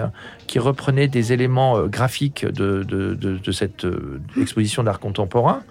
qui 0.48 0.60
reprenaient 0.60 1.08
des 1.08 1.34
éléments 1.34 1.78
euh, 1.78 1.88
graphiques 1.88 2.46
de, 2.46 2.84
de, 2.84 3.14
de, 3.14 3.52
cette 3.52 3.86
euh, 3.86 4.22
exposition 4.40 4.84
d'art 4.84 5.00
contemporain. 5.00 5.62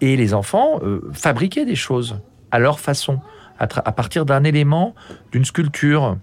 Et 0.00 0.16
les 0.16 0.34
enfants 0.34 0.80
euh, 0.82 1.00
fabriquaient 1.12 1.64
des 1.64 1.76
choses 1.76 2.20
à 2.50 2.58
leur 2.58 2.78
façon, 2.78 3.20
à, 3.58 3.66
partir 3.66 4.24
d'un 4.24 4.44
élément, 4.44 4.94
d'une 5.32 5.44
sculpture. 5.44 6.18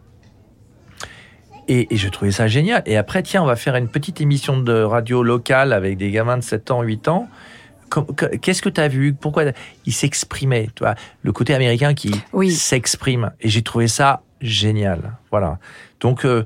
Et, 1.68 1.94
et, 1.94 1.98
je 1.98 2.10
trouvais 2.10 2.32
ça 2.32 2.48
génial. 2.48 2.84
Et 2.86 2.98
après, 2.98 3.24
tiens, 3.24 3.42
on 3.44 3.46
va 3.46 3.56
faire 3.56 3.76
une 3.76 3.90
petite 3.90 4.22
émission 4.22 4.58
de 4.58 4.84
radio 4.84 5.24
locale 5.24 5.74
avec 5.74 5.98
des 5.98 6.12
gamins 6.12 6.38
de 6.38 6.44
7 6.44 6.72
ans, 6.72 6.82
8 6.82 7.08
ans. 7.08 7.28
Qu'est-ce 8.42 8.62
que 8.62 8.70
tu 8.70 8.82
as 8.82 8.88
vu? 8.88 9.14
Pourquoi 9.14 9.46
il 9.86 9.94
s'exprimait 9.94 10.70
Tu 10.76 10.84
vois, 10.84 10.96
le 11.22 11.32
côté 11.32 11.54
américain 11.54 11.94
qui 11.94 12.14
s'exprime. 12.52 13.32
Et 13.42 13.50
j'ai 13.50 13.62
trouvé 13.62 13.88
ça 13.88 14.22
génial. 14.42 15.18
Voilà. 15.32 15.60
Donc, 16.00 16.26
euh, 16.26 16.44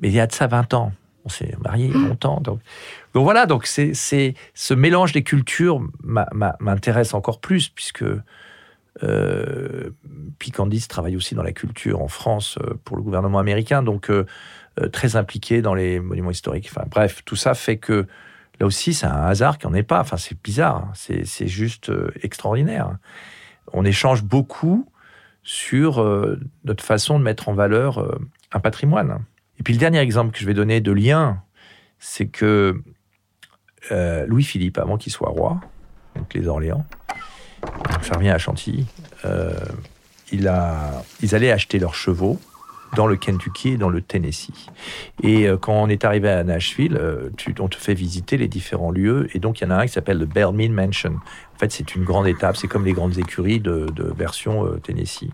mais 0.00 0.08
il 0.08 0.14
y 0.14 0.20
a 0.20 0.26
de 0.26 0.32
ça 0.32 0.46
20 0.46 0.74
ans. 0.74 0.92
On 1.24 1.28
s'est 1.28 1.54
mariés 1.62 1.90
a 1.94 1.98
longtemps. 1.98 2.40
Donc, 2.40 2.60
donc 3.12 3.24
voilà, 3.24 3.46
donc 3.46 3.66
c'est 3.66 3.92
ce 4.54 4.74
mélange 4.74 5.12
des 5.12 5.22
cultures 5.22 5.82
m'intéresse 6.60 7.12
encore 7.12 7.40
plus 7.40 7.68
puisque 7.68 8.04
euh, 9.02 9.90
Candice 10.54 10.88
travaille 10.88 11.16
aussi 11.16 11.34
dans 11.34 11.42
la 11.42 11.52
culture 11.52 12.02
en 12.02 12.08
France 12.08 12.58
euh, 12.62 12.74
pour 12.84 12.96
le 12.96 13.02
gouvernement 13.02 13.38
américain, 13.38 13.82
donc 13.82 14.10
euh, 14.10 14.24
très 14.92 15.16
impliqué 15.16 15.62
dans 15.62 15.74
les 15.74 16.00
monuments 16.00 16.30
historiques. 16.30 16.68
Enfin 16.70 16.86
bref, 16.90 17.22
tout 17.24 17.36
ça 17.36 17.54
fait 17.54 17.76
que 17.76 18.06
Là 18.60 18.66
aussi, 18.66 18.92
c'est 18.92 19.06
un 19.06 19.24
hasard 19.24 19.56
qu'il 19.58 19.70
n'y 19.70 19.74
en 19.74 19.78
ait 19.78 19.82
pas. 19.82 20.00
Enfin, 20.00 20.18
c'est 20.18 20.40
bizarre. 20.40 20.76
Hein. 20.76 20.92
C'est 21.24 21.48
juste 21.48 21.88
euh, 21.88 22.12
extraordinaire. 22.22 22.98
On 23.72 23.84
échange 23.86 24.22
beaucoup 24.22 24.86
sur 25.42 26.02
euh, 26.02 26.38
notre 26.64 26.84
façon 26.84 27.18
de 27.18 27.24
mettre 27.24 27.48
en 27.48 27.54
valeur 27.54 27.98
euh, 27.98 28.20
un 28.52 28.60
patrimoine. 28.60 29.24
Et 29.58 29.62
puis 29.62 29.72
le 29.72 29.80
dernier 29.80 30.00
exemple 30.00 30.32
que 30.32 30.38
je 30.38 30.46
vais 30.46 30.52
donner 30.52 30.82
de 30.82 30.92
lien, 30.92 31.42
c'est 31.98 32.26
que 32.26 32.82
Louis-Philippe, 33.90 34.78
avant 34.78 34.98
qu'il 34.98 35.10
soit 35.10 35.30
roi, 35.30 35.60
donc 36.14 36.32
les 36.34 36.46
Orléans, 36.46 36.86
ça 38.02 38.14
revient 38.14 38.30
à 38.30 38.38
Chantilly, 38.38 38.86
il 40.32 40.52
ils 41.22 41.34
allaient 41.34 41.50
acheter 41.50 41.78
leurs 41.78 41.94
chevaux 41.94 42.38
dans 42.96 43.06
le 43.06 43.16
Kentucky 43.16 43.70
et 43.70 43.76
dans 43.76 43.88
le 43.88 44.00
Tennessee. 44.00 44.66
Et 45.22 45.48
euh, 45.48 45.56
quand 45.56 45.72
on 45.72 45.88
est 45.88 46.04
arrivé 46.04 46.28
à 46.28 46.42
Nashville, 46.42 46.96
euh, 46.96 47.30
on 47.58 47.68
te 47.68 47.76
fait 47.76 47.94
visiter 47.94 48.36
les 48.36 48.48
différents 48.48 48.90
lieux. 48.90 49.28
Et 49.34 49.38
donc, 49.38 49.60
il 49.60 49.64
y 49.64 49.66
en 49.66 49.70
a 49.70 49.76
un 49.76 49.86
qui 49.86 49.92
s'appelle 49.92 50.18
le 50.18 50.26
Belmead 50.26 50.72
Mansion. 50.72 51.14
En 51.54 51.58
fait, 51.58 51.70
c'est 51.72 51.94
une 51.94 52.04
grande 52.04 52.26
étape. 52.26 52.56
C'est 52.56 52.68
comme 52.68 52.84
les 52.84 52.92
grandes 52.92 53.18
écuries 53.18 53.60
de, 53.60 53.86
version 54.16 54.66
euh, 54.66 54.80
Tennessee. 54.82 55.30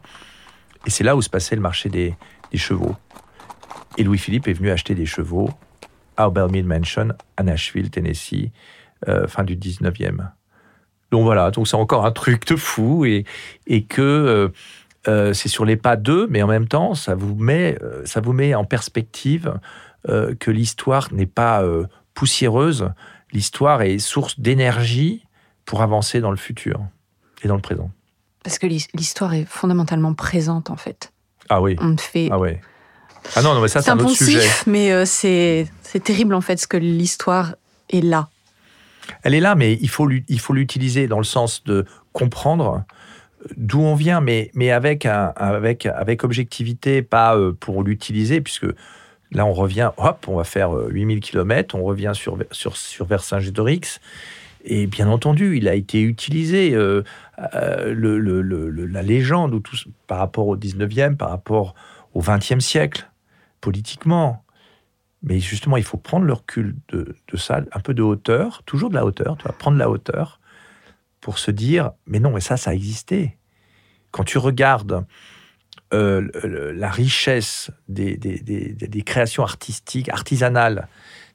Et 0.86 0.90
c'est 0.90 1.04
là 1.04 1.16
où 1.16 1.22
se 1.22 1.30
passait 1.30 1.56
le 1.56 1.62
marché 1.62 1.88
des, 1.88 2.14
chevaux. 2.54 2.96
Et 3.98 4.02
Louis-Philippe 4.02 4.48
est 4.48 4.54
venu 4.54 4.70
acheter 4.70 4.94
des 4.94 5.04
chevaux 5.04 5.50
à 6.16 6.30
Belmead 6.30 6.64
Mansion, 6.64 7.08
à 7.36 7.42
Nashville, 7.42 7.90
Tennessee, 7.90 8.50
fin 9.26 9.44
du 9.44 9.56
19e. 9.56 10.30
Donc 11.10 11.24
voilà, 11.24 11.50
donc 11.50 11.68
c'est 11.68 11.76
encore 11.76 12.06
un 12.06 12.12
truc 12.12 12.46
de 12.46 12.56
fou 12.56 13.04
et, 13.04 13.26
et 13.66 13.84
que 13.84 14.50
c'est 15.06 15.48
sur 15.48 15.64
les 15.64 15.76
pas 15.76 15.96
d'eux, 15.96 16.26
mais 16.30 16.42
en 16.42 16.46
même 16.46 16.68
temps, 16.68 16.94
ça 16.94 17.14
vous 17.14 17.34
met, 17.34 17.78
euh, 17.82 18.04
ça 18.04 18.20
vous 18.20 18.32
met 18.32 18.54
en 18.54 18.64
perspective 18.64 19.58
euh, 20.08 20.34
que 20.34 20.50
l'histoire 20.50 21.12
n'est 21.12 21.26
pas 21.26 21.62
poussiéreuse. 22.14 22.90
L'histoire 23.32 23.82
est 23.82 23.98
source 23.98 24.40
d'énergie 24.40 25.24
pour 25.64 25.82
avancer 25.82 26.20
dans 26.20 26.30
le 26.30 26.36
futur 26.36 26.80
et 27.42 27.48
dans 27.48 27.56
le 27.56 27.62
présent. 27.62 27.90
Parce 28.42 28.58
que 28.58 28.66
l'histoire 28.66 29.34
est 29.34 29.44
fondamentalement 29.44 30.14
présente, 30.14 30.70
en 30.70 30.76
fait. 30.76 31.12
Ah 31.48 31.60
oui. 31.60 31.76
On 31.80 31.96
fait. 31.96 32.28
Ah 32.30 32.38
ouais. 32.38 32.60
Ah 33.34 33.42
non, 33.42 33.54
non 33.54 33.60
mais 33.60 33.68
ça, 33.68 33.82
c'est 33.82 33.90
un 33.90 33.98
autre 33.98 34.16
sujet. 34.16 34.48
Mais 34.66 35.04
c'est 35.04 35.68
terrible, 36.04 36.34
en 36.34 36.40
fait, 36.40 36.58
ce 36.58 36.66
que 36.66 36.76
l'histoire 36.76 37.56
est 37.90 38.00
là. 38.00 38.28
Elle 39.22 39.34
est 39.34 39.40
là, 39.40 39.54
mais 39.54 39.78
il 39.80 39.88
faut 39.88 40.06
l'utiliser 40.06 41.08
dans 41.08 41.18
le 41.18 41.24
sens 41.24 41.64
de 41.64 41.84
comprendre 42.12 42.84
d'où 43.56 43.80
on 43.80 43.94
vient, 43.94 44.20
mais, 44.20 44.50
mais 44.54 44.70
avec, 44.70 45.06
avec, 45.06 45.86
avec 45.86 46.24
objectivité, 46.24 47.02
pas 47.02 47.36
euh, 47.36 47.52
pour 47.52 47.82
l'utiliser, 47.82 48.40
puisque 48.40 48.66
là, 49.32 49.46
on 49.46 49.52
revient, 49.52 49.90
hop, 49.96 50.26
on 50.28 50.36
va 50.36 50.44
faire 50.44 50.72
8000 50.72 51.18
euh, 51.18 51.20
km, 51.20 51.74
on 51.74 51.84
revient 51.84 52.12
sur, 52.14 52.38
sur, 52.50 52.76
sur. 52.76 53.06
Et 54.68 54.86
bien 54.86 55.08
entendu, 55.08 55.56
il 55.56 55.68
a 55.68 55.74
été 55.74 56.02
utilisé, 56.02 56.74
euh, 56.74 57.02
le, 57.92 58.86
la 58.86 59.02
légende, 59.02 59.54
ou 59.54 59.60
tout, 59.60 59.76
par 60.06 60.18
rapport 60.18 60.48
au 60.48 60.56
19e, 60.56 61.16
par 61.16 61.30
rapport 61.30 61.74
au 62.14 62.20
20e 62.20 62.60
siècle, 62.60 63.08
politiquement. 63.60 64.42
Mais 65.22 65.40
justement, 65.40 65.76
il 65.76 65.82
faut 65.84 65.96
prendre 65.96 66.24
le 66.24 66.32
recul 66.32 66.76
de, 66.88 67.16
de 67.28 67.36
ça, 67.36 67.60
un 67.72 67.80
peu 67.80 67.94
de 67.94 68.02
hauteur, 68.02 68.62
toujours 68.64 68.90
de 68.90 68.94
la 68.94 69.04
hauteur, 69.04 69.36
tu 69.36 69.44
vas 69.44 69.52
prendre 69.52 69.78
la 69.78 69.90
hauteur, 69.90 70.40
pour 71.26 71.40
se 71.40 71.50
dire, 71.50 71.90
mais 72.06 72.20
non, 72.20 72.30
mais 72.30 72.40
ça, 72.40 72.56
ça 72.56 72.70
a 72.70 72.72
existé. 72.72 73.36
Quand 74.12 74.22
tu 74.22 74.38
regardes 74.38 75.04
euh, 75.92 76.30
la 76.72 76.88
richesse 76.88 77.72
des, 77.88 78.16
des, 78.16 79.02
créations 79.02 79.42
artistiques, 79.42 80.08
artisanales 80.08 80.86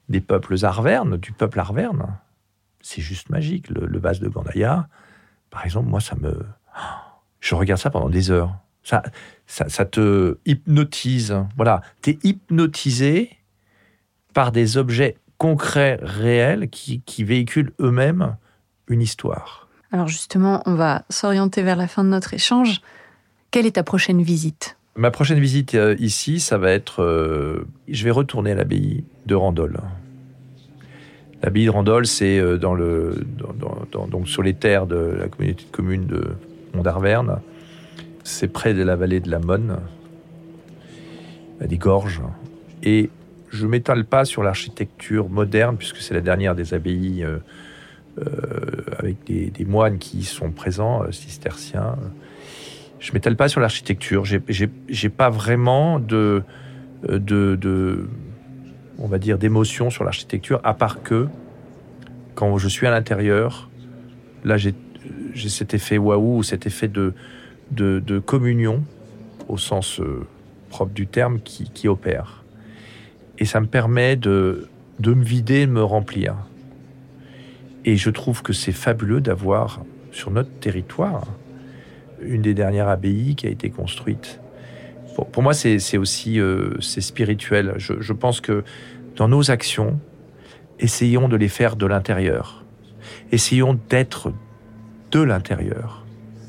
des 0.08 0.22
peuples 0.22 0.64
arvernes, 0.64 1.18
du 1.18 1.32
peuple 1.32 1.60
arverne, 1.60 2.18
c'est 2.80 3.02
juste 3.02 3.28
magique. 3.28 3.68
Le, 3.68 3.98
vase 3.98 4.18
de 4.20 4.30
Gandaya, 4.30 4.88
par 5.50 5.66
exemple, 5.66 5.90
moi, 5.90 6.00
ça 6.00 6.16
me... 6.16 6.40
Je 7.40 7.54
regarde 7.54 7.78
ça 7.78 7.90
pendant 7.90 8.08
des 8.08 8.30
heures. 8.30 8.56
Ça, 8.82 9.02
ça, 9.46 9.84
te 9.84 10.38
hypnotise. 10.46 11.36
Voilà, 11.56 11.82
tu 12.00 12.12
es 12.12 12.18
hypnotisé 12.22 13.36
par 14.32 14.52
des 14.52 14.78
objets 14.78 15.18
concrets, 15.36 15.98
réels, 16.00 16.70
qui, 16.70 17.02
qui 17.02 17.24
véhiculent 17.24 17.74
eux-mêmes 17.78 18.38
une 18.88 19.02
histoire. 19.02 19.61
Alors 19.92 20.08
justement, 20.08 20.62
on 20.64 20.74
va 20.74 21.04
s'orienter 21.10 21.62
vers 21.62 21.76
la 21.76 21.86
fin 21.86 22.02
de 22.02 22.08
notre 22.08 22.32
échange. 22.32 22.80
Quelle 23.50 23.66
est 23.66 23.72
ta 23.72 23.82
prochaine 23.82 24.22
visite? 24.22 24.78
Ma 24.96 25.10
prochaine 25.10 25.38
visite 25.38 25.74
euh, 25.74 25.94
ici, 25.98 26.40
ça 26.40 26.56
va 26.56 26.70
être... 26.70 27.02
Euh, 27.02 27.66
je 27.88 28.02
vais 28.04 28.10
retourner 28.10 28.52
à 28.52 28.54
l'abbaye 28.54 29.04
de 29.26 29.34
Randol. 29.34 29.80
L'abbaye 31.42 31.66
de 31.66 31.70
Randol, 31.70 32.06
c'est 32.06 32.38
euh, 32.38 32.56
dans 32.56 32.74
le, 32.74 33.26
donc 34.10 34.28
sur 34.28 34.42
les 34.42 34.54
terres 34.54 34.86
de 34.86 34.96
la 34.96 35.28
communauté 35.28 35.64
de 35.64 35.70
communes 35.70 36.06
de 36.06 36.24
Mont-d'Arverne. 36.74 37.40
C'est 38.24 38.48
près 38.48 38.72
de 38.72 38.82
la 38.82 38.96
vallée 38.96 39.20
de 39.20 39.30
la 39.30 39.40
Monne, 39.40 39.78
des 41.60 41.78
gorges. 41.78 42.22
Et 42.82 43.10
je 43.50 43.66
m'étale 43.66 44.06
pas 44.06 44.24
sur 44.24 44.42
l'architecture 44.42 45.28
moderne, 45.28 45.76
puisque 45.76 45.98
c'est 45.98 46.14
la 46.14 46.20
dernière 46.20 46.54
des 46.54 46.72
abbayes 46.72 47.26
avec 48.98 49.24
des, 49.24 49.64
moines 49.64 49.98
qui 49.98 50.22
sont 50.24 50.50
présents, 50.50 51.02
euh, 51.02 51.12
cisterciens. 51.12 51.96
Je 52.98 53.10
ne 53.10 53.14
m'étale 53.14 53.36
pas 53.36 53.48
sur 53.48 53.60
l'architecture. 53.60 54.24
J'ai 54.24 55.08
pas 55.08 55.30
vraiment 55.30 56.00
euh, 56.12 56.42
de, 57.08 58.08
on 58.98 59.08
va 59.08 59.18
dire, 59.18 59.38
d'émotion 59.38 59.90
sur 59.90 60.04
l'architecture, 60.04 60.60
à 60.62 60.74
part 60.74 61.02
que 61.02 61.26
quand 62.34 62.56
je 62.58 62.68
suis 62.68 62.86
à 62.86 62.90
l'intérieur, 62.90 63.70
là 64.44 64.56
j'ai 64.56 64.74
cet 65.48 65.74
effet 65.74 65.98
waouh, 65.98 66.42
cet 66.42 66.66
effet 66.66 66.88
de, 66.88 68.18
communion, 68.20 68.84
au 69.48 69.58
sens 69.58 70.00
propre 70.68 70.92
du 70.92 71.06
terme, 71.06 71.40
qui, 71.40 71.70
qui, 71.70 71.88
opère. 71.88 72.44
Et 73.38 73.44
ça 73.44 73.60
me 73.60 73.66
permet 73.66 74.14
de, 74.16 74.68
de 75.00 75.12
me 75.12 75.24
vider, 75.24 75.66
de 75.66 75.72
me 75.72 75.82
remplir. 75.82 76.36
Et 77.84 77.96
je 77.96 78.10
trouve 78.10 78.42
que 78.42 78.52
c'est 78.52 78.72
fabuleux 78.72 79.20
d'avoir 79.20 79.82
sur 80.10 80.30
notre 80.30 80.50
territoire 80.60 81.26
une 82.20 82.42
des 82.42 82.54
dernières 82.54 82.88
abbayes 82.88 83.34
qui 83.34 83.46
a 83.46 83.50
été 83.50 83.70
construite. 83.70 84.40
Pour, 85.32 85.42
moi, 85.42 85.52
c'est 85.52 85.98
aussi 85.98 86.40
euh, 86.40 86.80
c'est 86.80 87.00
spirituel. 87.00 87.74
Je, 87.76 87.94
je, 88.00 88.12
pense 88.12 88.40
que 88.40 88.64
dans 89.16 89.28
nos 89.28 89.50
actions, 89.50 89.98
essayons 90.78 91.28
de 91.28 91.36
les 91.36 91.48
faire 91.48 91.76
de 91.76 91.84
l'intérieur. 91.84 92.64
Essayons 93.30 93.78
d'être 93.90 94.32
de 95.10 95.20
l'intérieur. 95.20 96.06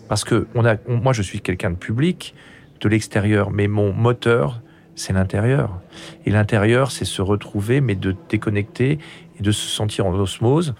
Parce 0.07 0.23
que 0.23 0.47
on 0.55 0.65
a, 0.65 0.75
moi, 0.88 1.11
je 1.11 1.21
suis 1.21 1.41
quelqu'un 1.41 1.71
de 1.71 1.75
public, 1.75 2.36
de 2.79 2.88
l'extérieur, 2.88 3.51
mais 3.51 3.67
mon 3.67 3.91
moteur, 3.91 4.61
c'est 4.95 5.13
l'intérieur. 5.13 5.81
Et 6.25 6.29
l'intérieur, 6.29 6.91
c'est 6.91 7.05
se 7.05 7.21
retrouver, 7.21 7.81
mais 7.81 7.95
de 7.95 8.15
déconnecter 8.29 8.99
et 9.39 9.43
de 9.43 9.51
se 9.51 9.67
sentir 9.67 10.05
en 10.05 10.13
osmose 10.13 10.75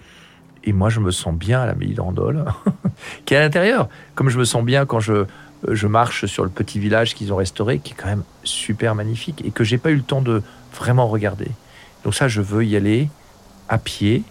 et 0.64 0.72
moi, 0.72 0.88
je 0.88 1.00
me 1.00 1.10
sens 1.10 1.34
bien 1.34 1.60
à 1.60 1.66
l'abbaye 1.66 1.94
d'Andol, 1.94 2.44
qui 3.24 3.34
est 3.34 3.36
à 3.36 3.40
l'intérieur. 3.40 3.88
Comme 4.14 4.30
je 4.30 4.38
me 4.38 4.44
sens 4.44 4.64
bien 4.64 4.86
quand 4.86 5.00
je, 5.00 5.26
je 5.68 5.86
marche 5.86 6.26
sur 6.26 6.42
le 6.44 6.50
petit 6.50 6.78
village 6.78 7.14
qu'ils 7.14 7.32
ont 7.32 7.36
restauré, 7.36 7.78
qui 7.78 7.92
est 7.92 7.96
quand 7.96 8.08
même 8.08 8.24
super 8.44 8.94
magnifique 8.94 9.44
et 9.44 9.50
que 9.50 9.62
j'ai 9.62 9.78
pas 9.78 9.90
eu 9.90 9.96
le 9.96 10.02
temps 10.02 10.22
de 10.22 10.42
vraiment 10.74 11.06
regarder. 11.06 11.50
Donc 12.04 12.14
ça, 12.14 12.28
je 12.28 12.40
veux 12.40 12.64
y 12.64 12.76
aller 12.76 13.08
à 13.68 13.78
pied. 13.78 14.22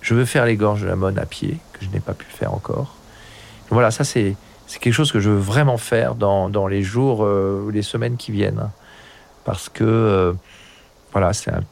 Je 0.00 0.14
veux 0.14 0.24
faire 0.24 0.46
les 0.46 0.56
gorges 0.56 0.82
de 0.82 0.86
la 0.86 0.96
Monne 0.96 1.18
à 1.18 1.26
pied, 1.26 1.58
que 1.72 1.84
je 1.84 1.90
n'ai 1.90 2.00
pas 2.00 2.14
pu 2.14 2.26
faire 2.26 2.52
encore. 2.54 2.96
Voilà, 3.70 3.90
ça 3.90 4.04
c'est 4.04 4.36
c'est 4.66 4.78
quelque 4.78 4.94
chose 4.94 5.12
que 5.12 5.20
je 5.20 5.28
veux 5.28 5.38
vraiment 5.38 5.76
faire 5.76 6.14
dans, 6.14 6.48
dans 6.48 6.66
les 6.66 6.82
jours 6.82 7.24
euh, 7.24 7.62
ou 7.66 7.70
les 7.70 7.82
semaines 7.82 8.16
qui 8.16 8.32
viennent. 8.32 8.70
Parce 9.44 9.68
que, 9.68 9.84
euh, 9.84 10.32
voilà, 11.12 11.34
c'est 11.34 11.50
un, 11.50 11.62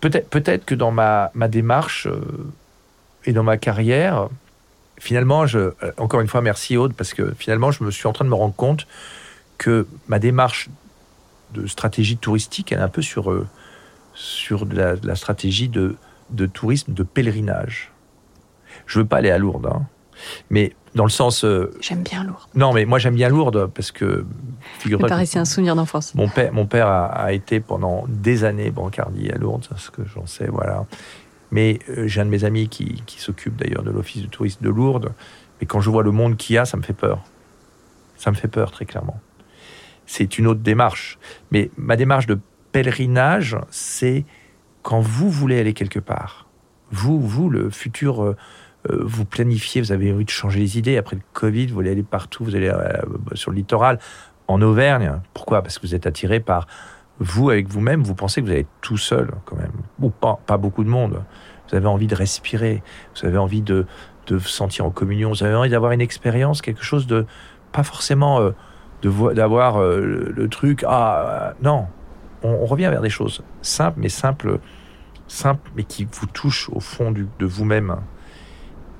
peut-être 0.00 0.64
que 0.64 0.74
dans 0.74 0.90
ma, 0.90 1.30
ma 1.34 1.48
démarche 1.48 2.06
euh, 2.06 2.20
et 3.24 3.32
dans 3.32 3.42
ma 3.42 3.56
carrière, 3.56 4.28
finalement, 4.98 5.46
je, 5.46 5.58
euh, 5.58 5.74
encore 5.96 6.20
une 6.20 6.28
fois, 6.28 6.40
merci 6.40 6.76
Aude, 6.76 6.94
parce 6.94 7.14
que 7.14 7.34
finalement, 7.38 7.70
je 7.70 7.84
me 7.84 7.90
suis 7.90 8.06
en 8.06 8.12
train 8.12 8.24
de 8.24 8.30
me 8.30 8.34
rendre 8.34 8.54
compte 8.54 8.86
que 9.58 9.86
ma 10.08 10.18
démarche 10.18 10.68
de 11.52 11.66
stratégie 11.66 12.16
touristique, 12.16 12.72
est 12.72 12.76
un 12.76 12.88
peu 12.88 13.02
sur, 13.02 13.30
euh, 13.30 13.46
la, 14.70 15.16
stratégie 15.16 15.68
de, 15.68 15.96
tourisme 16.52 16.92
de 16.92 17.02
pèlerinage. 17.02 17.90
Je 18.86 19.00
veux 19.00 19.04
pas 19.04 19.18
aller 19.18 19.30
à 19.30 19.38
Lourdes, 19.38 19.66
hein, 19.66 19.82
mais 20.48 20.74
dans 20.94 21.04
le 21.04 21.10
sens. 21.10 21.44
Euh, 21.44 21.72
j'aime 21.80 22.02
bien 22.02 22.24
Lourdes. 22.24 22.48
Non, 22.54 22.72
mais 22.72 22.84
moi 22.84 22.98
j'aime 22.98 23.14
bien 23.14 23.28
Lourdes 23.28 23.66
parce 23.66 23.92
que. 23.92 24.24
Ça 24.88 24.98
paraissait 24.98 25.38
un 25.38 25.44
souvenir 25.44 25.76
d'enfance. 25.76 26.14
Mon 26.14 26.28
père, 26.28 26.52
mon 26.52 26.66
père 26.66 26.88
a, 26.88 27.32
été 27.32 27.60
pendant 27.60 28.04
des 28.08 28.44
années 28.44 28.70
bancardier 28.70 29.32
à 29.32 29.38
Lourdes, 29.38 29.68
ce 29.76 29.90
que 29.90 30.02
j'en 30.04 30.26
sais, 30.26 30.48
voilà. 30.48 30.84
Mais 31.50 31.80
euh, 31.88 32.06
j'ai 32.06 32.20
un 32.20 32.24
de 32.24 32.30
mes 32.30 32.44
amis 32.44 32.68
qui, 32.68 33.02
qui 33.06 33.20
s'occupe 33.20 33.56
d'ailleurs 33.56 33.82
de 33.82 33.90
l'office 33.90 34.22
de 34.22 34.28
tourisme 34.28 34.64
de 34.64 34.70
Lourdes. 34.70 35.12
Mais 35.60 35.66
quand 35.66 35.80
je 35.80 35.90
vois 35.90 36.02
le 36.02 36.12
monde 36.12 36.36
qu'il 36.36 36.54
y 36.54 36.58
a, 36.58 36.64
ça 36.64 36.76
me 36.76 36.82
fait 36.82 36.92
peur. 36.92 37.22
Ça 38.16 38.30
me 38.30 38.36
fait 38.36 38.48
peur, 38.48 38.70
très 38.70 38.84
clairement. 38.84 39.20
C'est 40.06 40.38
une 40.38 40.46
autre 40.46 40.60
démarche. 40.60 41.18
Mais 41.50 41.70
ma 41.76 41.96
démarche 41.96 42.26
de 42.26 42.38
pèlerinage, 42.72 43.56
c'est 43.70 44.24
quand 44.82 45.00
vous 45.00 45.30
voulez 45.30 45.58
aller 45.58 45.72
quelque 45.72 45.98
part. 45.98 46.46
Vous, 46.90 47.20
vous, 47.20 47.48
le 47.48 47.70
futur. 47.70 48.22
Euh, 48.22 48.36
vous 48.88 49.24
planifiez, 49.24 49.80
vous 49.80 49.92
avez 49.92 50.12
envie 50.12 50.24
de 50.24 50.30
changer 50.30 50.58
les 50.58 50.78
idées. 50.78 50.96
Après 50.96 51.16
le 51.16 51.22
Covid, 51.32 51.66
vous 51.66 51.74
voulez 51.74 51.90
aller 51.90 52.02
partout, 52.02 52.44
vous 52.44 52.56
allez 52.56 52.68
euh, 52.68 53.02
sur 53.34 53.50
le 53.50 53.56
littoral, 53.56 53.98
en 54.48 54.60
Auvergne. 54.62 55.20
Pourquoi? 55.34 55.62
Parce 55.62 55.78
que 55.78 55.86
vous 55.86 55.94
êtes 55.94 56.06
attiré 56.06 56.40
par 56.40 56.66
vous 57.18 57.50
avec 57.50 57.68
vous-même. 57.68 58.02
Vous 58.02 58.14
pensez 58.14 58.40
que 58.40 58.46
vous 58.46 58.52
allez 58.52 58.62
être 58.62 58.80
tout 58.80 58.96
seul, 58.96 59.30
quand 59.44 59.56
même, 59.56 59.72
ou 60.00 60.10
pas, 60.10 60.56
beaucoup 60.56 60.84
de 60.84 60.88
monde. 60.88 61.22
Vous 61.68 61.76
avez 61.76 61.86
envie 61.86 62.06
de 62.06 62.14
respirer, 62.14 62.82
vous 63.14 63.26
avez 63.26 63.38
envie 63.38 63.62
de, 63.62 63.86
de 64.26 64.36
vous 64.36 64.48
sentir 64.48 64.86
en 64.86 64.90
communion, 64.90 65.28
vous 65.28 65.44
avez 65.44 65.54
envie 65.54 65.70
d'avoir 65.70 65.92
une 65.92 66.00
expérience, 66.00 66.62
quelque 66.62 66.82
chose 66.82 67.06
de 67.06 67.26
pas 67.72 67.84
forcément 67.84 68.40
euh, 68.40 69.34
d'avoir 69.34 69.78
le, 69.80 70.48
truc. 70.48 70.84
Ah 70.88 71.54
non, 71.62 71.86
on, 72.42 72.64
revient 72.66 72.88
vers 72.90 73.02
des 73.02 73.10
choses 73.10 73.44
simples, 73.62 74.00
mais 74.00 74.08
simples, 74.08 74.58
simples, 75.28 75.70
mais 75.76 75.84
qui 75.84 76.08
vous 76.10 76.26
touchent 76.26 76.70
au 76.70 76.80
fond 76.80 77.12
de 77.12 77.46
vous-même. 77.46 77.96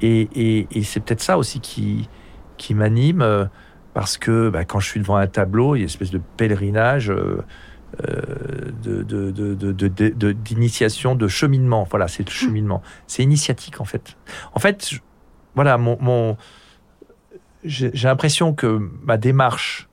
Et, 0.02 0.66
c'est 0.82 1.00
peut-être 1.00 1.20
ça 1.20 1.38
aussi 1.38 1.60
qui, 1.60 2.08
qui 2.56 2.74
m'anime, 2.74 3.22
euh, 3.22 3.46
parce 3.94 4.18
que 4.18 4.48
bah, 4.50 4.64
quand 4.64 4.80
je 4.80 4.88
suis 4.88 5.00
devant 5.00 5.16
un 5.16 5.26
tableau, 5.26 5.74
il 5.74 5.80
y 5.80 5.82
a 5.82 5.84
une 5.84 5.88
espèce 5.88 6.10
de 6.10 6.20
pèlerinage. 6.36 7.10
Euh, 7.10 7.42
euh, 8.04 8.70
d'initiation, 10.34 11.16
de, 11.16 11.26
cheminement. 11.26 11.86
Voilà, 11.90 12.06
c'est 12.06 12.24
le 12.24 12.30
cheminement. 12.30 12.82
C'est 13.08 13.24
initiatique, 13.24 13.80
en 13.80 13.84
fait. 13.84 14.16
En 14.54 14.60
fait, 14.60 14.92
voilà, 15.56 15.76
mon, 15.76 16.36
j'ai 17.64 17.90
l'impression 17.94 18.54
que 18.54 18.78
ma 19.02 19.16
démarche 19.16 19.88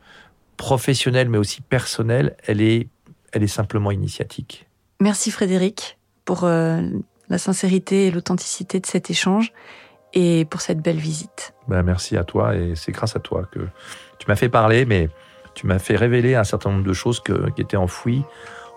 professionnelle, 0.57 1.27
mais 1.27 1.39
aussi 1.39 1.61
personnelle, 1.61 2.37
elle 2.45 2.61
est, 2.61 2.87
elle 3.33 3.41
est 3.41 3.47
simplement 3.47 3.89
initiatique. 3.89 4.69
Merci 5.01 5.31
Frédéric 5.31 5.97
pour 6.23 6.45
la 6.45 7.37
sincérité 7.37 8.07
et 8.07 8.11
l'authenticité 8.11 8.79
de 8.79 8.85
cet 8.85 9.09
échange 9.09 9.53
et 10.13 10.45
pour 10.45 10.61
cette 10.61 10.81
belle 10.81 10.97
visite. 10.97 11.53
Ben, 11.67 11.83
merci 11.83 12.17
à 12.17 12.23
toi 12.23 12.55
et 12.55 12.73
c'est 12.75 12.91
grâce 12.91 13.15
à 13.15 13.19
toi 13.19 13.43
que 13.51 13.59
tu 14.19 14.27
m'as 14.27 14.35
fait 14.35 14.49
parler, 14.49 14.85
mais 14.85 15.09
tu 15.53 15.67
m'as 15.67 15.79
fait 15.79 15.95
révéler 15.95 16.35
un 16.35 16.43
certain 16.43 16.71
nombre 16.71 16.85
de 16.85 16.93
choses 16.93 17.21
qui 17.21 17.61
étaient 17.61 17.77
enfouies 17.77 18.23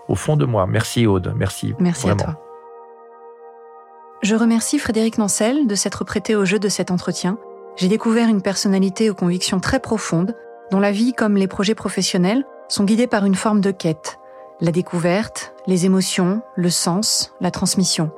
au 0.07 0.15
fond 0.15 0.35
de 0.35 0.45
moi. 0.45 0.67
Merci 0.67 1.07
Aude, 1.07 1.33
merci. 1.35 1.73
Merci 1.79 2.09
à 2.09 2.15
toi. 2.15 2.41
Je 4.21 4.35
remercie 4.35 4.77
Frédéric 4.77 5.17
Nancel 5.17 5.67
de 5.67 5.75
s'être 5.75 6.03
prêté 6.03 6.35
au 6.35 6.45
jeu 6.45 6.59
de 6.59 6.69
cet 6.69 6.91
entretien. 6.91 7.39
J'ai 7.75 7.87
découvert 7.87 8.29
une 8.29 8.41
personnalité 8.41 9.09
aux 9.09 9.15
convictions 9.15 9.59
très 9.59 9.79
profondes, 9.79 10.35
dont 10.69 10.79
la 10.79 10.91
vie 10.91 11.13
comme 11.13 11.37
les 11.37 11.47
projets 11.47 11.73
professionnels 11.73 12.45
sont 12.67 12.83
guidés 12.83 13.07
par 13.07 13.25
une 13.25 13.35
forme 13.35 13.61
de 13.61 13.71
quête. 13.71 14.19
La 14.59 14.71
découverte, 14.71 15.53
les 15.65 15.85
émotions, 15.85 16.43
le 16.55 16.69
sens, 16.69 17.33
la 17.41 17.49
transmission. 17.49 18.11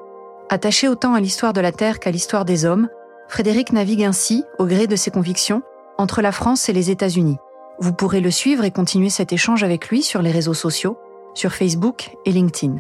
Attaché 0.49 0.89
autant 0.89 1.13
à 1.13 1.21
l'histoire 1.21 1.53
de 1.53 1.61
la 1.61 1.71
Terre 1.71 1.99
qu'à 1.99 2.11
l'histoire 2.11 2.43
des 2.43 2.65
hommes, 2.65 2.89
Frédéric 3.33 3.73
navigue 3.73 4.03
ainsi, 4.03 4.43
au 4.59 4.67
gré 4.67 4.85
de 4.85 4.95
ses 4.95 5.09
convictions, 5.09 5.63
entre 5.97 6.21
la 6.21 6.31
France 6.31 6.69
et 6.69 6.71
les 6.71 6.91
États-Unis. 6.91 7.37
Vous 7.79 7.91
pourrez 7.91 8.21
le 8.21 8.29
suivre 8.29 8.63
et 8.63 8.69
continuer 8.69 9.09
cet 9.09 9.33
échange 9.33 9.63
avec 9.63 9.89
lui 9.89 10.03
sur 10.03 10.21
les 10.21 10.29
réseaux 10.29 10.53
sociaux, 10.53 10.99
sur 11.33 11.51
Facebook 11.51 12.11
et 12.27 12.31
LinkedIn. 12.31 12.75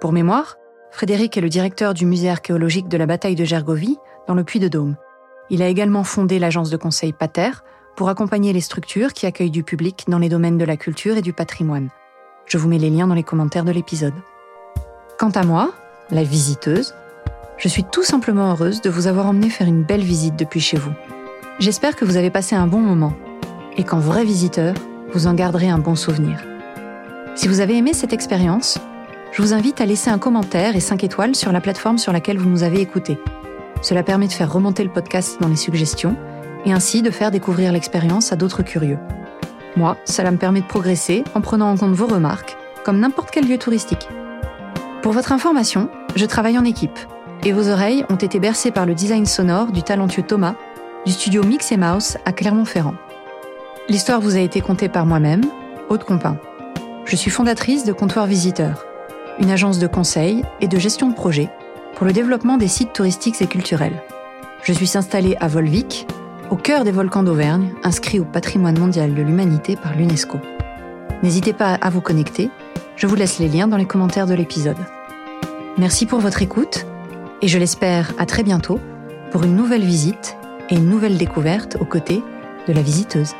Pour 0.00 0.12
mémoire, 0.12 0.58
Frédéric 0.92 1.36
est 1.36 1.40
le 1.40 1.48
directeur 1.48 1.92
du 1.92 2.06
musée 2.06 2.30
archéologique 2.30 2.86
de 2.86 2.96
la 2.96 3.06
bataille 3.06 3.34
de 3.34 3.44
Gergovie, 3.44 3.98
dans 4.28 4.34
le 4.34 4.44
Puy-de-Dôme. 4.44 4.94
Il 5.50 5.60
a 5.60 5.66
également 5.66 6.04
fondé 6.04 6.38
l'agence 6.38 6.70
de 6.70 6.76
conseil 6.76 7.12
Pater 7.12 7.50
pour 7.96 8.10
accompagner 8.10 8.52
les 8.52 8.60
structures 8.60 9.12
qui 9.12 9.26
accueillent 9.26 9.50
du 9.50 9.64
public 9.64 10.04
dans 10.06 10.20
les 10.20 10.28
domaines 10.28 10.56
de 10.56 10.64
la 10.64 10.76
culture 10.76 11.16
et 11.16 11.22
du 11.22 11.32
patrimoine. 11.32 11.88
Je 12.46 12.58
vous 12.58 12.68
mets 12.68 12.78
les 12.78 12.90
liens 12.90 13.08
dans 13.08 13.14
les 13.14 13.24
commentaires 13.24 13.64
de 13.64 13.72
l'épisode. 13.72 14.14
Quant 15.18 15.30
à 15.30 15.42
moi, 15.42 15.72
la 16.12 16.22
visiteuse, 16.22 16.94
je 17.60 17.68
suis 17.68 17.84
tout 17.84 18.02
simplement 18.02 18.50
heureuse 18.50 18.80
de 18.80 18.88
vous 18.88 19.06
avoir 19.06 19.26
emmené 19.26 19.50
faire 19.50 19.66
une 19.66 19.82
belle 19.82 20.00
visite 20.00 20.34
depuis 20.34 20.60
chez 20.60 20.78
vous. 20.78 20.92
J'espère 21.58 21.94
que 21.94 22.06
vous 22.06 22.16
avez 22.16 22.30
passé 22.30 22.56
un 22.56 22.66
bon 22.66 22.80
moment 22.80 23.12
et 23.76 23.84
qu'en 23.84 23.98
vrai 23.98 24.24
visiteur, 24.24 24.74
vous 25.12 25.26
en 25.26 25.34
garderez 25.34 25.68
un 25.68 25.78
bon 25.78 25.94
souvenir. 25.94 26.42
Si 27.34 27.48
vous 27.48 27.60
avez 27.60 27.76
aimé 27.76 27.92
cette 27.92 28.14
expérience, 28.14 28.78
je 29.32 29.42
vous 29.42 29.52
invite 29.52 29.80
à 29.82 29.86
laisser 29.86 30.08
un 30.08 30.18
commentaire 30.18 30.74
et 30.74 30.80
5 30.80 31.04
étoiles 31.04 31.36
sur 31.36 31.52
la 31.52 31.60
plateforme 31.60 31.98
sur 31.98 32.14
laquelle 32.14 32.38
vous 32.38 32.48
nous 32.48 32.62
avez 32.62 32.80
écoutés. 32.80 33.18
Cela 33.82 34.02
permet 34.02 34.26
de 34.26 34.32
faire 34.32 34.50
remonter 34.50 34.82
le 34.82 34.90
podcast 34.90 35.36
dans 35.40 35.48
les 35.48 35.56
suggestions 35.56 36.16
et 36.64 36.72
ainsi 36.72 37.02
de 37.02 37.10
faire 37.10 37.30
découvrir 37.30 37.72
l'expérience 37.72 38.32
à 38.32 38.36
d'autres 38.36 38.62
curieux. 38.62 38.98
Moi, 39.76 39.98
cela 40.06 40.30
me 40.30 40.38
permet 40.38 40.62
de 40.62 40.66
progresser 40.66 41.24
en 41.34 41.42
prenant 41.42 41.70
en 41.70 41.76
compte 41.76 41.92
vos 41.92 42.06
remarques, 42.06 42.56
comme 42.84 43.00
n'importe 43.00 43.30
quel 43.30 43.46
lieu 43.46 43.58
touristique. 43.58 44.08
Pour 45.02 45.12
votre 45.12 45.32
information, 45.32 45.90
je 46.16 46.24
travaille 46.24 46.58
en 46.58 46.64
équipe 46.64 46.98
et 47.44 47.52
vos 47.52 47.68
oreilles 47.68 48.04
ont 48.10 48.16
été 48.16 48.38
bercées 48.38 48.70
par 48.70 48.86
le 48.86 48.94
design 48.94 49.26
sonore 49.26 49.72
du 49.72 49.82
talentueux 49.82 50.22
Thomas 50.22 50.54
du 51.06 51.12
studio 51.12 51.42
Mix 51.42 51.72
Mouse 51.72 52.18
à 52.24 52.32
Clermont-Ferrand. 52.32 52.94
L'histoire 53.88 54.20
vous 54.20 54.36
a 54.36 54.40
été 54.40 54.60
contée 54.60 54.88
par 54.88 55.06
moi-même, 55.06 55.42
Aude 55.88 56.04
Compin. 56.04 56.36
Je 57.06 57.16
suis 57.16 57.30
fondatrice 57.30 57.84
de 57.84 57.92
Comptoir 57.92 58.26
Visiteur, 58.26 58.84
une 59.40 59.50
agence 59.50 59.78
de 59.78 59.86
conseil 59.86 60.44
et 60.60 60.68
de 60.68 60.78
gestion 60.78 61.08
de 61.08 61.14
projet 61.14 61.48
pour 61.96 62.06
le 62.06 62.12
développement 62.12 62.58
des 62.58 62.68
sites 62.68 62.92
touristiques 62.92 63.40
et 63.40 63.46
culturels. 63.46 64.02
Je 64.62 64.72
suis 64.72 64.96
installée 64.96 65.36
à 65.40 65.48
Volvic, 65.48 66.06
au 66.50 66.56
cœur 66.56 66.84
des 66.84 66.92
volcans 66.92 67.22
d'Auvergne, 67.22 67.72
inscrits 67.82 68.20
au 68.20 68.24
patrimoine 68.24 68.78
mondial 68.78 69.14
de 69.14 69.22
l'humanité 69.22 69.76
par 69.76 69.96
l'UNESCO. 69.96 70.38
N'hésitez 71.22 71.52
pas 71.52 71.74
à 71.74 71.90
vous 71.90 72.00
connecter, 72.00 72.50
je 72.96 73.06
vous 73.06 73.16
laisse 73.16 73.38
les 73.38 73.48
liens 73.48 73.68
dans 73.68 73.76
les 73.76 73.86
commentaires 73.86 74.26
de 74.26 74.34
l'épisode. 74.34 74.76
Merci 75.78 76.04
pour 76.04 76.20
votre 76.20 76.42
écoute 76.42 76.86
et 77.42 77.48
je 77.48 77.58
l'espère 77.58 78.12
à 78.18 78.26
très 78.26 78.42
bientôt 78.42 78.80
pour 79.30 79.44
une 79.44 79.56
nouvelle 79.56 79.84
visite 79.84 80.36
et 80.68 80.74
une 80.74 80.88
nouvelle 80.88 81.16
découverte 81.16 81.76
aux 81.80 81.84
côtés 81.84 82.22
de 82.68 82.72
la 82.72 82.82
visiteuse. 82.82 83.34